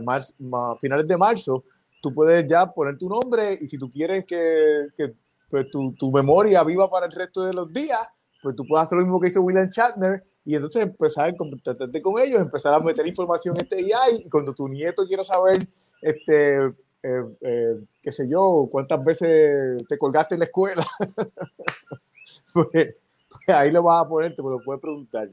ma- 0.00 0.76
finales 0.80 1.06
de 1.06 1.16
marzo 1.16 1.64
tú 2.00 2.12
puedes 2.12 2.46
ya 2.48 2.66
poner 2.66 2.98
tu 2.98 3.08
nombre 3.08 3.56
y 3.60 3.66
si 3.66 3.78
tú 3.78 3.88
quieres 3.88 4.24
que, 4.26 4.88
que, 4.96 5.12
pues, 5.48 5.70
tu, 5.70 5.92
tu 5.94 6.10
memoria 6.10 6.64
viva 6.64 6.90
para 6.90 7.06
el 7.06 7.12
resto 7.12 7.44
de 7.44 7.52
los 7.52 7.72
días, 7.72 8.00
pues 8.42 8.56
tú 8.56 8.64
puedes 8.66 8.84
hacer 8.84 8.98
lo 8.98 9.04
mismo 9.04 9.20
que 9.20 9.28
hizo 9.28 9.40
William 9.42 9.68
Shatner 9.70 10.24
y 10.44 10.56
entonces 10.56 10.82
empezar 10.82 11.28
a 11.30 11.36
contactarte 11.36 12.02
con 12.02 12.18
ellos, 12.20 12.40
empezar 12.40 12.74
a 12.74 12.80
meter 12.80 13.06
información 13.06 13.54
en 13.56 13.62
este 13.62 13.94
AI 13.94 14.22
y 14.24 14.28
cuando 14.28 14.52
tu 14.52 14.66
nieto 14.68 15.06
quiera 15.06 15.22
saber, 15.22 15.58
este, 16.00 16.56
eh, 17.04 17.24
eh, 17.40 17.76
qué 18.02 18.10
sé 18.10 18.28
yo, 18.28 18.68
cuántas 18.70 19.04
veces 19.04 19.86
te 19.88 19.96
colgaste 19.96 20.34
en 20.34 20.40
la 20.40 20.46
escuela, 20.46 20.84
pues, 22.52 22.70
pues 22.72 23.48
ahí 23.48 23.70
lo 23.70 23.82
vas 23.82 24.04
a 24.04 24.08
poner, 24.08 24.34
te 24.34 24.42
lo 24.42 24.60
puedes 24.64 24.80
preguntar. 24.80 25.28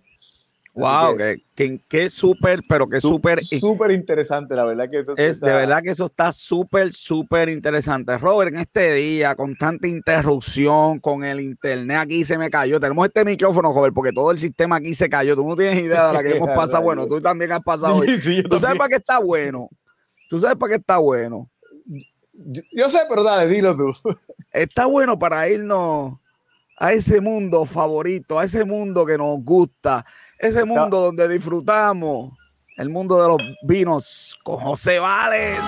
Wow, 0.73 1.17
que- 1.17 1.43
que, 1.55 1.81
que, 1.89 2.09
súper, 2.09 2.61
pero 2.69 2.87
que 2.87 3.01
súper, 3.01 3.43
Súper 3.43 3.91
interesante, 3.91 4.55
la 4.55 4.63
verdad 4.63 4.87
que 4.89 4.99
esto 4.99 5.11
es 5.11 5.17
de 5.17 5.27
está- 5.27 5.45
verdad 5.57 5.81
que 5.83 5.89
eso 5.89 6.05
está 6.05 6.31
súper, 6.31 6.93
súper 6.93 7.49
interesante. 7.49 8.17
Robert, 8.17 8.53
en 8.53 8.59
este 8.59 8.93
día, 8.93 9.35
con 9.35 9.55
tanta 9.57 9.87
interrupción, 9.87 10.99
con 10.99 11.23
el 11.23 11.41
internet 11.41 11.97
aquí 11.97 12.23
se 12.23 12.37
me 12.37 12.49
cayó. 12.49 12.79
Tenemos 12.79 13.05
este 13.07 13.25
micrófono, 13.25 13.73
Robert, 13.73 13.93
porque 13.93 14.11
todo 14.13 14.31
el 14.31 14.39
sistema 14.39 14.77
aquí 14.77 14.93
se 14.93 15.09
cayó. 15.09 15.35
Tú 15.35 15.47
no 15.47 15.55
tienes 15.57 15.83
idea 15.83 16.07
de 16.07 16.13
la 16.13 16.23
que 16.23 16.29
hemos 16.37 16.49
pasado. 16.55 16.83
Bueno, 16.83 17.07
tú 17.07 17.19
también 17.19 17.51
has 17.51 17.61
pasado. 17.61 17.95
hoy. 17.97 18.19
Sí, 18.21 18.43
¿Tú 18.43 18.59
sabes 18.59 18.77
para 18.77 18.89
qué 18.89 18.95
está 18.97 19.19
bueno? 19.19 19.69
¿Tú 20.29 20.39
sabes 20.39 20.55
para 20.57 20.69
qué 20.69 20.75
está 20.77 20.97
bueno? 20.99 21.49
Yo, 22.33 22.61
yo 22.71 22.89
sé, 22.89 22.99
pero 23.09 23.23
dale, 23.23 23.49
dilo 23.53 23.75
tú. 23.75 23.91
está 24.53 24.85
bueno 24.85 25.19
para 25.19 25.49
irnos 25.49 26.13
a 26.79 26.93
ese 26.93 27.19
mundo 27.19 27.65
favorito, 27.65 28.39
a 28.39 28.45
ese 28.45 28.63
mundo 28.63 29.05
que 29.05 29.17
nos 29.17 29.43
gusta, 29.43 30.05
ese 30.37 30.63
mundo 30.63 31.01
donde 31.01 31.27
disfrutamos, 31.27 32.31
el 32.77 32.89
mundo 32.89 33.21
de 33.21 33.27
los 33.27 33.57
vinos 33.63 34.39
con 34.43 34.57
José 34.57 34.99
Vales. 34.99 35.59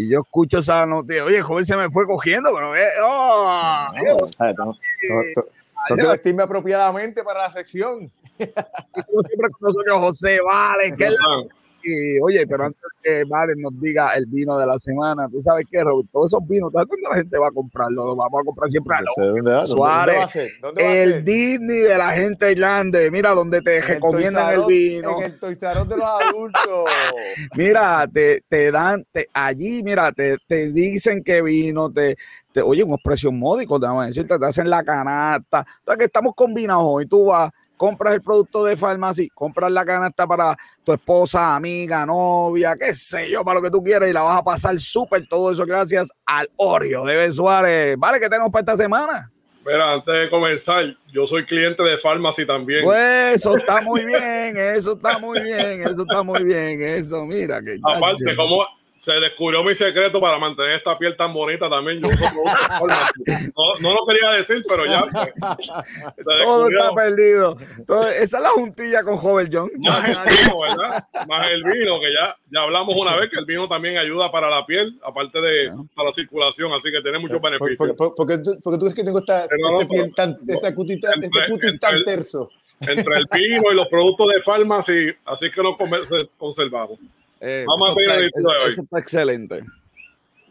Y 0.00 0.08
yo 0.08 0.20
escucho 0.20 0.58
esa 0.58 0.86
noticia. 0.86 1.24
Oye, 1.24 1.42
joven 1.42 1.64
se 1.64 1.76
me 1.76 1.90
fue 1.90 2.06
cogiendo, 2.06 2.50
pero 2.54 2.70
ve. 2.70 2.84
¡Oh! 3.02 3.84
No, 4.04 4.26
¿sabes? 4.26 4.56
Tengo- 4.56 4.56
tengo- 4.56 5.22
tengo- 5.34 5.48
tengo 5.88 5.96
que 5.96 6.06
vestirme 6.12 6.42
apropiadamente 6.42 7.22
para 7.22 7.42
la 7.42 7.50
sección. 7.50 8.10
Como 8.38 9.22
siempre 9.24 9.48
con 9.50 9.60
nosotros, 9.68 9.98
José 10.00 10.40
Vales, 10.40 10.92
que 10.96 11.04
es 11.04 11.10
la 11.10 11.18
Y 11.82 12.20
oye, 12.20 12.46
pero 12.46 12.64
antes 12.66 12.80
que 13.02 13.24
Valen 13.24 13.60
nos 13.60 13.72
diga 13.80 14.12
el 14.14 14.26
vino 14.26 14.58
de 14.58 14.66
la 14.66 14.78
semana, 14.78 15.28
tú 15.30 15.42
sabes 15.42 15.66
qué, 15.70 15.82
Robert, 15.82 16.08
todos 16.12 16.26
esos 16.32 16.46
vinos, 16.46 16.70
¿sabes 16.72 16.88
cuándo 16.88 17.08
la 17.10 17.16
gente 17.16 17.38
va 17.38 17.48
a 17.48 17.50
comprarlo? 17.52 18.04
Lo 18.06 18.16
vamos 18.16 18.40
a 18.40 18.44
comprar 18.44 18.70
siempre 18.70 18.96
a 18.96 19.00
dónde 19.16 19.66
Suárez, 19.66 20.16
¿dónde 20.16 20.24
va 20.24 20.24
a? 20.24 20.60
¿Dónde 20.60 20.84
a 20.84 21.02
el? 21.02 21.24
Disney 21.24 21.78
de 21.78 21.98
la 21.98 22.10
gente 22.12 22.54
grande, 22.54 23.10
mira 23.10 23.30
donde 23.30 23.60
te 23.62 23.78
En 23.78 23.82
recomiendan 23.84 24.52
el 24.52 24.60
Us- 24.60 24.66
vino. 24.66 25.22
En 25.22 25.24
el 25.24 25.52
Us 25.78 25.88
de 25.88 25.96
los 25.96 26.06
adultos. 26.06 26.84
Mira, 27.56 28.06
te, 28.12 28.42
te 28.48 28.70
dan, 28.70 29.04
te, 29.12 29.28
allí, 29.32 29.82
mira, 29.82 30.12
te, 30.12 30.36
te 30.46 30.70
dicen 30.72 31.22
que 31.22 31.42
vino, 31.42 31.90
te, 31.90 32.16
te 32.52 32.60
oye, 32.62 32.82
unos 32.82 33.00
precios 33.02 33.32
módicos, 33.32 33.80
déjame 33.80 34.06
decirte, 34.06 34.38
te 34.38 34.46
hacen 34.46 34.68
la 34.68 34.82
canasta. 34.82 35.60
O 35.60 35.84
sea, 35.86 35.96
que 35.96 36.04
estamos 36.04 36.34
combinados 36.34 36.84
hoy. 36.86 37.06
Tú 37.06 37.26
vas, 37.26 37.50
compras 37.80 38.12
el 38.12 38.20
producto 38.20 38.62
de 38.62 38.76
farmacia, 38.76 39.26
compras 39.32 39.72
la 39.72 39.86
canasta 39.86 40.26
para 40.26 40.54
tu 40.84 40.92
esposa, 40.92 41.56
amiga, 41.56 42.04
novia, 42.04 42.76
qué 42.78 42.92
sé 42.92 43.30
yo, 43.30 43.42
para 43.42 43.58
lo 43.58 43.62
que 43.62 43.70
tú 43.70 43.82
quieras 43.82 44.10
y 44.10 44.12
la 44.12 44.20
vas 44.20 44.38
a 44.38 44.44
pasar 44.44 44.78
súper. 44.78 45.26
Todo 45.26 45.50
eso 45.50 45.64
gracias 45.64 46.12
al 46.26 46.46
Oreo 46.56 47.06
de 47.06 47.16
Ben 47.16 47.32
Suárez. 47.32 47.96
Vale, 47.96 48.20
¿qué 48.20 48.28
tenemos 48.28 48.50
para 48.50 48.60
esta 48.60 48.76
semana? 48.76 49.32
Mira, 49.64 49.94
antes 49.94 50.14
de 50.14 50.28
comenzar, 50.28 50.94
yo 51.10 51.26
soy 51.26 51.46
cliente 51.46 51.82
de 51.82 51.96
Pharmacy 51.96 52.44
también. 52.44 52.84
Pues 52.84 53.36
eso 53.36 53.56
está 53.56 53.80
muy 53.80 54.04
bien, 54.04 54.58
eso 54.58 54.92
está 54.92 55.18
muy 55.18 55.40
bien, 55.40 55.80
eso 55.80 56.02
está 56.02 56.22
muy 56.22 56.44
bien, 56.44 56.82
eso, 56.82 57.24
mira 57.24 57.62
que. 57.62 57.78
Aparte, 57.82 58.36
como 58.36 58.62
se 59.02 59.12
descubrió 59.14 59.64
mi 59.64 59.74
secreto 59.74 60.20
para 60.20 60.38
mantener 60.38 60.72
esta 60.72 60.98
piel 60.98 61.16
tan 61.16 61.32
bonita 61.32 61.70
también, 61.70 62.02
yo 62.02 62.08
uso 62.08 62.18
productos 62.18 62.52
de 62.52 63.32
Pharmacy. 63.32 63.52
no, 63.56 63.78
no 63.88 63.94
lo 63.94 64.06
quería 64.06 64.30
decir, 64.32 64.62
pero 64.68 64.84
ya. 64.84 65.04
pues, 65.10 65.32
se 66.16 66.22
Todo 66.44 66.68
está 66.68 66.92
perdido. 66.94 67.56
Todo- 67.86 68.10
esa 68.10 68.36
es 68.36 68.42
la 68.42 68.50
juntilla 68.50 69.02
con 69.02 69.16
Joven 69.16 69.48
John. 69.50 69.70
Más 69.78 70.04
el 70.06 70.16
vino, 70.16 70.60
¿verdad? 70.60 71.04
Más 71.26 71.50
el 71.50 71.62
vino, 71.64 71.98
que 71.98 72.12
ya, 72.12 72.36
ya 72.52 72.60
hablamos 72.60 72.94
una 72.94 73.16
vez 73.16 73.30
que 73.30 73.38
el 73.38 73.46
vino 73.46 73.66
también 73.68 73.96
ayuda 73.96 74.30
para 74.30 74.50
la 74.50 74.66
piel, 74.66 75.00
aparte 75.02 75.40
de 75.40 75.72
para 75.94 76.08
la 76.10 76.12
circulación, 76.12 76.70
así 76.74 76.92
que 76.92 77.00
tiene 77.00 77.18
muchos 77.18 77.40
¿Por, 77.40 77.50
beneficios. 77.52 77.78
por, 77.78 77.96
por- 77.96 78.14
porque 78.14 78.36
tú, 78.38 78.58
porque 78.62 78.78
tú 78.78 78.84
crees 78.84 78.94
que 78.96 79.04
tengo 79.04 79.20
esta, 79.20 79.46
no, 79.58 79.80
este, 79.80 79.94
piel 79.94 80.14
tan, 80.14 80.38
no. 80.42 80.54
esta 80.54 80.74
cutis, 80.74 81.00
tan- 81.00 81.12
este 81.14 81.24
Entre- 81.26 81.48
cutis 81.48 81.64
entre 81.72 81.78
tan 81.78 81.94
el- 81.94 82.04
terso? 82.04 82.50
Entre 82.80 83.14
el 83.16 83.26
vino 83.32 83.72
y 83.72 83.74
los 83.74 83.88
productos 83.88 84.28
de 84.28 84.42
Pharmacy, 84.42 85.06
así 85.24 85.50
que 85.50 85.60
conver- 85.62 86.28
conservamos. 86.36 86.98
Eh, 87.40 87.64
Vamos 87.66 87.90
a 87.90 87.94
pedir 87.94 88.10
el 88.10 88.24
episodio 88.28 88.58
de 88.58 88.64
hoy. 88.64 88.70
eso 88.72 88.82
está 88.82 88.98
excelente. 88.98 89.64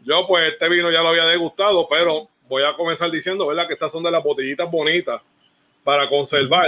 Yo, 0.04 0.26
pues, 0.26 0.52
este 0.52 0.68
vino 0.68 0.90
ya 0.90 1.02
lo 1.02 1.10
había 1.10 1.26
degustado, 1.26 1.86
pero 1.88 2.28
voy 2.48 2.62
a 2.64 2.74
comenzar 2.76 3.10
diciendo, 3.10 3.46
¿verdad? 3.46 3.66
Que 3.68 3.74
estas 3.74 3.92
son 3.92 4.02
de 4.02 4.10
las 4.10 4.22
botellitas 4.24 4.68
bonitas 4.70 5.20
para 5.84 6.08
conservar 6.08 6.66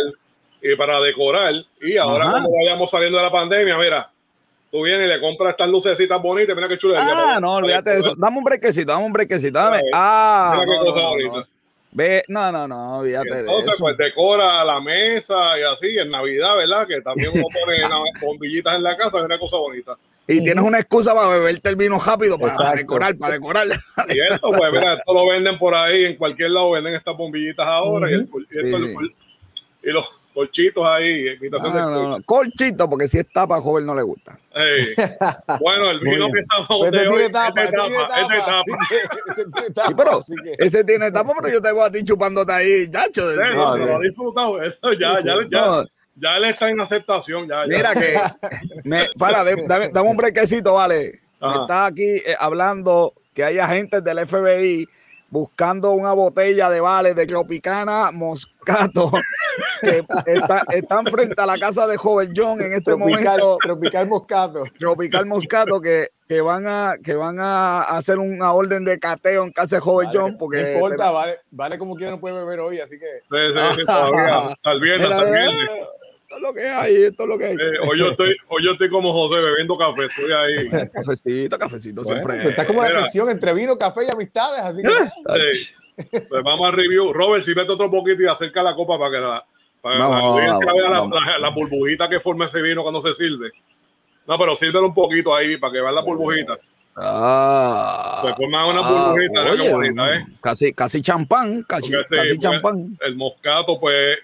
y 0.60 0.76
para 0.76 1.00
decorar. 1.00 1.54
Y 1.80 1.96
ahora, 1.96 2.24
Ajá. 2.24 2.32
cuando 2.32 2.50
vayamos 2.52 2.90
saliendo 2.90 3.18
de 3.18 3.24
la 3.24 3.32
pandemia, 3.32 3.76
mira, 3.78 4.10
tú 4.70 4.82
vienes 4.82 5.06
y 5.06 5.12
le 5.12 5.20
compras 5.20 5.50
estas 5.50 5.68
lucecitas 5.68 6.22
bonitas, 6.22 6.54
mira 6.54 6.68
qué 6.68 6.78
chulería. 6.78 7.02
Ah, 7.04 7.40
no, 7.40 7.54
olvídate 7.54 7.90
de 7.90 8.00
eso. 8.00 8.14
Dame 8.16 8.38
un 8.38 8.44
brequecito, 8.44 8.92
dame 8.92 9.04
un 9.06 9.12
brequecito. 9.12 9.58
Dame. 9.58 9.80
Ah, 9.92 10.62
no, 10.64 10.84
no, 10.84 11.16
no. 11.16 11.46
Ve, 11.94 12.24
no, 12.28 12.50
no, 12.50 12.66
no, 12.66 12.98
olvídate 13.00 13.34
de 13.34 13.40
Entonces, 13.40 13.74
eso. 13.74 13.84
pues 13.84 13.96
decora 13.98 14.64
la 14.64 14.80
mesa 14.80 15.58
y 15.58 15.62
así, 15.62 15.98
en 15.98 16.10
Navidad, 16.10 16.56
¿verdad? 16.56 16.86
Que 16.86 17.02
también 17.02 17.30
uno 17.34 17.44
pone 17.52 17.76
bombillitas 18.22 18.76
en 18.76 18.82
la 18.82 18.96
casa, 18.96 19.18
es 19.18 19.24
una 19.24 19.38
cosa 19.38 19.56
bonita. 19.58 19.96
Y 20.26 20.42
tienes 20.42 20.64
una 20.64 20.78
excusa 20.78 21.14
para 21.14 21.28
beberte 21.28 21.68
el 21.68 21.76
vino 21.76 21.98
rápido, 21.98 22.38
para 22.38 22.52
Exacto. 22.54 22.76
decorar, 22.78 23.16
para 23.18 23.34
decorar. 23.34 23.66
Y 24.08 24.20
esto, 24.20 24.50
pues, 24.52 24.72
mira, 24.72 24.94
esto 24.94 25.12
lo 25.12 25.26
venden 25.26 25.58
por 25.58 25.74
ahí, 25.74 26.04
en 26.04 26.16
cualquier 26.16 26.50
lado 26.52 26.70
venden 26.70 26.94
estas 26.94 27.14
bombillitas 27.16 27.66
ahora 27.66 28.10
y, 28.10 28.14
el- 28.14 28.20
y 28.20 28.58
esto- 28.66 28.78
Sí, 28.78 28.94
sí. 29.00 29.14
y 29.82 29.90
los 29.90 30.06
colchitos 30.34 30.84
ahí, 30.86 31.28
imitación 31.28 31.72
No, 31.72 31.88
de 31.88 31.94
no, 32.02 32.08
no. 32.18 32.22
Colchito, 32.24 32.88
porque 32.88 33.08
si 33.08 33.18
es 33.18 33.26
tapa, 33.32 33.60
joven 33.60 33.84
no 33.86 33.94
le 33.94 34.02
gusta. 34.02 34.38
Ey. 34.54 34.86
Bueno, 35.60 35.90
el 35.90 36.00
vino 36.00 36.30
que 36.32 36.40
estamos 36.40 36.66
Pues 36.68 36.90
de 36.92 36.96
este 36.98 37.08
hoy 37.08 37.14
tiene 37.16 37.30
tapa, 37.32 37.62
este 37.62 37.76
tapa, 37.76 38.18
este 38.20 39.44
Sí, 39.86 39.94
pero 39.96 40.20
que- 40.44 40.64
ese 40.66 40.84
tiene 40.84 41.10
tapa, 41.10 41.32
pero 41.40 41.52
yo 41.52 41.62
te 41.62 41.72
veo 41.72 41.82
a 41.84 41.90
ti 41.90 42.04
chupándote 42.04 42.52
ahí, 42.52 42.88
chacho. 42.90 43.28
de- 43.28 43.36
Sí, 43.36 43.42
de- 43.48 43.54
no, 43.56 43.76
lo 43.76 43.86
de- 43.86 43.94
ha 43.94 43.98
disfrutado, 43.98 44.62
eso 44.62 44.92
ya, 44.92 45.16
Sí, 45.18 45.24
ya, 45.26 45.32
sí. 45.42 45.48
ya, 45.50 45.60
No. 45.66 45.84
ya 46.20 46.36
él 46.36 46.44
está 46.44 46.68
en 46.68 46.80
aceptación, 46.80 47.48
ya, 47.48 47.66
ya. 47.66 47.76
Mira 47.76 47.92
que, 47.94 48.18
me, 48.84 49.08
para, 49.18 49.44
de- 49.44 49.64
dame, 49.66 49.88
dame 49.90 50.08
un 50.08 50.16
brequecito, 50.16 50.74
vale. 50.74 51.20
Está 51.40 51.86
aquí 51.86 52.04
eh, 52.04 52.36
hablando 52.38 53.14
que 53.34 53.42
hay 53.44 53.58
agentes 53.58 54.04
del 54.04 54.18
FBI 54.20 54.86
buscando 55.32 55.92
una 55.92 56.12
botella 56.12 56.68
de 56.68 56.78
vale 56.80 57.14
de 57.14 57.26
Tropicana 57.26 58.10
Moscato 58.12 59.10
que 59.80 60.04
está- 60.26 60.62
están 60.74 61.06
frente 61.06 61.40
a 61.40 61.46
la 61.46 61.56
casa 61.58 61.86
de 61.86 61.96
Joven 61.96 62.34
John 62.36 62.60
en 62.60 62.72
este 62.74 62.82
tropical, 62.92 63.40
momento. 63.40 63.58
tropical 63.62 64.06
moscato. 64.08 64.64
Tropical 64.78 65.24
Moscato 65.26 65.80
que, 65.80 66.10
que 66.28 66.42
van 66.42 66.66
a 66.66 66.96
que 67.02 67.14
van 67.14 67.38
a 67.40 67.80
hacer 67.80 68.18
una 68.18 68.52
orden 68.52 68.84
de 68.84 68.98
cateo 68.98 69.44
en 69.44 69.52
casa 69.52 69.76
de 69.76 69.80
Joven 69.80 70.08
Vale, 70.08 70.18
John 70.20 70.36
porque 70.38 70.62
no 70.62 70.68
importa, 70.68 71.10
vale, 71.10 71.38
vale 71.50 71.78
como 71.78 71.96
quiera 71.96 72.12
no 72.12 72.20
puede 72.20 72.34
beber 72.34 72.60
hoy, 72.60 72.80
así 72.80 72.98
que 72.98 73.06
Sí, 73.22 73.54
sí, 73.54 73.80
sí, 73.80 73.86
todavía, 73.86 74.38
hasta 74.52 74.70
el 74.72 74.80
viernes, 74.80 75.08
Mira, 75.08 75.18
hasta 75.18 75.28
el 75.28 75.34
viernes. 75.56 75.70
Esto 76.32 76.36
es 76.36 76.42
lo 76.42 76.54
que 76.54 76.66
hay, 76.68 76.94
esto 77.04 77.22
es 77.24 77.28
lo 77.28 77.38
que 77.38 77.44
hay. 77.46 77.54
Eh, 77.54 77.88
hoy, 77.90 77.98
yo 77.98 78.08
estoy, 78.08 78.34
hoy 78.48 78.64
yo 78.64 78.72
estoy 78.72 78.88
como 78.90 79.12
José 79.12 79.44
bebiendo 79.44 79.76
café, 79.76 80.06
estoy 80.06 80.32
ahí. 80.32 80.88
Cafecito, 80.92 81.58
cafecito 81.58 82.02
bueno, 82.02 82.16
siempre. 82.16 82.36
pues 82.42 82.50
está 82.50 82.66
como 82.66 82.82
la 82.82 82.92
sección 83.00 83.28
entre 83.30 83.52
vino, 83.54 83.76
café 83.76 84.06
y 84.06 84.10
amistades, 84.12 84.60
así 84.60 84.82
que 84.82 84.88
Sí. 85.52 85.74
Pues 86.28 86.42
vamos 86.42 86.66
al 86.68 86.72
review. 86.72 87.12
Robert, 87.12 87.44
si 87.44 87.52
vete 87.52 87.70
otro 87.72 87.90
poquito 87.90 88.22
y 88.22 88.26
acerca 88.26 88.62
la 88.62 88.74
copa 88.74 88.98
para 88.98 89.10
que 89.10 89.18
la, 89.18 89.44
para 89.82 89.96
que 89.96 90.00
Vamos, 90.02 90.18
la 90.18 90.24
audiencia 90.26 90.72
vea 90.72 90.90
la, 90.90 91.04
la- 91.06 91.38
la 91.38 91.48
burbujita 91.50 92.08
que 92.08 92.18
forma 92.18 92.46
ese 92.46 92.62
vino 92.62 92.82
cuando 92.82 93.02
se 93.02 93.12
sirve. 93.14 93.50
No, 94.26 94.38
pero 94.38 94.56
sírvelo 94.56 94.86
un 94.86 94.94
poquito 94.94 95.34
ahí 95.34 95.58
para 95.58 95.72
que 95.74 95.82
vean 95.82 95.94
la 95.94 96.00
burbujita. 96.00 96.56
Ah, 96.96 98.22
Se 98.26 98.34
forma 98.34 98.66
una 98.66 98.80
burbujita, 98.80 99.40
mira 99.42 99.44
qué 99.56 99.60
oye, 99.62 99.72
bonita, 99.72 100.14
¿eh? 100.14 100.24
Casi, 100.40 100.72
casi 100.72 101.00
champán, 101.02 101.62
casi, 101.64 101.94
este, 101.94 102.16
casi 102.16 102.28
pues, 102.34 102.40
champán. 102.40 102.96
el 103.00 103.16
moscato, 103.16 103.78
pues, 103.80 104.18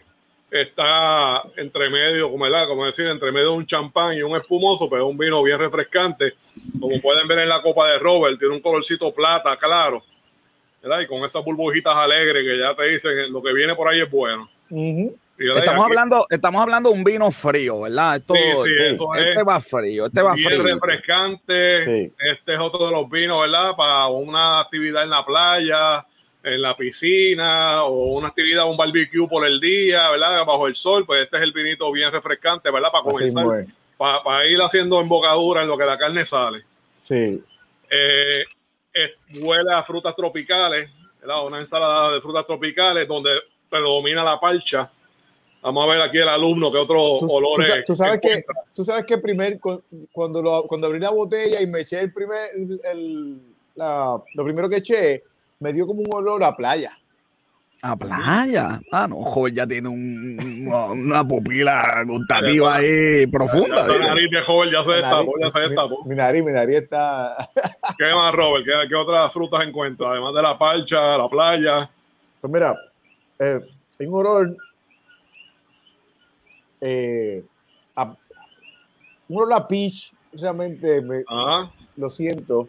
está 0.50 1.42
entre 1.56 1.90
medio, 1.90 2.30
como, 2.30 2.44
¿verdad? 2.44 2.66
como 2.68 2.86
decir, 2.86 3.06
entre 3.06 3.30
medio 3.32 3.50
de 3.50 3.56
un 3.56 3.66
champán 3.66 4.14
y 4.14 4.22
un 4.22 4.36
espumoso, 4.36 4.88
pero 4.88 5.04
es 5.06 5.10
un 5.10 5.18
vino 5.18 5.42
bien 5.42 5.58
refrescante. 5.58 6.34
Como 6.80 7.00
pueden 7.00 7.28
ver 7.28 7.40
en 7.40 7.48
la 7.48 7.60
copa 7.62 7.88
de 7.90 7.98
Robert, 7.98 8.38
tiene 8.38 8.54
un 8.54 8.60
colorcito 8.62 9.12
plata, 9.14 9.56
claro. 9.56 10.02
¿verdad? 10.82 11.00
Y 11.00 11.06
con 11.06 11.24
esas 11.24 11.44
burbujitas 11.44 11.94
alegres 11.94 12.44
que 12.44 12.58
ya 12.58 12.74
te 12.74 12.84
dicen 12.90 13.10
que 13.14 13.28
lo 13.28 13.42
que 13.42 13.52
viene 13.52 13.74
por 13.74 13.88
ahí 13.88 14.00
es 14.00 14.10
bueno. 14.10 14.48
Estamos 14.70 15.84
aquí, 15.84 15.92
hablando, 15.92 16.26
estamos 16.30 16.62
hablando 16.62 16.90
de 16.90 16.96
un 16.96 17.04
vino 17.04 17.30
frío, 17.30 17.82
¿verdad? 17.82 18.16
Esto, 18.16 18.34
Sí, 18.34 18.40
sí, 18.40 18.70
este, 18.76 18.90
eso 18.94 19.14
este 19.14 19.40
es. 19.40 19.46
va 19.48 19.60
frío, 19.60 20.06
este 20.06 20.22
va 20.22 20.34
bien 20.34 20.48
frío. 20.60 20.62
refrescante. 20.74 21.84
Sí. 21.84 22.12
Este 22.32 22.54
es 22.54 22.60
otro 22.60 22.86
de 22.86 22.92
los 22.92 23.08
vinos, 23.10 23.40
¿verdad? 23.42 23.76
Para 23.76 24.06
una 24.08 24.60
actividad 24.60 25.04
en 25.04 25.10
la 25.10 25.24
playa, 25.24 26.06
en 26.42 26.62
la 26.62 26.76
piscina 26.76 27.82
o 27.84 28.14
una 28.16 28.28
actividad, 28.28 28.68
un 28.70 28.76
barbecue 28.76 29.26
por 29.28 29.44
el 29.46 29.60
día, 29.60 30.10
¿verdad? 30.10 30.44
Bajo 30.46 30.66
el 30.66 30.74
sol, 30.74 31.04
pues 31.04 31.24
este 31.24 31.36
es 31.36 31.42
el 31.42 31.52
vinito 31.52 31.90
bien 31.92 32.12
refrescante, 32.12 32.70
¿verdad? 32.70 32.90
Para 32.92 33.04
comenzar, 33.04 33.44
es. 33.60 33.68
para, 33.96 34.46
ir 34.46 34.58
haciendo 34.60 35.00
embocadura 35.00 35.62
en 35.62 35.68
lo 35.68 35.76
que 35.76 35.84
la 35.84 35.98
carne 35.98 36.24
sale. 36.24 36.62
Sí. 36.96 37.42
Eh, 37.90 38.44
es- 38.92 39.40
huele 39.42 39.72
a 39.74 39.82
frutas 39.82 40.14
tropicales, 40.14 40.90
¿verdad? 41.20 41.44
Una 41.46 41.58
ensalada 41.58 42.12
de 42.12 42.20
frutas 42.20 42.46
tropicales 42.46 43.06
donde 43.08 43.30
predomina 43.68 44.22
la 44.24 44.38
parcha. 44.38 44.90
Vamos 45.60 45.84
a 45.84 45.88
ver 45.88 46.00
aquí 46.00 46.18
el 46.18 46.28
alumno 46.28 46.70
que 46.70 46.78
tú 46.86 46.94
olores. 46.94 47.66
sa- 47.68 47.84
tú 47.84 47.96
sabes 47.96 48.20
que, 48.20 48.44
tú 48.74 48.84
sabes 48.84 49.04
que 49.04 49.18
primer, 49.18 49.58
cu- 49.58 49.82
cuando, 50.12 50.40
lo, 50.40 50.62
cuando 50.68 50.86
abrí 50.86 51.00
la 51.00 51.10
botella 51.10 51.60
y 51.60 51.66
me 51.66 51.80
eché 51.80 51.98
el 51.98 52.12
primer, 52.12 52.50
el, 52.54 52.80
el- 52.84 53.40
la- 53.74 54.22
lo 54.34 54.44
primero 54.44 54.68
que 54.68 54.76
eché, 54.76 55.22
me 55.60 55.72
dio 55.72 55.86
como 55.86 56.00
un 56.02 56.12
olor 56.12 56.42
a 56.44 56.54
playa. 56.56 56.92
A 57.80 57.94
playa. 57.96 58.80
Ah, 58.90 59.06
no, 59.08 59.16
joven, 59.22 59.54
ya 59.54 59.66
tiene 59.66 59.88
un- 59.88 60.36
una 60.98 61.26
pupila 61.26 62.02
gustativa 62.06 62.74
ahí 62.76 63.26
profunda. 63.28 63.86
La 63.86 63.98
nariz 63.98 64.30
de 64.32 64.42
joven 64.42 64.70
ya 64.72 64.82
se 64.82 64.90
Mi 64.90 64.96
destapó, 64.96 65.32
nariz- 65.32 65.42
ya 65.44 65.50
se 65.50 65.60
destapó. 65.60 66.02
Mi, 66.04 66.10
mi 66.10 66.16
nariz, 66.16 66.44
mi 66.44 66.52
nariz 66.52 66.76
está. 66.78 67.48
¿Qué 67.98 68.04
más, 68.14 68.34
Robert? 68.34 68.64
¿Qué, 68.64 68.88
qué 68.88 68.94
otras 68.96 69.32
frutas 69.32 69.62
encuentras? 69.66 70.10
Además 70.10 70.34
de 70.34 70.42
la 70.42 70.58
parcha, 70.58 71.16
la 71.18 71.28
playa. 71.28 71.90
Pues 72.40 72.52
mira, 72.52 72.76
eh, 73.38 73.60
hay 74.00 74.06
un 74.06 74.14
olor. 74.14 74.56
eh, 76.80 77.44
a, 77.96 78.14
un 79.28 79.36
olor 79.36 79.52
a 79.52 79.66
peach, 79.68 80.12
realmente 80.32 81.00
me, 81.02 81.22
Ajá. 81.28 81.72
lo 81.96 82.10
siento. 82.10 82.68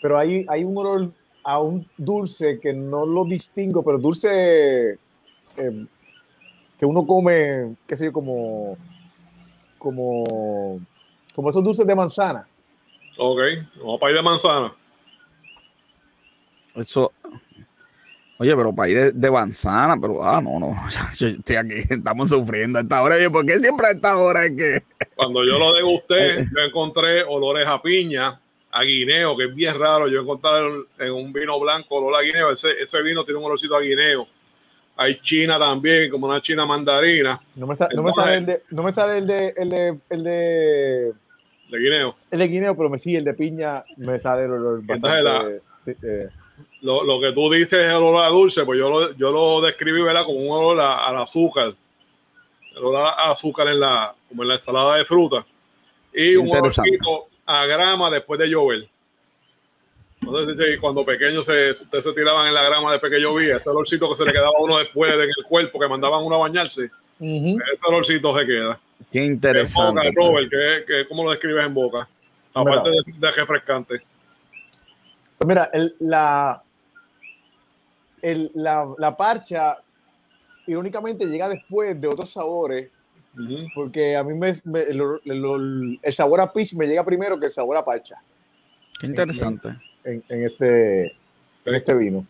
Pero 0.00 0.18
hay, 0.18 0.44
hay 0.48 0.64
un 0.64 0.76
olor 0.76 1.10
a 1.44 1.60
un 1.60 1.86
dulce 1.96 2.58
que 2.60 2.72
no 2.72 3.04
lo 3.04 3.24
distingo, 3.24 3.82
pero 3.82 3.98
dulce 3.98 4.98
eh, 5.56 5.86
que 6.78 6.86
uno 6.86 7.06
come, 7.06 7.76
qué 7.86 7.96
sé 7.96 8.06
yo, 8.06 8.12
como, 8.12 8.76
como, 9.78 10.80
como 11.34 11.50
esos 11.50 11.62
dulces 11.62 11.86
de 11.86 11.94
manzana. 11.94 12.46
Ok. 13.18 13.38
Vamos 13.78 14.00
para 14.00 14.10
ir 14.10 14.16
de 14.16 14.22
manzana. 14.22 14.74
Eso. 16.74 17.12
Oye, 18.38 18.56
pero 18.56 18.74
para 18.74 18.88
ir 18.88 18.98
de, 18.98 19.12
de 19.12 19.30
manzana, 19.30 19.96
pero 20.00 20.24
ah, 20.24 20.40
no, 20.40 20.58
no, 20.58 20.76
yo 21.16 21.28
estoy 21.28 21.54
aquí, 21.54 21.74
estamos 21.88 22.30
sufriendo 22.30 22.80
a 22.80 22.82
esta 22.82 23.00
hora. 23.00 23.14
Oye, 23.14 23.30
¿por 23.30 23.46
qué 23.46 23.58
siempre 23.58 23.86
a 23.86 23.90
esta 23.90 24.16
hora 24.16 24.44
es 24.44 24.56
que 24.56 24.80
Cuando 25.14 25.44
yo 25.44 25.60
lo 25.60 25.72
degusté, 25.74 26.38
yo 26.56 26.62
encontré 26.66 27.22
olores 27.22 27.68
a 27.68 27.80
piña, 27.80 28.40
a 28.72 28.82
guineo, 28.84 29.36
que 29.36 29.44
es 29.44 29.54
bien 29.54 29.78
raro. 29.78 30.08
Yo 30.08 30.20
encontré 30.22 30.50
en 30.98 31.12
un 31.12 31.32
vino 31.32 31.60
blanco 31.60 31.96
olor 31.96 32.16
a 32.20 32.22
guineo. 32.22 32.50
Ese, 32.50 32.70
ese 32.80 33.02
vino 33.02 33.24
tiene 33.24 33.38
un 33.38 33.46
olorcito 33.46 33.76
a 33.76 33.80
guineo. 33.80 34.26
Hay 34.96 35.20
china 35.20 35.58
también, 35.58 36.10
como 36.10 36.26
una 36.26 36.40
china 36.42 36.66
mandarina 36.66 37.40
No 37.56 37.66
me, 37.66 37.74
sa- 37.74 37.88
no 37.94 38.02
me 38.02 38.12
sale 38.12 38.36
el 38.36 38.46
de, 38.46 38.62
no 38.70 38.82
me 38.82 38.92
sale 38.92 39.18
el 39.18 39.26
de, 39.26 39.54
el 39.56 39.70
de, 39.70 39.98
el 40.10 40.22
de, 40.24 41.12
de 41.70 41.78
guineo. 41.78 42.14
el 42.30 42.38
de 42.38 42.48
guineo, 42.48 42.76
pero 42.76 42.90
me 42.90 42.98
sí, 42.98 43.16
el 43.16 43.24
de 43.24 43.32
piña 43.32 43.82
me 43.96 44.18
sale 44.18 44.44
el 44.44 44.52
olor 44.52 44.82
sí, 45.84 45.92
eh, 46.02 46.28
Lo, 46.82 47.04
lo 47.04 47.20
que 47.20 47.32
tú 47.32 47.50
dices 47.50 47.72
es 47.72 47.94
olor 47.94 48.22
a 48.22 48.28
dulce, 48.28 48.64
pues 48.64 48.78
yo 48.78 48.90
lo, 48.90 49.12
yo 49.16 49.30
lo 49.32 49.62
describí 49.62 50.02
¿verdad? 50.02 50.24
como 50.26 50.40
un 50.40 50.50
olor 50.50 50.80
al 50.80 51.16
azúcar. 51.16 51.74
El 52.76 52.84
olor 52.84 53.06
a 53.06 53.30
azúcar 53.30 53.68
en 53.68 53.80
la, 53.80 54.14
como 54.28 54.42
en 54.42 54.48
la 54.48 54.54
ensalada 54.54 54.96
de 54.96 55.04
fruta. 55.06 55.44
Y 56.12 56.36
un 56.36 56.50
olorcito 56.54 57.28
a 57.46 57.66
grama 57.66 58.10
después 58.10 58.38
de 58.40 58.46
llover. 58.48 58.88
Que 60.20 60.78
cuando 60.80 61.04
pequeños 61.04 61.44
se, 61.44 61.72
ustedes 61.72 62.04
se 62.04 62.12
tiraban 62.12 62.46
en 62.46 62.54
la 62.54 62.62
grama 62.62 62.92
después 62.92 63.12
que 63.12 63.20
llovía, 63.20 63.56
ese 63.56 63.68
olorcito 63.68 64.08
que 64.10 64.16
se 64.18 64.24
le 64.24 64.32
quedaba 64.32 64.50
a 64.56 64.62
uno 64.62 64.78
después 64.78 65.10
en 65.12 65.20
el 65.20 65.44
cuerpo, 65.48 65.80
que 65.80 65.88
mandaban 65.88 66.22
uno 66.22 66.36
a 66.36 66.38
bañarse, 66.38 66.90
ujú. 67.18 67.58
ese 67.74 67.86
olorcito 67.88 68.36
se 68.38 68.46
queda. 68.46 68.78
qué 69.10 69.18
En 69.26 69.32
interesante? 69.32 70.00
boca, 70.00 70.10
Robert, 70.14 70.48
¿qué, 70.50 70.84
qué- 70.86 71.08
cómo 71.08 71.24
lo 71.24 71.30
describes 71.32 71.66
en 71.66 71.74
boca? 71.74 72.08
Aparte 72.54 72.90
de, 72.90 72.98
de 73.18 73.30
refrescante. 73.32 74.02
Pues 75.38 75.48
mira, 75.48 75.70
el- 75.72 75.94
la, 75.98 76.62
el- 78.22 78.50
la, 78.54 78.86
la 78.98 79.16
parcha, 79.16 79.76
irónicamente, 80.68 81.26
llega 81.26 81.48
después 81.48 82.00
de 82.00 82.06
otros 82.06 82.30
sabores, 82.30 82.90
Porque 83.74 84.16
a 84.16 84.22
mí 84.24 84.34
me, 84.34 84.54
me- 84.64 84.82
el, 84.82 85.00
el- 85.24 85.98
el 86.02 86.12
sabor 86.12 86.40
a 86.40 86.52
peach 86.52 86.74
me 86.74 86.86
llega 86.86 87.04
primero 87.04 87.38
que 87.38 87.46
el 87.46 87.50
sabor 87.52 87.76
a 87.78 87.84
parcha 87.84 88.16
Qué 89.00 89.06
interesante. 89.06 89.68
en, 90.04 90.22
en 90.28 90.44
este, 90.44 91.06
en 91.64 91.74
este 91.74 91.94
vino. 91.94 92.26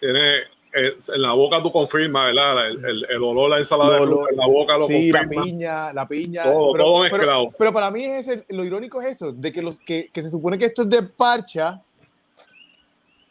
Tiene 0.00 0.42
en 0.74 1.20
la 1.20 1.32
boca 1.34 1.62
tú 1.62 1.70
confirmas, 1.70 2.32
¿verdad? 2.32 2.66
El, 2.70 2.82
el, 2.84 3.06
el 3.10 3.22
olor 3.22 3.52
a 3.52 3.56
la 3.56 3.58
ensalada 3.60 3.98
Lo- 3.98 4.06
de 4.06 4.06
fruta 4.06 4.30
en 4.30 4.36
la 4.38 4.46
boca 4.46 4.72
lo 4.78 4.86
Sí, 4.86 5.12
la 5.12 5.18
confirma. 5.20 5.42
piña, 5.44 5.92
la 5.92 6.08
piña. 6.08 6.42
Todo- 6.44 6.72
pero, 6.72 6.84
todo 6.84 7.02
pero- 7.02 7.12
mezclado. 7.16 7.50
pero 7.58 7.72
para 7.74 7.90
mí 7.90 8.04
es 8.04 8.26
el- 8.28 8.44
lo 8.48 8.64
irónico 8.64 9.02
es 9.02 9.08
eso, 9.12 9.32
de 9.32 9.52
que, 9.52 9.60
los, 9.60 9.78
que, 9.80 10.08
que 10.10 10.22
se 10.22 10.30
supone 10.30 10.56
que 10.56 10.64
esto 10.64 10.82
es 10.82 10.88
de 10.88 11.02
parcha 11.02 11.82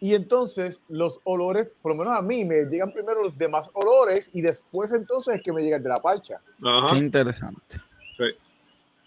y 0.03 0.15
entonces 0.15 0.83
los 0.89 1.21
olores, 1.25 1.75
por 1.79 1.91
lo 1.91 1.99
menos 1.99 2.17
a 2.17 2.23
mí, 2.23 2.43
me 2.43 2.65
llegan 2.65 2.91
primero 2.91 3.23
los 3.23 3.37
demás 3.37 3.69
olores 3.73 4.35
y 4.35 4.41
después 4.41 4.91
entonces 4.93 5.35
es 5.35 5.43
que 5.43 5.53
me 5.53 5.61
llega 5.61 5.77
el 5.77 5.83
de 5.83 5.89
la 5.89 6.01
parcha. 6.01 6.37
Ajá, 6.65 6.87
Qué 6.89 6.97
interesante. 6.97 7.77
sí. 8.17 8.23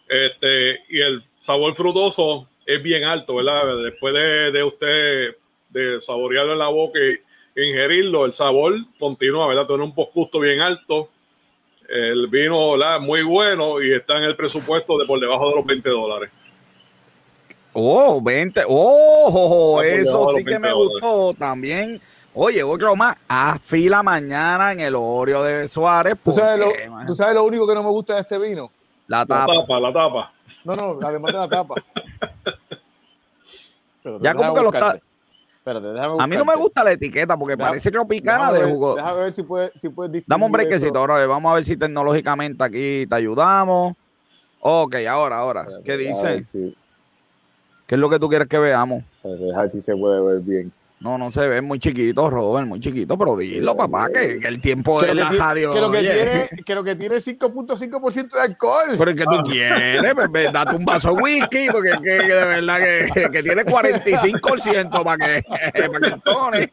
Este, 0.08 0.78
y 0.88 1.00
el 1.00 1.24
sabor 1.40 1.74
frutoso 1.74 2.48
es 2.64 2.80
bien 2.80 3.02
alto, 3.02 3.34
¿verdad? 3.34 3.76
Después 3.82 4.14
de, 4.14 4.52
de 4.52 4.62
usted 4.62 5.36
de 5.70 6.00
saborearlo 6.00 6.52
en 6.52 6.58
la 6.60 6.68
boca 6.68 7.00
y 7.00 7.60
ingerirlo, 7.60 8.24
el 8.24 8.32
sabor 8.32 8.74
continúa, 9.00 9.48
¿verdad? 9.48 9.66
Tiene 9.66 9.82
un 9.82 9.94
posgusto 9.94 10.38
bien 10.38 10.60
alto. 10.60 11.10
El 11.88 12.28
vino, 12.28 12.72
¿verdad? 12.72 13.00
Muy 13.00 13.22
bueno 13.24 13.82
y 13.82 13.92
está 13.92 14.18
en 14.18 14.24
el 14.24 14.36
presupuesto 14.36 14.96
de 14.96 15.06
por 15.06 15.18
debajo 15.18 15.48
de 15.48 15.56
los 15.56 15.66
20 15.66 15.90
dólares. 15.90 16.30
Oh, 17.74 18.20
20. 18.22 18.62
Oh, 18.68 19.78
Ah, 19.78 19.82
por 19.82 19.86
eso 19.86 20.28
sí 20.36 20.44
que 20.44 20.58
me 20.58 20.68
20 20.68 20.72
gustó 20.74 21.34
también. 21.34 22.00
Oye, 22.32 22.62
otro 22.62 22.96
más. 22.96 23.16
A 23.28 23.58
fila 23.58 24.02
mañana 24.02 24.72
en 24.72 24.80
el 24.80 24.94
Oreo 24.96 25.42
de 25.44 25.68
Suárez. 25.68 26.16
¿Tú 26.24 26.32
sabes, 26.32 26.58
lo, 26.60 26.72
¿Tú 27.06 27.14
sabes 27.14 27.34
lo 27.34 27.44
único 27.44 27.66
que 27.66 27.74
no 27.74 27.82
me 27.82 27.90
gusta 27.90 28.14
de 28.14 28.20
este 28.22 28.38
vino? 28.38 28.70
La 29.06 29.18
La 29.18 29.26
tapa. 29.26 29.52
tapa, 29.54 29.80
la 29.80 29.92
tapa. 29.92 30.32
No, 30.64 30.74
no, 30.76 30.98
además 31.06 31.32
de 31.32 31.38
la 31.38 31.48
tapa. 31.48 31.74
Ya 34.20 34.34
como 34.34 34.44
déjame 34.44 34.54
que 34.54 34.62
lo 34.62 34.72
está- 34.72 34.98
Espérate, 35.58 35.86
déjame 35.86 36.16
A 36.22 36.26
mí 36.26 36.36
no 36.36 36.44
me 36.44 36.54
gusta 36.56 36.84
la 36.84 36.92
etiqueta 36.92 37.36
porque 37.38 37.56
Deja- 37.56 37.68
parece 37.70 37.90
tropicana 37.90 38.52
Déjame 38.52 38.66
de 38.66 38.72
jugo. 38.72 38.94
Déjame 38.96 39.20
ver 39.20 39.32
si 39.32 39.42
puedes 39.44 39.72
si 39.80 39.88
puedes 39.88 40.24
Dame 40.26 40.44
un 40.44 40.52
brequecito, 40.52 40.98
ahora 40.98 41.26
vamos 41.26 41.50
a 41.50 41.54
ver 41.54 41.64
si 41.64 41.76
tecnológicamente 41.76 42.62
aquí 42.62 43.06
te 43.08 43.14
ayudamos. 43.14 43.94
Ok, 44.60 44.96
ahora, 45.08 45.38
ahora. 45.38 45.60
Espérate, 45.62 45.84
¿Qué 45.84 45.92
a 45.92 45.96
ver 45.96 46.36
dice? 46.40 46.74
¿Qué 47.86 47.96
es 47.96 48.00
lo 48.00 48.08
que 48.08 48.18
tú 48.18 48.28
quieres 48.28 48.48
que 48.48 48.58
veamos? 48.58 49.04
si 49.68 49.80
se 49.80 49.96
puede 49.96 50.20
ver 50.20 50.40
bien. 50.40 50.72
No, 51.00 51.18
no 51.18 51.30
se 51.30 51.46
ve 51.46 51.60
muy 51.60 51.78
chiquito, 51.78 52.30
Robert, 52.30 52.66
muy 52.66 52.80
chiquito, 52.80 53.18
pero 53.18 53.36
dilo, 53.36 53.72
Sí, 53.72 53.76
papá, 53.78 54.08
que, 54.08 54.38
que 54.40 54.48
el 54.48 54.58
tiempo 54.60 55.00
Que 55.00 55.06
de 55.08 55.14
lo 55.14 55.24
la 55.24 55.32
radio. 55.32 55.70
que 55.70 55.80
lo 55.80 55.90
que 55.90 55.98
tiene, 56.00 56.48
que 56.64 56.74
lo 56.74 56.82
que 56.84 56.94
tiene 56.96 57.16
5.5% 57.16 58.30
de 58.32 58.40
alcohol. 58.40 58.94
Pero 58.96 59.10
es 59.10 59.16
que 59.16 59.24
tú 59.24 59.42
quieres, 59.44 60.14
pues, 60.30 60.52
date 60.52 60.76
un 60.76 60.84
vaso 60.86 61.12
de 61.14 61.22
whisky, 61.22 61.66
porque 61.70 61.90
es 61.90 61.96
que, 61.98 62.02
que 62.26 62.34
de 62.34 62.44
verdad 62.46 62.78
que, 62.78 63.30
que 63.30 63.42
tiene 63.42 63.64
45% 63.66 65.04
para 65.04 65.16
que, 65.26 65.42
para 65.88 66.00
que 66.00 66.06
entone. 66.06 66.72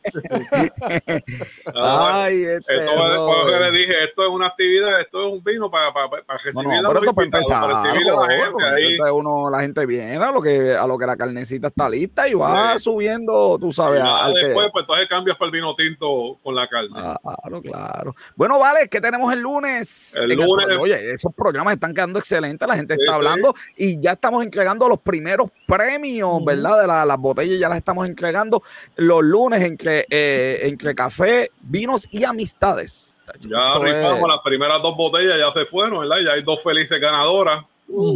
Ah, 1.75 2.23
Ay, 2.23 2.43
este. 2.43 2.77
Esto 2.77 2.91
es, 2.91 2.99
por 2.99 3.09
lo 3.09 3.45
que 3.45 3.51
Robert. 3.57 3.71
le 3.73 3.77
dije, 3.79 4.03
esto 4.05 4.23
es 4.23 4.29
una 4.29 4.47
actividad, 4.47 5.01
esto 5.01 5.27
es 5.27 5.33
un 5.33 5.43
vino 5.43 5.69
para, 5.69 5.93
para, 5.93 6.09
para 6.09 6.21
No, 6.23 6.37
recibir 6.43 6.81
no, 6.81 6.89
a 6.89 6.93
pero 6.93 6.93
los 6.93 7.03
esto 7.03 7.13
para 7.15 7.25
invitados, 7.25 7.51
empezar, 7.51 7.61
para 7.69 7.83
recibir 7.93 8.11
a 8.11 8.15
la 8.15 8.27
gente 8.45 8.63
ahí. 9.05 9.11
uno, 9.11 9.49
la 9.49 9.61
gente 9.61 9.85
viene 9.85 10.15
a 10.17 10.31
lo 10.31 10.41
que 10.41 10.73
a 10.75 10.87
lo 10.87 10.97
que 10.97 11.05
la 11.05 11.17
carnecita 11.17 11.67
está 11.67 11.89
lista 11.89 12.27
y 12.29 12.33
va 12.33 12.73
Sí. 12.75 12.79
subiendo, 12.85 13.57
tú 13.59 13.71
sabes, 13.73 14.01
al 14.17 14.33
que- 14.33 14.45
después, 14.47 14.67
pues 14.71 14.83
entonces 14.83 15.07
cambias 15.07 15.37
para 15.37 15.47
el 15.47 15.51
vino 15.51 15.75
tinto 15.75 16.37
con 16.43 16.55
la 16.55 16.67
carne. 16.67 16.89
Claro, 16.91 17.61
claro. 17.61 18.15
Bueno, 18.35 18.59
vale, 18.59 18.87
¿qué 18.89 18.99
tenemos 19.01 19.31
el 19.33 19.39
lunes? 19.41 20.15
El 20.15 20.31
lunes- 20.35 20.67
oye, 20.79 21.13
esos 21.13 21.33
programas 21.33 21.73
están 21.75 21.93
quedando 21.93 22.19
excelentes, 22.19 22.67
la 22.67 22.75
gente 22.75 22.95
Sí, 22.95 23.01
está 23.01 23.13
sí. 23.13 23.15
hablando 23.15 23.53
y 23.77 23.99
ya 23.99 24.11
estamos 24.13 24.43
entregando 24.43 24.87
los 24.89 24.99
primeros 24.99 25.49
premios, 25.67 26.43
¿verdad? 26.43 26.81
De 26.81 26.87
la- 26.87 27.05
las 27.05 27.17
botellas 27.17 27.59
ya 27.59 27.69
las 27.69 27.77
estamos 27.77 28.07
entregando 28.07 28.63
los 28.95 29.23
lunes 29.23 29.61
entre, 29.61 30.05
eh, 30.09 30.59
entre 30.63 30.93
café, 30.95 31.49
vinos 31.61 32.07
y 32.11 32.23
amistades. 32.23 33.17
ya 33.39 33.71
es- 33.75 33.79
rifamos 33.79 34.27
las 34.27 34.39
primeras 34.43 34.81
dos 34.81 34.97
botellas, 34.97 35.37
ya 35.39 35.51
se 35.53 35.65
fueron, 35.65 35.99
¿verdad? 36.01 36.17
Ya 36.25 36.33
hay 36.33 36.43
dos 36.43 36.61
felices 36.61 36.99
ganadoras 36.99 37.63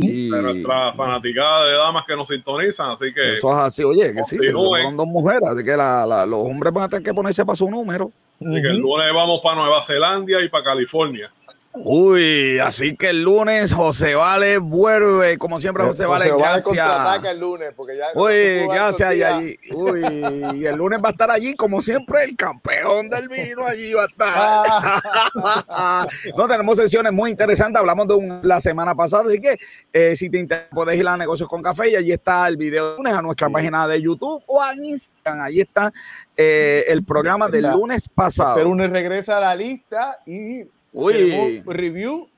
y 0.01 0.29
de 0.29 0.41
nuestra 0.41 0.93
fanaticada 0.93 1.65
de 1.67 1.73
damas 1.73 2.05
que 2.07 2.15
nos 2.15 2.27
sintonizan, 2.27 2.91
así 2.91 3.13
que 3.13 3.33
eso 3.33 3.49
es 3.51 3.57
así, 3.57 3.83
oye, 3.83 4.13
que 4.13 4.23
sí, 4.23 4.37
fueron 4.71 4.97
dos 4.97 5.07
mujeres, 5.07 5.47
así 5.49 5.63
que 5.63 5.75
la- 5.75 6.05
la- 6.05 6.25
los 6.25 6.39
hombres 6.39 6.71
van 6.73 6.83
a 6.85 6.89
tener 6.89 7.03
que 7.03 7.13
ponerse 7.13 7.45
para 7.45 7.55
su 7.55 7.69
número. 7.69 8.11
Así 8.39 8.61
que 8.61 8.67
el 8.67 8.77
lunes 8.77 9.07
vamos 9.13 9.41
para 9.43 9.55
Nueva 9.61 9.81
Zelanda 9.81 10.41
y 10.41 10.49
para 10.49 10.63
California. 10.63 11.31
Uy, 11.77 12.59
así 12.59 12.95
que 12.95 13.09
el 13.09 13.23
lunes 13.23 13.73
José 13.73 14.15
Vale 14.15 14.57
vuelve, 14.59 15.37
como 15.37 15.59
siempre 15.59 15.83
José 15.83 16.05
Vale, 16.05 16.29
va 16.29 16.35
a 16.35 16.37
gracias. 16.37 16.63
contraataca 16.63 17.31
el 17.31 17.39
lunes 17.39 17.73
porque 17.75 17.97
ya 17.97 18.05
Uy, 18.13 18.67
gracias. 18.67 19.15
Y, 19.15 19.23
allí, 19.23 19.59
uy, 19.73 20.01
y 20.55 20.65
el 20.65 20.75
lunes 20.75 20.99
va 21.03 21.09
a 21.09 21.11
estar 21.11 21.29
allí, 21.29 21.53
como 21.55 21.81
siempre, 21.81 22.23
el 22.23 22.35
campeón 22.35 23.09
del 23.09 23.27
vino 23.27 23.65
allí 23.65 23.93
va 23.93 24.03
a 24.03 24.07
estar. 24.07 24.33
Ah, 25.67 26.07
no, 26.37 26.47
tenemos 26.47 26.77
sesiones 26.77 27.11
muy 27.11 27.31
interesantes. 27.31 27.79
Hablamos 27.79 28.07
de 28.07 28.13
un, 28.13 28.39
la 28.43 28.61
semana 28.61 28.95
pasada, 28.95 29.25
así 29.27 29.41
que 29.41 29.59
eh, 29.91 30.15
si 30.15 30.29
te 30.29 30.37
interesa, 30.37 30.69
puedes 30.71 30.97
ir 30.97 31.07
a 31.07 31.17
Negocios 31.17 31.49
con 31.49 31.61
Café 31.61 31.89
y 31.89 31.95
allí 31.95 32.11
está 32.11 32.47
el 32.47 32.57
video 32.57 32.91
de 32.91 32.97
lunes 32.97 33.13
a 33.13 33.21
nuestra 33.21 33.49
página 33.49 33.87
de 33.87 34.01
YouTube 34.01 34.41
o 34.47 34.61
a 34.61 34.73
Instagram. 34.75 35.41
Allí 35.41 35.61
está 35.61 35.91
eh, 36.37 36.85
el 36.87 37.03
programa 37.03 37.49
del 37.49 37.65
lunes 37.71 38.07
pasado. 38.07 38.55
Pero 38.55 38.69
uno 38.69 38.87
regresa 38.87 39.37
a 39.37 39.41
la 39.41 39.55
lista 39.55 40.19
y 40.25 40.63
Uy. 40.95 41.13
tenemos 41.13 41.75
review 41.75 42.29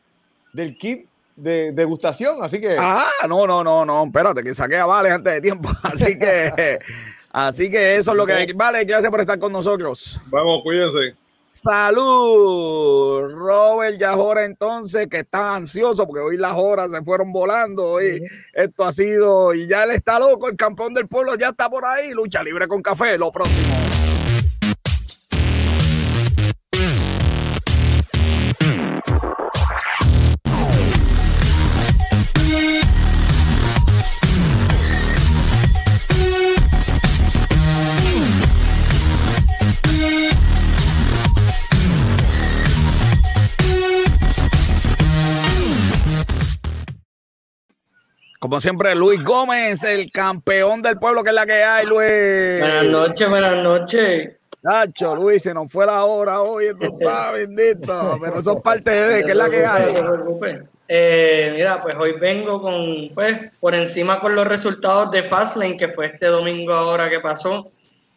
del 0.51 0.77
kit 0.77 1.07
de 1.35 1.71
degustación, 1.71 2.37
así 2.41 2.59
que 2.59 2.75
Ah, 2.79 3.05
no, 3.27 3.45
no, 3.45 3.63
no, 3.63 3.85
no, 3.85 4.05
espérate, 4.05 4.43
que 4.43 4.55
saqué 4.55 4.77
a 4.77 4.85
Vale 4.85 5.11
antes 5.11 5.31
de 5.31 5.41
tiempo. 5.41 5.69
Así 5.83 6.17
que, 6.17 6.79
así 7.31 7.69
que 7.69 7.97
eso 7.97 8.11
es 8.11 8.17
lo 8.17 8.25
que. 8.25 8.51
Vale, 8.55 8.83
gracias 8.83 9.11
por 9.11 9.21
estar 9.21 9.37
con 9.37 9.51
nosotros. 9.51 10.19
Vamos, 10.25 10.63
cuídense. 10.63 11.15
Salud, 11.49 13.31
Robert 13.31 13.97
Yajora 13.97 14.45
entonces, 14.45 15.07
que 15.07 15.19
está 15.19 15.55
ansioso 15.55 16.05
porque 16.05 16.21
hoy 16.21 16.37
las 16.37 16.53
horas 16.55 16.91
se 16.91 17.01
fueron 17.03 17.31
volando, 17.31 17.83
hoy 17.83 18.23
esto 18.53 18.83
ha 18.83 18.93
sido, 18.93 19.53
y 19.53 19.67
ya 19.67 19.83
él 19.83 19.91
está 19.91 20.19
loco, 20.19 20.49
el 20.49 20.55
campeón 20.55 20.93
del 20.93 21.07
pueblo 21.07 21.35
ya 21.35 21.49
está 21.49 21.69
por 21.69 21.85
ahí, 21.85 22.11
lucha 22.11 22.43
libre 22.43 22.67
con 22.67 22.81
café, 22.81 23.17
lo 23.17 23.31
próximo. 23.31 23.86
Como 48.47 48.61
siempre, 48.61 48.95
Luis 48.95 49.21
Gómez, 49.25 49.83
el 49.83 50.09
campeón 50.09 50.81
del 50.81 50.97
pueblo, 50.97 51.21
que 51.21 51.31
es 51.31 51.35
la 51.35 51.45
que 51.45 51.65
hay, 51.65 51.85
Luis. 51.85 52.61
Buenas 52.61 52.85
noches, 52.85 53.29
buenas 53.29 53.61
noches. 53.61 54.37
Tacho, 54.61 55.15
Luis, 55.17 55.43
se 55.43 55.53
nos 55.53 55.69
fue 55.69 55.85
la 55.85 56.05
hora 56.05 56.39
hoy, 56.39 56.67
esto 56.67 56.85
está 56.85 57.31
bendito, 57.33 58.17
pero 58.21 58.39
es 58.39 58.61
parte 58.61 58.89
de 58.89 59.25
que 59.25 59.31
es 59.31 59.37
la 59.37 59.49
que 59.49 59.65
hay. 59.65 59.95
Eh, 60.87 61.55
mira, 61.57 61.75
pues 61.83 61.97
hoy 61.97 62.13
vengo 62.21 62.61
con, 62.61 63.09
pues, 63.13 63.51
por 63.59 63.75
encima 63.75 64.21
con 64.21 64.33
los 64.33 64.47
resultados 64.47 65.11
de 65.11 65.23
Fastlane, 65.23 65.75
que 65.75 65.89
fue 65.89 66.05
este 66.05 66.27
domingo 66.27 66.73
ahora 66.73 67.09
que 67.09 67.19
pasó. 67.19 67.65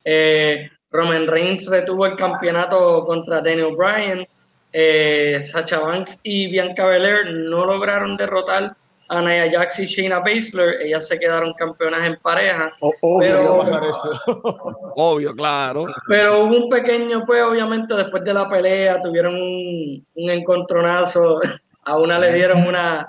Eh, 0.05 0.70
Roman 0.93 1.26
Reigns 1.26 1.66
retuvo 1.66 2.07
el 2.07 2.14
campeonato 2.14 3.05
contra 3.05 3.41
Daniel 3.41 3.74
Bryan. 3.76 4.24
Eh, 4.72 5.41
Sacha 5.43 5.81
Banks 5.81 6.20
y 6.22 6.49
Bianca 6.53 6.87
Belair 6.87 7.33
no 7.33 7.66
lograron 7.66 8.16
derrotar 8.16 8.76
a 9.11 9.21
Nia 9.21 9.51
Jax 9.51 9.81
y 9.81 9.87
Shayna 9.87 10.21
Baszler. 10.21 10.81
Ellas 10.83 11.09
se 11.09 11.19
quedaron 11.19 11.53
campeonas 11.55 12.07
en 12.07 12.17
pareja. 12.21 12.73
obvio, 12.81 13.19
pero, 13.19 13.59
pasar 13.59 13.83
eso. 13.85 14.13
obvio, 14.97 15.35
claro. 15.35 15.87
Pero 16.07 16.45
hubo 16.45 16.65
un 16.65 16.69
pequeño, 16.71 17.27
pues, 17.27 17.43
obviamente, 17.43 17.93
después 17.95 18.23
de 18.23 18.33
la 18.33 18.49
pelea, 18.49 19.03
tuvieron 19.03 19.35
un, 19.35 20.07
un 20.15 20.31
encontronazo. 20.31 21.41
A 21.83 21.97
una 21.97 22.19
le 22.19 22.35
dieron 22.35 22.67
una 22.67 23.09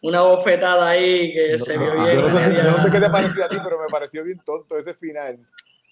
una 0.00 0.20
bofetada 0.20 0.90
ahí 0.90 1.34
que 1.34 1.58
se 1.58 1.76
vio 1.76 1.92
bien. 1.92 2.12
Yo 2.12 2.22
no, 2.22 2.30
sé, 2.30 2.54
yo 2.54 2.70
no, 2.70 2.80
sé, 2.80 2.90
qué 2.92 3.00
te 3.00 3.10
pareció 3.10 3.44
a 3.44 3.48
ti, 3.48 3.56
pero 3.62 3.80
me 3.80 3.88
pareció 3.90 4.22
bien 4.22 4.40
tonto 4.46 4.78
ese 4.78 4.94
final. 4.94 5.38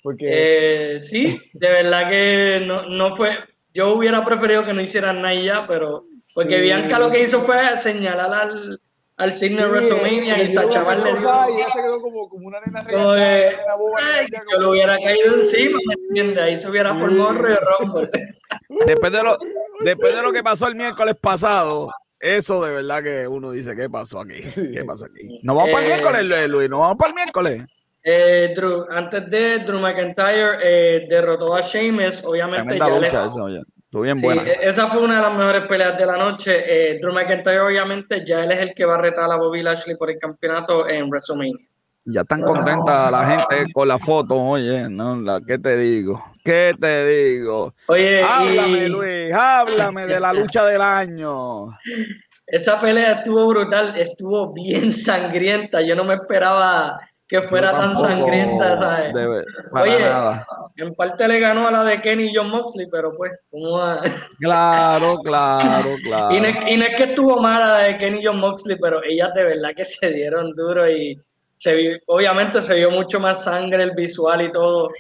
Porque... 0.01 0.95
Eh, 0.95 1.01
sí, 1.01 1.37
de 1.53 1.69
verdad 1.69 2.09
que 2.09 2.63
no, 2.65 2.89
no 2.89 3.17
fue. 3.17 3.37
Yo 3.75 3.93
hubiera 3.93 4.25
preferido 4.25 4.65
que 4.65 4.73
no 4.73 4.81
hicieran 4.81 5.21
nada 5.21 5.35
ya, 5.35 5.67
pero. 5.67 6.07
Porque 6.35 6.57
sí. 6.57 6.63
Bianca 6.63 6.99
lo 6.99 7.11
que 7.11 7.23
hizo 7.23 7.43
fue 7.43 7.77
señalar 7.77 8.33
al, 8.33 8.81
al 9.17 9.33
signo 9.33 9.65
de 9.65 9.71
WrestleMania 9.71 10.43
y 10.43 10.49
Sacha 10.49 10.95
le 10.95 11.19
dio. 11.19 11.31
Y 11.51 11.61
ella 11.61 11.71
se 11.73 11.83
quedó 11.83 12.01
como, 12.01 12.29
como 12.29 12.47
una 12.47 12.61
nena 12.61 12.83
regalada, 12.83 13.39
eh, 13.39 13.57
una 13.65 13.75
boba, 13.75 13.99
ay, 14.19 14.27
yo 14.33 14.39
como... 14.45 14.59
lo 14.63 14.71
hubiera 14.71 14.97
caído 14.97 15.35
encima, 15.35 15.79
¿me 15.87 15.95
entiendes? 16.09 16.39
Ahí 16.45 16.57
se 16.57 16.71
hubiera 16.71 16.95
formado 16.95 17.31
un 17.31 17.39
Rumble. 17.39 18.11
Después 18.87 19.13
de, 19.13 19.23
lo, 19.23 19.39
después 19.85 20.15
de 20.17 20.23
lo 20.23 20.33
que 20.33 20.43
pasó 20.43 20.67
el 20.67 20.75
miércoles 20.75 21.15
pasado, 21.21 21.91
eso 22.19 22.65
de 22.65 22.73
verdad 22.73 23.03
que 23.03 23.29
uno 23.29 23.53
dice, 23.53 23.77
¿qué 23.77 23.89
pasó 23.89 24.21
aquí? 24.21 24.41
¿Qué 24.73 24.85
pasó 24.85 25.05
aquí? 25.05 25.41
¿No 25.43 25.55
vamos 25.55 25.69
eh, 25.69 25.73
para 25.73 25.85
el 25.85 25.93
miércoles, 26.27 26.49
Luis? 26.49 26.71
¿No 26.71 26.81
vamos 26.81 26.97
para 26.97 27.11
el 27.11 27.15
miércoles? 27.15 27.63
Eh, 28.07 28.53
Drew, 28.55 28.85
antes 28.91 29.31
de 29.31 29.61
Drew 29.61 29.81
McIntyre 29.81 30.59
eh, 30.63 31.07
derrotó 31.09 31.57
a 31.57 31.63
Sheamus, 31.63 32.23
obviamente. 32.23 32.79
Ya 32.79 32.89
lucha, 32.89 33.27
le... 33.49 33.63
Estuvo 33.95 34.03
bien 34.03 34.19
sí, 34.19 34.27
buena. 34.27 34.43
Esa 34.43 34.91
fue 34.91 35.03
una 35.03 35.17
de 35.17 35.23
las 35.23 35.35
mejores 35.35 35.63
peleas 35.67 35.97
de 35.97 36.05
la 36.05 36.19
noche. 36.19 36.65
Eh, 36.67 36.99
Drew 37.01 37.15
McIntyre, 37.15 37.61
obviamente, 37.61 38.23
ya 38.27 38.45
él 38.45 38.53
es 38.53 38.61
el 38.61 38.75
que 38.75 38.85
va 38.85 38.97
a 38.97 38.99
retar 38.99 39.31
a 39.33 39.37
Bobby 39.37 39.63
Lashley 39.63 39.97
por 39.97 40.11
el 40.11 40.19
campeonato 40.19 40.87
en 40.87 41.09
WrestleMania. 41.09 41.67
Ya 42.05 42.21
están 42.21 42.43
contentas 42.43 43.11
la 43.11 43.25
gente 43.25 43.73
con 43.73 43.89
la 43.89 43.99
foto, 43.99 44.37
oye, 44.37 44.87
¿no? 44.91 45.17
La, 45.17 45.41
¿qué 45.41 45.59
te 45.59 45.75
digo? 45.79 46.23
¿Qué 46.45 46.75
te 46.79 47.07
digo? 47.07 47.73
Oye, 47.87 48.23
háblame, 48.23 48.85
y... 48.85 48.89
Luis, 48.89 49.33
háblame 49.33 50.07
de 50.07 50.21
la 50.21 50.35
lucha 50.35 50.67
del 50.67 50.83
año. 50.83 51.69
Esa 52.47 52.79
pelea 52.79 53.13
estuvo 53.13 53.47
brutal, 53.49 53.99
estuvo 53.99 54.53
bien 54.53 54.93
sangrienta. 54.93 55.81
Yo 55.81 55.97
no 55.97 56.05
me 56.05 56.15
esperaba 56.15 56.99
que 57.27 57.43
fuera 57.43 57.73
tan 57.73 57.95
sangrienta, 57.95 58.77
¿sabes? 58.77 59.15
Debe, 59.15 59.45
Oye, 59.73 59.99
nada. 59.99 60.47
en 60.77 60.95
parte 60.95 61.27
le 61.27 61.41
ganó 61.41 61.67
a 61.67 61.71
la 61.71 61.85
de 61.85 62.01
Kenny 62.01 62.31
y 62.31 62.35
John 62.35 62.51
Moxley, 62.51 62.87
pero 62.91 63.17
pues, 63.17 63.33
como 63.51 63.79
a... 63.79 64.03
Claro, 64.39 65.17
claro, 65.19 65.91
claro. 66.05 66.35
Y 66.35 66.41
no, 66.41 66.49
y 66.69 66.77
no, 66.77 66.85
es 66.85 66.95
que 66.97 67.05
estuvo 67.05 67.41
mala 67.41 67.69
la 67.69 67.79
de 67.79 67.97
Kenny 67.97 68.21
y 68.21 68.27
John 68.27 68.41
Moxley, 68.41 68.77
pero 68.79 69.03
ellas 69.03 69.33
de 69.35 69.45
verdad 69.45 69.71
que 69.75 69.85
se 69.85 70.13
dieron 70.13 70.53
duro 70.55 70.89
y 70.91 71.19
se 71.57 71.75
vio, 71.75 71.99
obviamente 72.07 72.61
se 72.61 72.75
vio 72.75 72.91
mucho 72.91 73.19
más 73.19 73.45
sangre 73.45 73.83
el 73.83 73.93
visual 73.93 74.43
y 74.43 74.53
todo. 74.53 74.91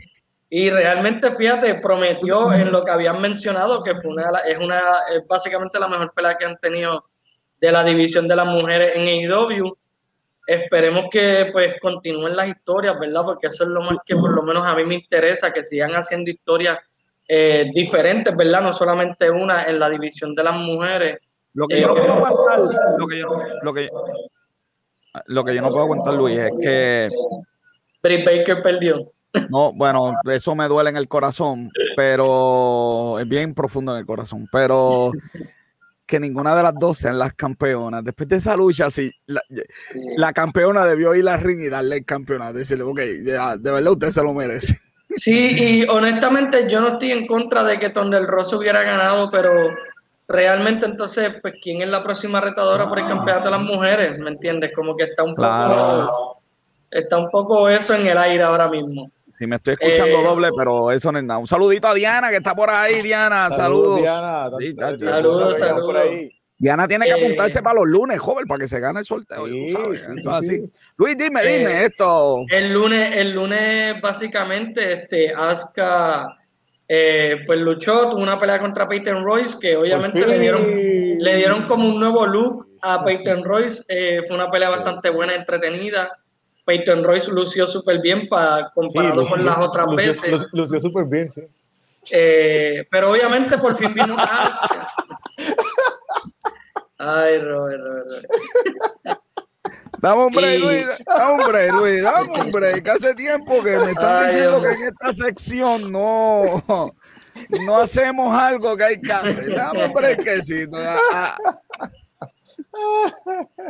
Y 0.48 0.70
realmente, 0.70 1.32
fíjate, 1.32 1.74
prometió 1.76 2.52
en 2.52 2.70
lo 2.70 2.84
que 2.84 2.90
habían 2.90 3.20
mencionado 3.20 3.82
que 3.82 3.96
fue 3.96 4.12
una, 4.12 4.40
es 4.46 4.58
una, 4.58 4.80
es 5.12 5.26
básicamente 5.26 5.78
la 5.78 5.88
mejor 5.88 6.12
pelea 6.14 6.36
que 6.36 6.44
han 6.44 6.56
tenido 6.58 7.04
de 7.60 7.72
la 7.72 7.82
división 7.82 8.28
de 8.28 8.36
las 8.36 8.46
mujeres 8.46 8.92
en 8.94 9.08
AEW. 9.08 9.76
Esperemos 10.46 11.06
que 11.10 11.48
pues 11.52 11.80
continúen 11.80 12.36
las 12.36 12.48
historias, 12.48 12.98
¿verdad? 12.98 13.22
Porque 13.24 13.46
eso 13.46 13.64
es 13.64 13.70
lo 13.70 13.80
más 13.82 13.96
que 14.04 14.14
por 14.14 14.30
lo 14.30 14.42
menos 14.42 14.64
a 14.66 14.74
mí 14.74 14.84
me 14.84 14.96
interesa, 14.96 15.52
que 15.52 15.64
sigan 15.64 15.92
haciendo 15.92 16.30
historias 16.30 16.78
eh, 17.26 17.70
diferentes, 17.74 18.36
¿verdad? 18.36 18.60
No 18.60 18.72
solamente 18.72 19.30
una 19.30 19.64
en 19.64 19.78
la 19.78 19.88
división 19.88 20.34
de 20.34 20.44
las 20.44 20.54
mujeres. 20.54 21.18
Lo 21.54 21.66
que 21.66 21.80
yo 21.80 21.88
no 21.88 21.94
puedo 21.94 22.12
aguantar, 22.12 22.94
lo 22.98 23.06
que 23.06 23.18
yo, 23.20 23.28
lo 23.62 23.72
que, 23.72 23.88
lo 25.26 25.44
que 25.44 25.54
yo 25.54 25.62
no 25.62 25.68
puedo 25.70 25.84
aguantar, 25.84 26.14
Luis, 26.14 26.38
es 26.38 26.52
que 26.60 27.08
Britt 28.02 28.26
Baker 28.26 28.60
perdió. 28.62 29.10
No, 29.50 29.72
bueno, 29.72 30.14
eso 30.30 30.54
me 30.54 30.68
duele 30.68 30.90
en 30.90 30.96
el 30.96 31.08
corazón, 31.08 31.70
pero 31.96 33.18
es 33.18 33.26
bien 33.26 33.54
profundo 33.54 33.92
en 33.92 33.98
el 33.98 34.06
corazón. 34.06 34.46
Pero 34.52 35.12
que 36.14 36.20
ninguna 36.20 36.54
de 36.54 36.62
las 36.62 36.74
dos 36.78 36.98
sean 36.98 37.18
las 37.18 37.32
campeonas. 37.34 38.04
Después 38.04 38.28
de 38.28 38.36
esa 38.36 38.56
lucha, 38.56 38.88
sí, 38.88 39.10
la, 39.26 39.42
sí. 39.48 39.98
la 40.16 40.32
campeona 40.32 40.84
debió 40.84 41.12
ir 41.16 41.28
a 41.28 41.36
ring 41.36 41.60
y 41.60 41.68
darle 41.68 41.96
el 41.96 42.04
campeonato. 42.04 42.52
Decirle, 42.52 42.84
ok, 42.84 43.00
ya, 43.24 43.56
de 43.56 43.70
verdad 43.72 43.92
usted 43.92 44.10
se 44.10 44.22
lo 44.22 44.32
merece. 44.32 44.78
Sí, 45.16 45.34
y 45.34 45.84
honestamente 45.88 46.70
yo 46.70 46.80
no 46.80 46.88
estoy 46.90 47.10
en 47.12 47.26
contra 47.26 47.64
de 47.64 47.80
que 47.80 47.90
Tondel 47.90 48.28
Rosso 48.28 48.58
hubiera 48.58 48.82
ganado, 48.82 49.28
pero 49.32 49.50
realmente 50.28 50.86
entonces, 50.86 51.32
pues, 51.42 51.54
¿quién 51.60 51.82
es 51.82 51.88
la 51.88 52.02
próxima 52.04 52.40
retadora 52.40 52.88
por 52.88 53.00
el 53.00 53.08
campeonato 53.08 53.46
de 53.46 53.50
las 53.50 53.62
mujeres? 53.62 54.18
¿Me 54.20 54.30
entiendes? 54.30 54.70
Como 54.74 54.96
que 54.96 55.04
está 55.04 55.24
un 55.24 55.34
Claro. 55.34 56.06
poco, 56.08 56.42
está 56.92 57.18
un 57.18 57.28
poco 57.30 57.68
eso 57.68 57.94
en 57.94 58.06
el 58.06 58.18
aire 58.18 58.44
ahora 58.44 58.68
mismo. 58.68 59.10
Me 59.46 59.56
estoy 59.56 59.74
escuchando 59.74 60.18
Eh, 60.18 60.24
doble, 60.24 60.48
pero 60.56 60.90
eso 60.90 61.10
no 61.12 61.18
es 61.18 61.24
nada. 61.24 61.38
Un 61.38 61.46
saludito 61.46 61.88
a 61.88 61.94
Diana, 61.94 62.30
que 62.30 62.36
está 62.36 62.54
por 62.54 62.70
ahí, 62.70 63.02
Diana. 63.02 63.50
Saludos. 63.50 64.00
Diana. 64.02 64.50
Sí. 64.58 64.74
Saludos, 64.78 65.58
saludos. 65.58 65.84
por 65.86 65.96
ahí. 65.96 66.30
Diana 66.56 66.86
tiene 66.88 67.04
que 67.06 67.10
Eh, 67.10 67.24
apuntarse 67.24 67.62
para 67.62 67.74
los 67.80 67.86
lunes, 67.88 68.18
joven, 68.20 68.46
para 68.46 68.60
que 68.60 68.68
se 68.68 68.78
gane 68.80 69.00
el 69.00 69.04
sorteo. 69.04 69.46
Sí, 69.46 69.66
tú 69.66 69.72
sabes, 69.82 69.98
sí, 70.00 70.04
eso 70.04 70.12
sí, 70.14 70.20
es 70.20 70.26
así. 70.28 70.48
sí. 70.60 70.72
Luis, 70.96 71.18
dime, 71.18 71.40
Eh, 71.42 71.58
dime 71.58 71.84
esto. 71.84 72.44
El 72.48 72.72
lunes, 72.72 73.12
el 73.14 73.32
lunes 73.32 74.00
básicamente, 74.00 74.92
este, 75.02 75.34
Asuka 75.34 76.28
eh, 76.86 77.38
pues 77.46 77.58
luchó, 77.60 78.10
tuvo 78.10 78.20
una 78.22 78.38
pelea 78.38 78.60
contra 78.60 78.86
Peyton 78.86 79.24
Royce, 79.24 79.56
que 79.60 79.74
obviamente 79.76 80.24
le 80.26 80.38
dieron, 80.38 80.62
le 81.18 81.36
dieron 81.36 81.66
como 81.66 81.88
un 81.88 81.98
nuevo 81.98 82.26
look 82.26 82.66
a 82.82 83.02
Peyton 83.04 83.42
Royce. 83.42 83.82
eh, 83.88 84.20
fue 84.26 84.36
una 84.36 84.50
pelea 84.50 84.70
bastante 84.70 85.10
buena, 85.10 85.34
entretenida. 85.34 86.10
Peyton 86.64 87.04
Royce 87.04 87.30
lució 87.30 87.66
súper 87.66 88.00
bien 88.00 88.28
para 88.28 88.66
Sí, 88.66 88.70
comparado 88.74 89.22
lució- 89.22 89.30
con 89.36 89.44
las 89.44 89.58
otras 89.58 89.86
lució- 89.86 90.12
veces. 90.22 90.46
lució- 90.52 90.80
súper 90.80 91.04
bien, 91.04 91.28
sí. 91.28 91.42
Eh, 92.10 92.86
pero 92.90 93.10
obviamente 93.10 93.56
por 93.58 93.76
fin 93.76 93.92
vino. 93.94 94.16
Ay, 96.98 97.38
Robert, 97.38 97.80
Robert, 97.82 98.06
Robert. 98.06 99.18
Dame 99.98 100.26
un 100.26 100.32
break, 100.32 100.54
y- 100.54 100.58
Luis. 100.58 100.86
Dame 101.06 101.32
un 101.42 101.48
break, 101.50 101.72
Luis. 101.72 102.02
Dame 102.02 102.40
un 102.42 102.50
break. 102.50 102.88
Hace 102.88 103.14
tiempo 103.14 103.62
que 103.62 103.76
me 103.78 103.90
están 103.92 104.18
Ay, 104.18 104.26
diciendo 104.26 104.60
que 104.62 104.68
en 104.72 104.82
esta 104.82 105.12
sección 105.14 105.90
no, 105.92 106.42
no 107.66 107.76
hacemos 107.78 108.36
algo 108.36 108.76
que 108.76 108.84
hay 108.84 109.00
que 109.00 109.12
hacer. 109.12 109.54
Dame 109.54 109.86
un 109.86 109.92
breakcito. 109.94 110.76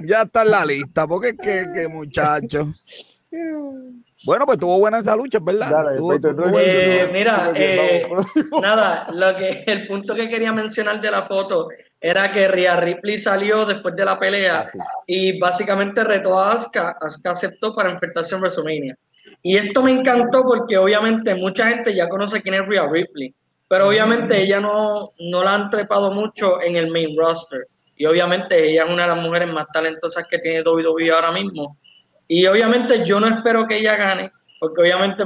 Ya, 0.03 0.23
está 0.23 0.43
en 0.43 0.51
la 0.51 0.65
lista, 0.65 1.07
porque 1.07 1.29
es 1.31 1.37
que, 1.39 1.65
que 1.75 1.89
muchacho. 1.89 2.73
Bueno, 4.27 4.47
pues 4.47 4.59
tuvo 4.59 4.79
buena 4.79 4.99
esa 4.99 5.17
lucha, 5.17 5.39
¿verdad? 5.43 5.71
Dale, 5.71 5.99
Eh, 6.59 7.11
mira, 7.13 7.53
eh. 7.55 8.03
Nada, 8.63 9.07
lo 9.13 9.37
que, 9.37 9.65
el 9.67 9.87
punto 9.87 10.15
que 10.15 10.29
quería 10.29 10.53
mencionar 10.53 11.01
de 11.01 11.11
la 11.11 11.25
foto 11.25 11.69
era 12.01 12.31
que 12.31 12.49
Rhea 12.49 12.77
Ripley 12.77 13.19
salió 13.19 13.67
después 13.67 13.95
de 13.97 14.05
la 14.05 14.19
pelea 14.19 14.61
Ah, 14.61 14.65
sí. 14.67 14.79
y 15.07 15.39
básicamente 15.39 16.05
retó 16.05 16.39
a 16.39 16.53
Asuka. 16.53 16.97
Asuka 17.01 17.31
aceptó 17.31 17.75
para 17.75 17.91
enfrentarse 17.91 18.35
en 18.35 18.41
WrestleMania. 18.43 18.97
Y 19.43 19.57
esto 19.57 19.83
me 19.83 19.91
encantó 19.93 20.43
porque 20.43 20.79
obviamente 20.79 21.35
mucha 21.35 21.69
gente 21.69 21.95
ya 21.95 22.09
conoce 22.09 22.41
quién 22.41 22.55
es 22.55 22.67
Rhea 22.67 22.87
Ripley, 22.89 23.35
pero 23.69 23.89
obviamente 23.89 24.41
ella 24.43 24.61
no, 24.61 25.11
no 25.19 25.43
la 25.43 25.55
han 25.55 25.71
trepado 25.71 26.11
mucho 26.13 26.63
en 26.63 26.77
el 26.77 26.91
main 26.91 27.17
roster. 27.17 27.67
Y 27.97 28.07
obviamente 28.07 28.71
ella 28.71 28.85
es 28.85 28.91
una 28.91 29.03
de 29.03 29.15
las 29.15 29.19
mujeres 29.19 29.53
más 29.53 29.67
talentosas 29.73 30.27
que 30.29 30.39
tiene 30.39 30.63
WWE 30.63 31.13
ahora 31.13 31.33
mismo. 31.33 31.77
Y 32.27 32.47
obviamente 32.47 33.05
yo 33.05 33.21
no 33.21 33.29
espero 33.29 33.67
que 33.67 33.79
ella 33.79 33.97
gane, 33.97 34.31
porque 34.59 34.83
obviamente 34.83 35.25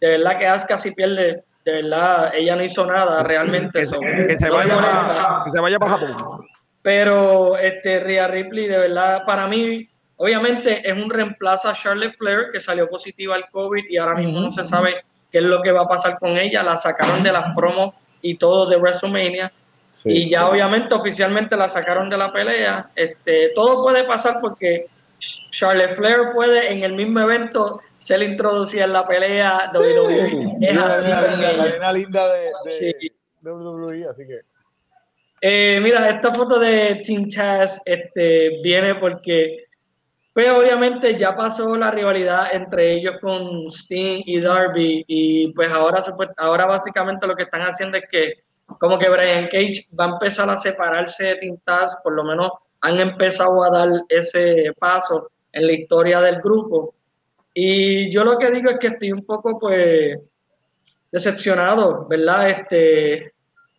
de 0.00 0.08
verdad 0.08 0.38
que 0.38 0.46
Asuka 0.46 0.78
si 0.78 0.92
pierde, 0.94 1.44
de 1.64 1.72
verdad 1.72 2.32
ella 2.34 2.56
no 2.56 2.64
hizo 2.64 2.86
nada 2.86 3.22
realmente. 3.22 3.80
que, 3.80 3.84
se, 3.84 3.94
so, 3.94 4.00
que 4.00 4.36
se 4.36 4.48
no 4.48 4.56
me 4.56 4.66
vaya 4.66 4.76
para, 4.76 5.42
que 5.44 5.50
se 5.50 5.60
vaya 5.60 5.78
para 5.78 5.92
Japón. 5.92 6.46
Pero 6.82 7.56
este 7.58 8.00
Rhea 8.00 8.26
Ripley, 8.28 8.66
de 8.66 8.78
verdad, 8.78 9.24
para 9.26 9.46
mí, 9.46 9.86
obviamente 10.16 10.88
es 10.88 10.96
un 10.96 11.10
reemplazo 11.10 11.68
a 11.68 11.74
Charlotte 11.74 12.16
Flair, 12.16 12.46
que 12.50 12.60
salió 12.60 12.88
positiva 12.88 13.34
al 13.34 13.50
COVID 13.50 13.84
y 13.88 13.98
ahora 13.98 14.14
mismo 14.14 14.40
no 14.40 14.50
se 14.50 14.64
sabe 14.64 15.04
qué 15.30 15.38
es 15.38 15.44
lo 15.44 15.60
que 15.60 15.72
va 15.72 15.82
a 15.82 15.88
pasar 15.88 16.18
con 16.18 16.38
ella. 16.38 16.62
La 16.62 16.76
sacaron 16.76 17.22
de 17.22 17.32
las 17.32 17.54
promos 17.54 17.94
y 18.22 18.36
todo 18.36 18.66
de 18.66 18.76
WrestleMania. 18.76 19.52
Sí. 20.02 20.10
Y 20.12 20.30
ya 20.30 20.48
obviamente 20.48 20.94
oficialmente 20.94 21.56
la 21.56 21.68
sacaron 21.68 22.08
de 22.08 22.16
la 22.16 22.32
pelea. 22.32 22.90
Este, 22.94 23.50
todo 23.54 23.82
puede 23.82 24.04
pasar 24.04 24.38
porque 24.40 24.86
Charlotte 25.50 25.94
Flair 25.94 26.32
puede 26.32 26.72
en 26.72 26.80
el 26.80 26.94
mismo 26.94 27.20
evento 27.20 27.82
se 27.98 28.16
le 28.16 28.24
introducía 28.24 28.84
en 28.84 28.94
la 28.94 29.06
pelea. 29.06 29.70
WWE 29.74 30.56
es 30.62 30.74
la, 30.74 30.86
así 30.86 31.06
nena 31.06 31.92
linda 31.92 32.22
de. 32.32 33.12
WWE, 33.42 34.08
así 34.08 34.26
que. 34.26 34.40
Eh, 35.42 35.80
mira, 35.80 36.08
esta 36.08 36.32
foto 36.32 36.58
de 36.58 37.02
Team 37.04 37.28
Chaz 37.28 37.80
este, 37.84 38.60
viene 38.62 38.94
porque, 38.94 39.64
pues 40.32 40.50
obviamente 40.50 41.16
ya 41.18 41.36
pasó 41.36 41.76
la 41.76 41.90
rivalidad 41.90 42.54
entre 42.54 42.94
ellos 42.94 43.16
con 43.20 43.66
Sting 43.70 44.22
y 44.24 44.40
Darby 44.40 45.04
y 45.06 45.52
pues 45.52 45.70
ahora, 45.70 46.00
ahora 46.38 46.66
básicamente 46.66 47.26
lo 47.26 47.36
que 47.36 47.44
están 47.44 47.62
haciendo 47.62 47.98
es 47.98 48.04
que 48.10 48.34
como 48.78 48.98
que 48.98 49.10
Brian 49.10 49.48
Cage 49.48 49.86
va 49.98 50.06
a 50.06 50.10
empezar 50.10 50.48
a 50.50 50.56
separarse 50.56 51.24
de 51.24 51.58
Taz, 51.64 51.98
por 52.02 52.14
lo 52.14 52.24
menos 52.24 52.52
han 52.82 52.98
empezado 52.98 53.62
a 53.64 53.70
dar 53.70 53.88
ese 54.08 54.72
paso 54.78 55.30
en 55.52 55.66
la 55.66 55.72
historia 55.72 56.20
del 56.20 56.40
grupo. 56.40 56.94
Y 57.52 58.10
yo 58.10 58.24
lo 58.24 58.38
que 58.38 58.50
digo 58.50 58.70
es 58.70 58.78
que 58.78 58.88
estoy 58.88 59.12
un 59.12 59.24
poco 59.24 59.58
pues 59.58 60.18
decepcionado, 61.10 62.06
¿verdad? 62.06 62.50
Este, 62.50 63.32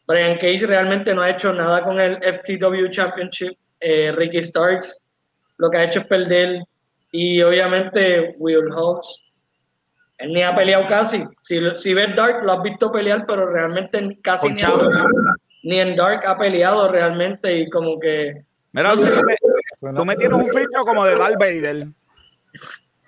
Brian 0.06 0.38
Cage 0.38 0.68
realmente 0.68 1.14
no 1.14 1.22
ha 1.22 1.30
hecho 1.30 1.54
nada 1.54 1.82
con 1.82 2.00
el 2.00 2.18
FTW 2.18 2.89
Championship. 2.89 3.58
Eh, 3.80 4.12
Ricky 4.12 4.42
Starks 4.42 5.04
lo 5.58 5.70
que 5.70 5.78
ha 5.78 5.84
hecho 5.84 6.02
es 6.02 6.08
perder. 6.08 6.64
Y 7.12 7.42
obviamente 7.42 8.36
Will 8.38 8.72
Hobbs, 8.72 9.24
él 10.22 10.34
ni 10.34 10.43
ha 10.43 10.55
peleado 10.55 10.88
casi. 10.88 11.24
Si, 11.41 11.59
si 11.76 11.93
ves 11.93 12.15
Dark, 12.15 12.43
lo 12.43 12.53
has 12.53 12.63
visto 12.63 12.91
pelear, 12.91 13.26
pero 13.26 13.49
realmente 13.51 14.17
casi 14.22 14.49
ni, 14.49 14.57
Chavo. 14.57 14.82
ni 15.63 15.80
en 15.80 15.95
Dark 15.95 16.26
ha 16.26 16.38
peleado 16.38 16.91
realmente. 16.91 17.59
Y 17.59 17.69
como 17.69 17.99
que, 17.99 18.43
Mira, 18.74 18.89
No 18.89 18.97
sé. 18.97 19.09
tú 19.11 19.22
me, 19.26 19.36
Suena- 19.78 19.99
tú 19.99 20.05
me 20.05 20.15
tienes 20.15 20.38
un 20.38 20.47
filtro 20.47 20.86
como 20.86 21.03
de 21.05 21.17
Darth 21.17 21.38
Vader. 21.39 21.88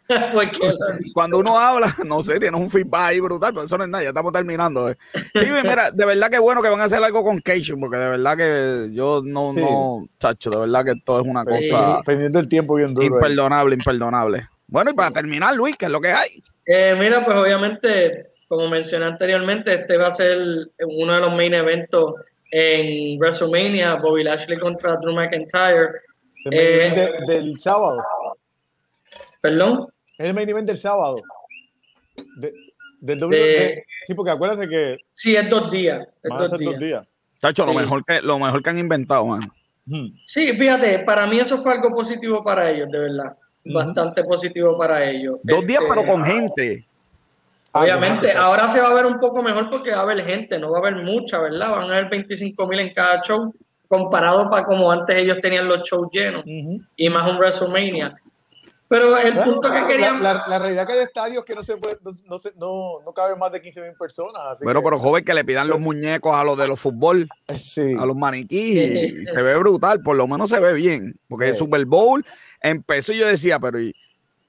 Cuando 1.14 1.39
uno 1.39 1.57
habla, 1.57 1.88
no 2.05 2.22
sé, 2.24 2.39
tienes 2.39 2.59
un 2.59 2.70
feedback 2.70 3.01
ahí 3.01 3.20
brutal, 3.20 3.53
pero 3.53 3.66
eso 3.66 3.78
no 3.78 3.84
es 3.86 3.89
nada, 3.89 4.03
ya 4.03 4.09
estamos 4.09 4.32
terminando. 4.34 4.89
eh. 4.89 4.97
Sí, 5.34 5.45
mira, 5.64 5.91
de 5.91 6.05
verdad 6.05 6.30
que 6.30 6.39
bueno 6.39 6.61
que 6.61 6.70
van 6.70 6.82
a 6.82 6.84
hacer 6.86 7.01
algo 7.03 7.24
con 7.24 7.39
Cage, 7.39 7.76
porque 7.80 7.97
de 7.97 8.09
verdad 8.09 8.38
que 8.38 8.89
yo 8.93 9.22
no, 9.24 9.53
Sí. 9.53 9.61
no, 9.61 10.05
chacho, 10.20 10.49
de 10.49 10.57
verdad 10.57 10.84
que 10.86 10.91
esto 10.91 11.20
es 11.20 11.26
una 11.26 11.45
cosa 11.45 12.01
Perdiendo 12.05 12.39
el 12.39 12.47
tiempo 12.49 12.76
bien 12.76 12.93
duro. 12.93 13.05
imperdonable, 13.07 13.76
imperdonable. 13.76 14.47
Bueno, 14.68 14.91
y 14.91 14.93
para 14.93 15.11
terminar, 15.11 15.55
Luis, 15.55 15.76
¿qué 15.78 15.86
es 15.86 15.91
lo 15.91 16.01
que 16.01 16.11
hay? 16.11 16.43
Eh, 16.66 16.95
mira, 16.97 17.24
pues 17.26 17.36
obviamente, 17.38 18.32
como 18.47 18.68
mencioné 18.70 19.05
anteriormente, 19.05 19.74
este 19.74 19.97
va 19.97 20.07
a 20.07 20.11
ser 20.11 20.38
uno 20.80 21.14
de 21.14 21.20
los 21.20 21.34
main 21.34 21.53
eventos 21.53 22.16
en 22.51 23.18
WrestleMania, 23.20 23.95
Bobby 23.95 24.24
Lashley 24.24 24.57
contra 24.59 24.95
Drew 24.97 25.14
McIntyre. 25.14 25.89
El 26.45 26.51
main 26.51 26.59
Eh, 26.59 26.74
event 26.88 26.95
de- 27.22 27.34
del 27.34 27.57
sábado. 27.57 27.97
Perdón. 29.41 29.88
Es 30.18 30.28
el 30.28 30.34
main 30.34 30.49
event 30.49 30.68
del 30.68 30.78
sábado. 30.78 31.16
De, 32.38 32.53
del 33.01 33.20
De-. 33.30 33.86
Sí, 34.05 34.14
porque 34.14 34.32
acuérdate 34.32 34.68
que 34.70 34.97
Sí, 35.14 35.36
es 35.36 35.49
dos 35.49 35.70
días. 35.72 36.07
Es 36.22 36.30
dos 36.38 36.57
días. 36.59 36.72
dos 36.72 36.80
días. 36.80 37.07
Chacho, 37.41 37.66
lo 37.66 37.74
mejor 37.74 38.05
que 38.05 38.22
lo 38.22 38.39
mejor 38.39 38.64
que 38.64 38.70
han 38.70 38.80
inventado, 38.80 39.26
man. 39.26 39.41
Sí, 40.26 40.57
fíjate, 40.57 40.99
para 40.99 41.28
mí 41.28 41.39
eso 41.39 41.57
fue 41.57 41.74
algo 41.74 41.89
positivo 41.89 42.41
para 42.43 42.72
ellos, 42.72 42.89
de 42.89 42.99
verdad. 42.99 43.36
Bastante 43.66 44.24
positivo 44.24 44.78
para 44.78 45.09
ellos. 45.09 45.38
Dos 45.43 45.66
días, 45.66 45.82
Este, 45.82 45.93
pero 45.93 46.05
con 46.05 46.24
gente. 46.24 46.86
Ah, 47.72 47.82
Obviamente, 47.82 48.32
ahora 48.34 48.68
se 48.68 48.80
va 48.80 48.89
a 48.89 48.93
ver 48.93 49.05
un 49.05 49.20
poco 49.20 49.41
mejor 49.41 49.70
porque 49.70 49.91
va 49.91 49.97
a 49.97 50.01
haber 50.01 50.24
gente, 50.24 50.59
no 50.59 50.72
va 50.72 50.78
a 50.78 50.82
haber 50.82 51.03
mucha, 51.03 51.39
¿verdad? 51.39 51.72
Van 51.72 51.89
a 51.89 51.97
haber 51.97 52.09
25 52.09 52.68
mil 52.68 52.80
en 52.80 52.93
cada 52.93 53.22
show, 53.24 53.53
comparado 53.88 54.49
para 54.49 54.64
como 54.64 54.91
antes 54.91 55.18
ellos 55.18 55.39
tenían 55.41 55.68
los 55.68 55.82
shows 55.82 56.07
llenos 56.11 56.43
y 56.45 57.09
más 57.09 57.30
un 57.30 57.38
WrestleMania. 57.38 58.16
Pero 58.94 59.18
el 59.18 59.39
punto 59.39 59.62
que 59.62 59.80
la, 59.82 59.88
querían... 59.88 60.22
la, 60.24 60.44
la 60.48 60.60
realidad 60.60 60.86
que 60.86 60.94
hay 60.94 61.00
estadios 61.00 61.44
que 61.44 61.56
no 61.56 61.64
se 61.64 61.78
puede, 61.78 61.98
no, 62.04 62.12
no, 62.28 62.38
se- 62.38 62.54
no, 62.58 63.02
no 63.04 63.12
caben 63.14 63.39
más 63.39 63.52
de 63.52 63.60
15 63.60 63.82
mil 63.82 63.94
personas. 63.98 64.41
Así 64.52 64.64
Bueno, 64.64 64.82
que- 64.82 64.84
pero 64.86 65.00
joven, 65.00 65.26
que 65.26 65.34
le 65.34 65.44
pidan 65.44 65.68
los 65.68 65.80
muñecos 65.80 66.36
a 66.36 66.44
los 66.44 66.58
de 66.58 66.68
los 66.68 66.80
fútbol, 66.80 67.28
Sí. 67.56 67.96
a 68.00 68.06
los 68.06 68.16
maniquíes, 68.16 69.14
y 69.14 69.26
se 69.26 69.41
ve 69.41 69.58
brutal, 69.58 70.02
por 70.04 70.16
lo 70.16 70.28
menos 70.28 70.50
se 70.52 70.60
ve 70.60 70.74
bien. 70.74 71.16
Porque 71.28 71.50
el. 71.50 71.56
Super 71.58 71.86
Bowl 71.86 72.24
empezó 72.62 73.14
y 73.14 73.18
yo 73.18 73.28
decía, 73.28 73.60
pero 73.60 73.80
y, 73.80 73.96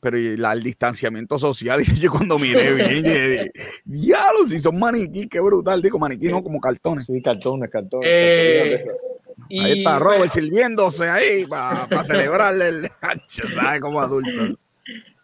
pero 0.01 0.18
y 0.18 0.36
la- 0.36 0.53
el 0.53 0.62
distanciamiento 0.62 1.38
social, 1.38 1.80
y 1.86 1.99
yo 2.01 2.11
cuando 2.11 2.38
miré 2.38 2.72
bien, 2.74 3.03
dije, 3.03 3.51
diablo, 3.86 4.40
si 4.47 4.59
son 4.59 4.78
maniquí, 4.78 5.26
qué 5.28 5.40
brutal, 5.40 5.80
digo 5.80 5.99
maniquí, 5.99 6.28
no 6.28 6.42
como 6.42 6.61
cartones. 6.61 7.07
Sí, 7.07 7.22
cartones, 7.22 7.70
cartones. 7.70 8.09
Eh, 8.12 8.84
cartones. 8.84 9.24
Y, 9.49 9.61
Ahí 9.61 9.78
está 9.78 9.99
Robert 9.99 10.30
sirviéndose 10.30 11.09
ahí 11.09 11.47
para 11.47 12.05
celebrarle 12.05 12.68
el 12.68 12.91
¿sabes? 13.26 13.80
como 13.80 14.01
adulto. 14.01 14.59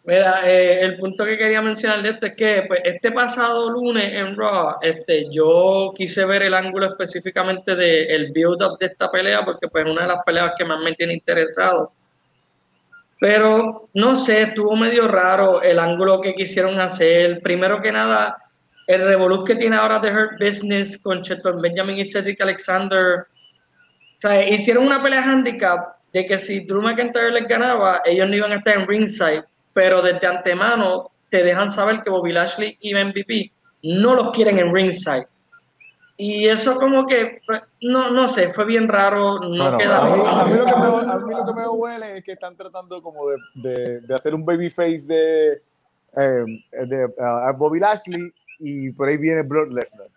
Mira, 0.03 0.41
eh, 0.49 0.81
el 0.81 0.97
punto 0.97 1.23
que 1.23 1.37
quería 1.37 1.61
mencionar 1.61 2.01
de 2.01 2.09
esto 2.09 2.25
es 2.25 2.33
que 2.35 2.63
pues, 2.67 2.81
este 2.83 3.11
pasado 3.11 3.69
lunes 3.69 4.11
en 4.13 4.35
Raw, 4.35 4.77
este, 4.81 5.31
yo 5.31 5.93
quise 5.95 6.25
ver 6.25 6.41
el 6.41 6.55
ángulo 6.55 6.87
específicamente 6.87 7.75
del 7.75 8.31
build-up 8.31 8.79
de 8.79 8.87
esta 8.87 9.11
pelea, 9.11 9.45
porque 9.45 9.67
pues 9.67 9.85
es 9.85 9.91
una 9.91 10.01
de 10.01 10.07
las 10.07 10.23
peleas 10.25 10.53
que 10.57 10.65
más 10.65 10.81
me 10.81 10.93
tiene 10.95 11.13
interesado. 11.13 11.91
Pero 13.19 13.89
no 13.93 14.15
sé, 14.15 14.41
estuvo 14.41 14.75
medio 14.75 15.07
raro 15.07 15.61
el 15.61 15.77
ángulo 15.77 16.19
que 16.19 16.33
quisieron 16.33 16.79
hacer. 16.79 17.39
Primero 17.43 17.79
que 17.79 17.91
nada, 17.91 18.35
el 18.87 19.05
revoluz 19.05 19.43
que 19.45 19.55
tiene 19.55 19.75
ahora 19.75 20.01
The 20.01 20.11
Hurt 20.11 20.39
Business 20.39 20.97
con 20.97 21.21
Cheton 21.21 21.61
Benjamin 21.61 21.99
y 21.99 22.09
Cedric 22.09 22.41
Alexander. 22.41 23.27
O 24.23 24.27
sea, 24.27 24.47
hicieron 24.47 24.85
una 24.85 25.01
pelea 25.01 25.23
handicap 25.23 25.95
de 26.13 26.25
que 26.27 26.37
si 26.37 26.65
Drew 26.65 26.81
McIntyre 26.81 27.31
les 27.31 27.47
ganaba, 27.47 28.01
ellos 28.05 28.29
no 28.29 28.35
iban 28.35 28.51
a 28.51 28.57
estar 28.57 28.77
en 28.77 28.87
ringside, 28.87 29.43
pero 29.73 30.01
desde 30.01 30.27
antemano 30.27 31.09
te 31.29 31.43
dejan 31.43 31.71
saber 31.71 32.03
que 32.03 32.11
Bobby 32.11 32.31
Lashley 32.31 32.77
y 32.81 32.93
MVP 32.93 33.51
no 33.83 34.13
los 34.13 34.31
quieren 34.31 34.59
en 34.59 34.73
ringside. 34.73 35.25
Y 36.17 36.47
eso 36.47 36.75
como 36.75 37.07
que, 37.07 37.41
no, 37.81 38.11
no 38.11 38.27
sé, 38.27 38.51
fue 38.51 38.65
bien 38.65 38.87
raro, 38.87 39.39
no 39.39 39.47
Bueno, 39.47 39.77
queda 39.79 40.05
a, 40.05 40.15
mí, 40.15 40.21
a 40.23 40.45
mí 40.45 40.55
lo 40.55 40.65
que 40.65 40.75
me, 40.75 41.11
a 41.11 41.17
mí 41.17 41.33
lo 41.33 41.45
que 41.47 41.53
me 41.59 41.67
huele 41.67 42.17
es 42.17 42.23
que 42.23 42.33
están 42.33 42.55
tratando 42.55 43.01
como 43.01 43.27
de, 43.27 43.37
de, 43.55 44.01
de 44.01 44.13
hacer 44.13 44.35
un 44.35 44.45
babyface 44.45 45.07
de, 45.07 45.53
eh, 46.15 46.45
de 46.85 47.05
uh, 47.05 47.57
Bobby 47.57 47.79
Lashley 47.79 48.31
y 48.59 48.91
por 48.91 49.07
ahí 49.09 49.17
viene 49.17 49.41
Brock 49.41 49.71
Lesnar. 49.71 50.09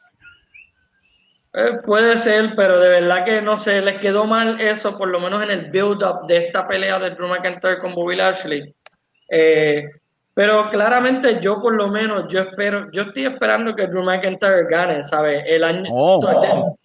Eh, 1.56 1.70
puede 1.84 2.16
ser, 2.16 2.54
pero 2.56 2.80
de 2.80 2.88
verdad 2.88 3.24
que 3.24 3.40
no 3.40 3.56
sé, 3.56 3.80
les 3.80 4.00
quedó 4.00 4.24
mal 4.24 4.60
eso, 4.60 4.98
por 4.98 5.08
lo 5.08 5.20
menos 5.20 5.40
en 5.40 5.50
el 5.50 5.70
build-up 5.70 6.26
de 6.26 6.46
esta 6.46 6.66
pelea 6.66 6.98
de 6.98 7.10
Drew 7.10 7.28
McIntyre 7.28 7.78
con 7.78 7.94
Bobby 7.94 8.16
Lashley. 8.16 8.74
Eh, 9.30 9.88
pero 10.34 10.68
claramente 10.68 11.38
yo 11.40 11.62
por 11.62 11.76
lo 11.76 11.86
menos, 11.86 12.24
yo 12.28 12.40
espero, 12.40 12.90
yo 12.90 13.02
estoy 13.02 13.26
esperando 13.26 13.72
que 13.76 13.86
Drew 13.86 14.02
McIntyre 14.02 14.66
gane, 14.68 15.04
¿sabes? 15.04 15.44
El 15.46 15.62
año, 15.62 15.84
Oh. 15.92 16.76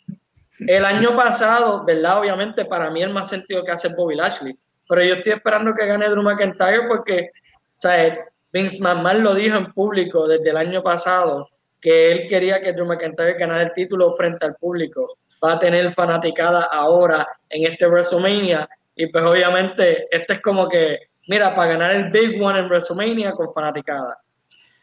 el 0.59 0.85
año 0.85 1.15
pasado, 1.15 1.83
¿verdad? 1.83 2.19
Obviamente 2.19 2.63
para 2.65 2.91
mí 2.91 3.01
el 3.01 3.09
más 3.11 3.27
sentido 3.27 3.63
que 3.63 3.71
hace 3.71 3.89
Bobby 3.95 4.15
Lashley, 4.15 4.55
pero 4.87 5.03
yo 5.03 5.15
estoy 5.15 5.33
esperando 5.33 5.73
que 5.73 5.87
gane 5.87 6.07
Drew 6.09 6.21
McIntyre 6.21 6.87
porque, 6.87 7.31
¿sabes? 7.79 8.19
Vince 8.53 8.83
McMahon 8.83 9.23
lo 9.23 9.33
dijo 9.33 9.57
en 9.57 9.73
público 9.73 10.27
desde 10.27 10.51
el 10.51 10.57
año 10.57 10.83
pasado 10.83 11.49
que 11.81 12.11
él 12.11 12.27
quería 12.27 12.61
que 12.61 12.73
Drew 12.73 12.85
McIntyre 12.85 13.37
ganara 13.37 13.63
el 13.63 13.73
título 13.73 14.13
frente 14.15 14.45
al 14.45 14.55
público. 14.55 15.17
Va 15.43 15.53
a 15.53 15.59
tener 15.59 15.91
fanaticada 15.91 16.63
ahora 16.71 17.27
en 17.49 17.71
este 17.71 17.87
WrestleMania 17.87 18.67
y 18.95 19.07
pues 19.07 19.23
obviamente 19.23 20.07
este 20.11 20.33
es 20.33 20.41
como 20.41 20.67
que, 20.67 20.97
mira, 21.27 21.53
para 21.55 21.69
ganar 21.71 21.91
el 21.95 22.09
Big 22.09 22.41
One 22.41 22.59
en 22.59 22.65
WrestleMania 22.65 23.31
con 23.31 23.51
fanaticada. 23.53 24.17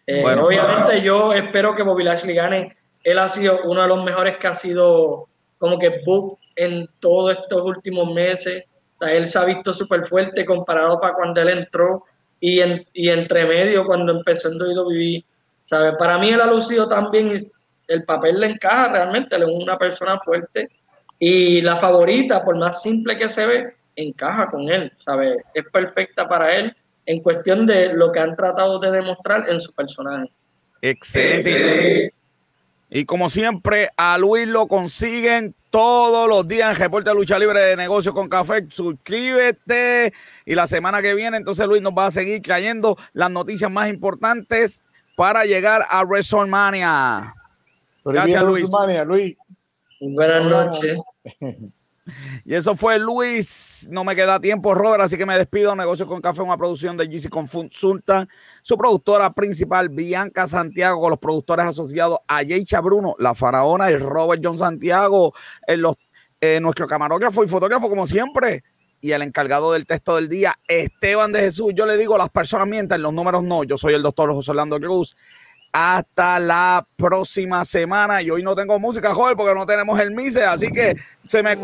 Eh, 0.06 0.22
Bueno. 0.22 0.46
obviamente 0.46 1.02
yo 1.02 1.32
espero 1.34 1.74
que 1.74 1.82
Bobby 1.82 2.04
Lashley 2.04 2.34
gane. 2.34 2.72
Él 3.04 3.18
ha 3.18 3.28
sido 3.28 3.60
uno 3.66 3.82
de 3.82 3.88
los 3.88 4.02
mejores 4.04 4.38
que 4.38 4.46
ha 4.46 4.54
sido 4.54 5.28
como 5.58 5.78
que 5.78 6.00
book 6.04 6.38
en 6.56 6.88
todos 7.00 7.36
estos 7.36 7.62
últimos 7.62 8.12
meses. 8.14 8.64
O 8.94 9.04
sea, 9.04 9.12
él 9.12 9.26
se 9.26 9.38
ha 9.38 9.44
visto 9.44 9.72
súper 9.72 10.06
fuerte 10.06 10.44
comparado 10.46 10.98
para 11.00 11.14
cuando 11.14 11.40
él 11.42 11.50
entró 11.50 12.04
y, 12.40 12.60
en, 12.60 12.86
y 12.94 13.10
entre 13.10 13.44
medio 13.44 13.84
cuando 13.84 14.12
empezó 14.12 14.48
en 14.50 14.60
WWE. 14.60 15.24
¿Sabe? 15.66 15.92
Para 15.96 16.16
mí 16.18 16.30
él 16.30 16.40
ha 16.40 16.46
lucido 16.46 16.88
también, 16.88 17.28
y 17.28 17.34
el 17.88 18.04
papel 18.04 18.40
le 18.40 18.46
encaja 18.46 18.88
realmente, 18.88 19.36
él 19.36 19.42
es 19.42 19.48
una 19.50 19.76
persona 19.76 20.18
fuerte 20.18 20.68
y 21.18 21.60
la 21.60 21.78
favorita, 21.78 22.44
por 22.44 22.56
más 22.58 22.82
simple 22.82 23.16
que 23.16 23.28
se 23.28 23.46
ve, 23.46 23.74
encaja 23.94 24.50
con 24.50 24.68
él, 24.68 24.92
¿sabe? 24.96 25.42
Es 25.54 25.64
perfecta 25.72 26.28
para 26.28 26.54
él 26.56 26.74
en 27.06 27.22
cuestión 27.22 27.66
de 27.66 27.92
lo 27.92 28.12
que 28.12 28.20
han 28.20 28.36
tratado 28.36 28.78
de 28.78 28.90
demostrar 28.90 29.48
en 29.48 29.58
su 29.60 29.72
personaje. 29.72 30.30
Excelente. 30.82 32.12
Y 32.88 33.04
como 33.04 33.30
siempre, 33.30 33.88
a 33.96 34.16
Luis 34.18 34.46
lo 34.46 34.68
consiguen 34.68 35.54
todos 35.70 36.28
los 36.28 36.46
días 36.46 36.70
en 36.70 36.82
Reporte 36.82 37.10
de 37.10 37.16
Lucha 37.16 37.38
Libre 37.38 37.60
de 37.60 37.76
Negocios 37.76 38.14
con 38.14 38.28
Café. 38.28 38.66
Suscríbete. 38.68 40.12
Y 40.44 40.54
la 40.54 40.66
semana 40.66 41.02
que 41.02 41.14
viene, 41.14 41.36
entonces 41.36 41.66
Luis 41.66 41.82
nos 41.82 41.92
va 41.92 42.06
a 42.06 42.10
seguir 42.10 42.42
trayendo 42.42 42.96
las 43.12 43.30
noticias 43.30 43.70
más 43.70 43.88
importantes 43.88 44.84
para 45.16 45.44
llegar 45.44 45.84
a 45.90 46.04
WrestleMania. 46.04 47.34
Gracias, 48.04 48.44
Luis. 48.44 48.70
WrestleMania, 48.70 49.04
Luis. 49.04 49.36
Buenas 50.00 50.44
noches. 50.44 50.98
Y 52.44 52.54
eso 52.54 52.76
fue 52.76 52.98
Luis. 52.98 53.88
No 53.90 54.04
me 54.04 54.14
queda 54.14 54.38
tiempo, 54.38 54.74
Robert, 54.74 55.02
así 55.02 55.16
que 55.16 55.26
me 55.26 55.36
despido. 55.36 55.74
Negocio 55.74 56.06
con 56.06 56.20
Café, 56.20 56.42
una 56.42 56.56
producción 56.56 56.96
de 56.96 57.06
GC 57.06 57.28
Consulta. 57.28 58.28
Su 58.62 58.76
productora 58.78 59.32
principal, 59.32 59.88
Bianca 59.88 60.46
Santiago, 60.46 61.00
con 61.00 61.10
los 61.10 61.18
productores 61.18 61.66
asociados 61.66 62.20
a 62.28 62.42
Yecha 62.42 62.80
Bruno, 62.80 63.16
La 63.18 63.34
Faraona 63.34 63.90
y 63.90 63.96
Robert 63.96 64.40
John 64.44 64.56
Santiago. 64.56 65.34
En 65.66 65.82
los, 65.82 65.96
eh, 66.40 66.60
nuestro 66.60 66.86
camarógrafo 66.86 67.42
y 67.42 67.48
fotógrafo, 67.48 67.88
como 67.88 68.06
siempre. 68.06 68.62
Y 69.00 69.12
el 69.12 69.22
encargado 69.22 69.72
del 69.72 69.86
texto 69.86 70.16
del 70.16 70.28
día, 70.28 70.54
Esteban 70.68 71.32
de 71.32 71.40
Jesús. 71.40 71.72
Yo 71.74 71.86
le 71.86 71.96
digo, 71.96 72.16
las 72.18 72.30
personas 72.30 72.66
mienten, 72.66 73.02
los 73.02 73.12
números 73.12 73.42
no. 73.42 73.64
Yo 73.64 73.78
soy 73.78 73.94
el 73.94 74.02
doctor 74.02 74.32
José 74.32 74.50
Orlando 74.50 74.78
Cruz. 74.80 75.16
Hasta 75.72 76.40
la 76.40 76.86
próxima 76.96 77.64
semana. 77.64 78.22
Y 78.22 78.30
hoy 78.30 78.42
no 78.42 78.56
tengo 78.56 78.78
música, 78.80 79.14
joven, 79.14 79.36
porque 79.36 79.54
no 79.54 79.66
tenemos 79.66 80.00
el 80.00 80.10
MISE, 80.12 80.44
así 80.44 80.72
que 80.72 80.96
se 81.26 81.42
me... 81.42 81.56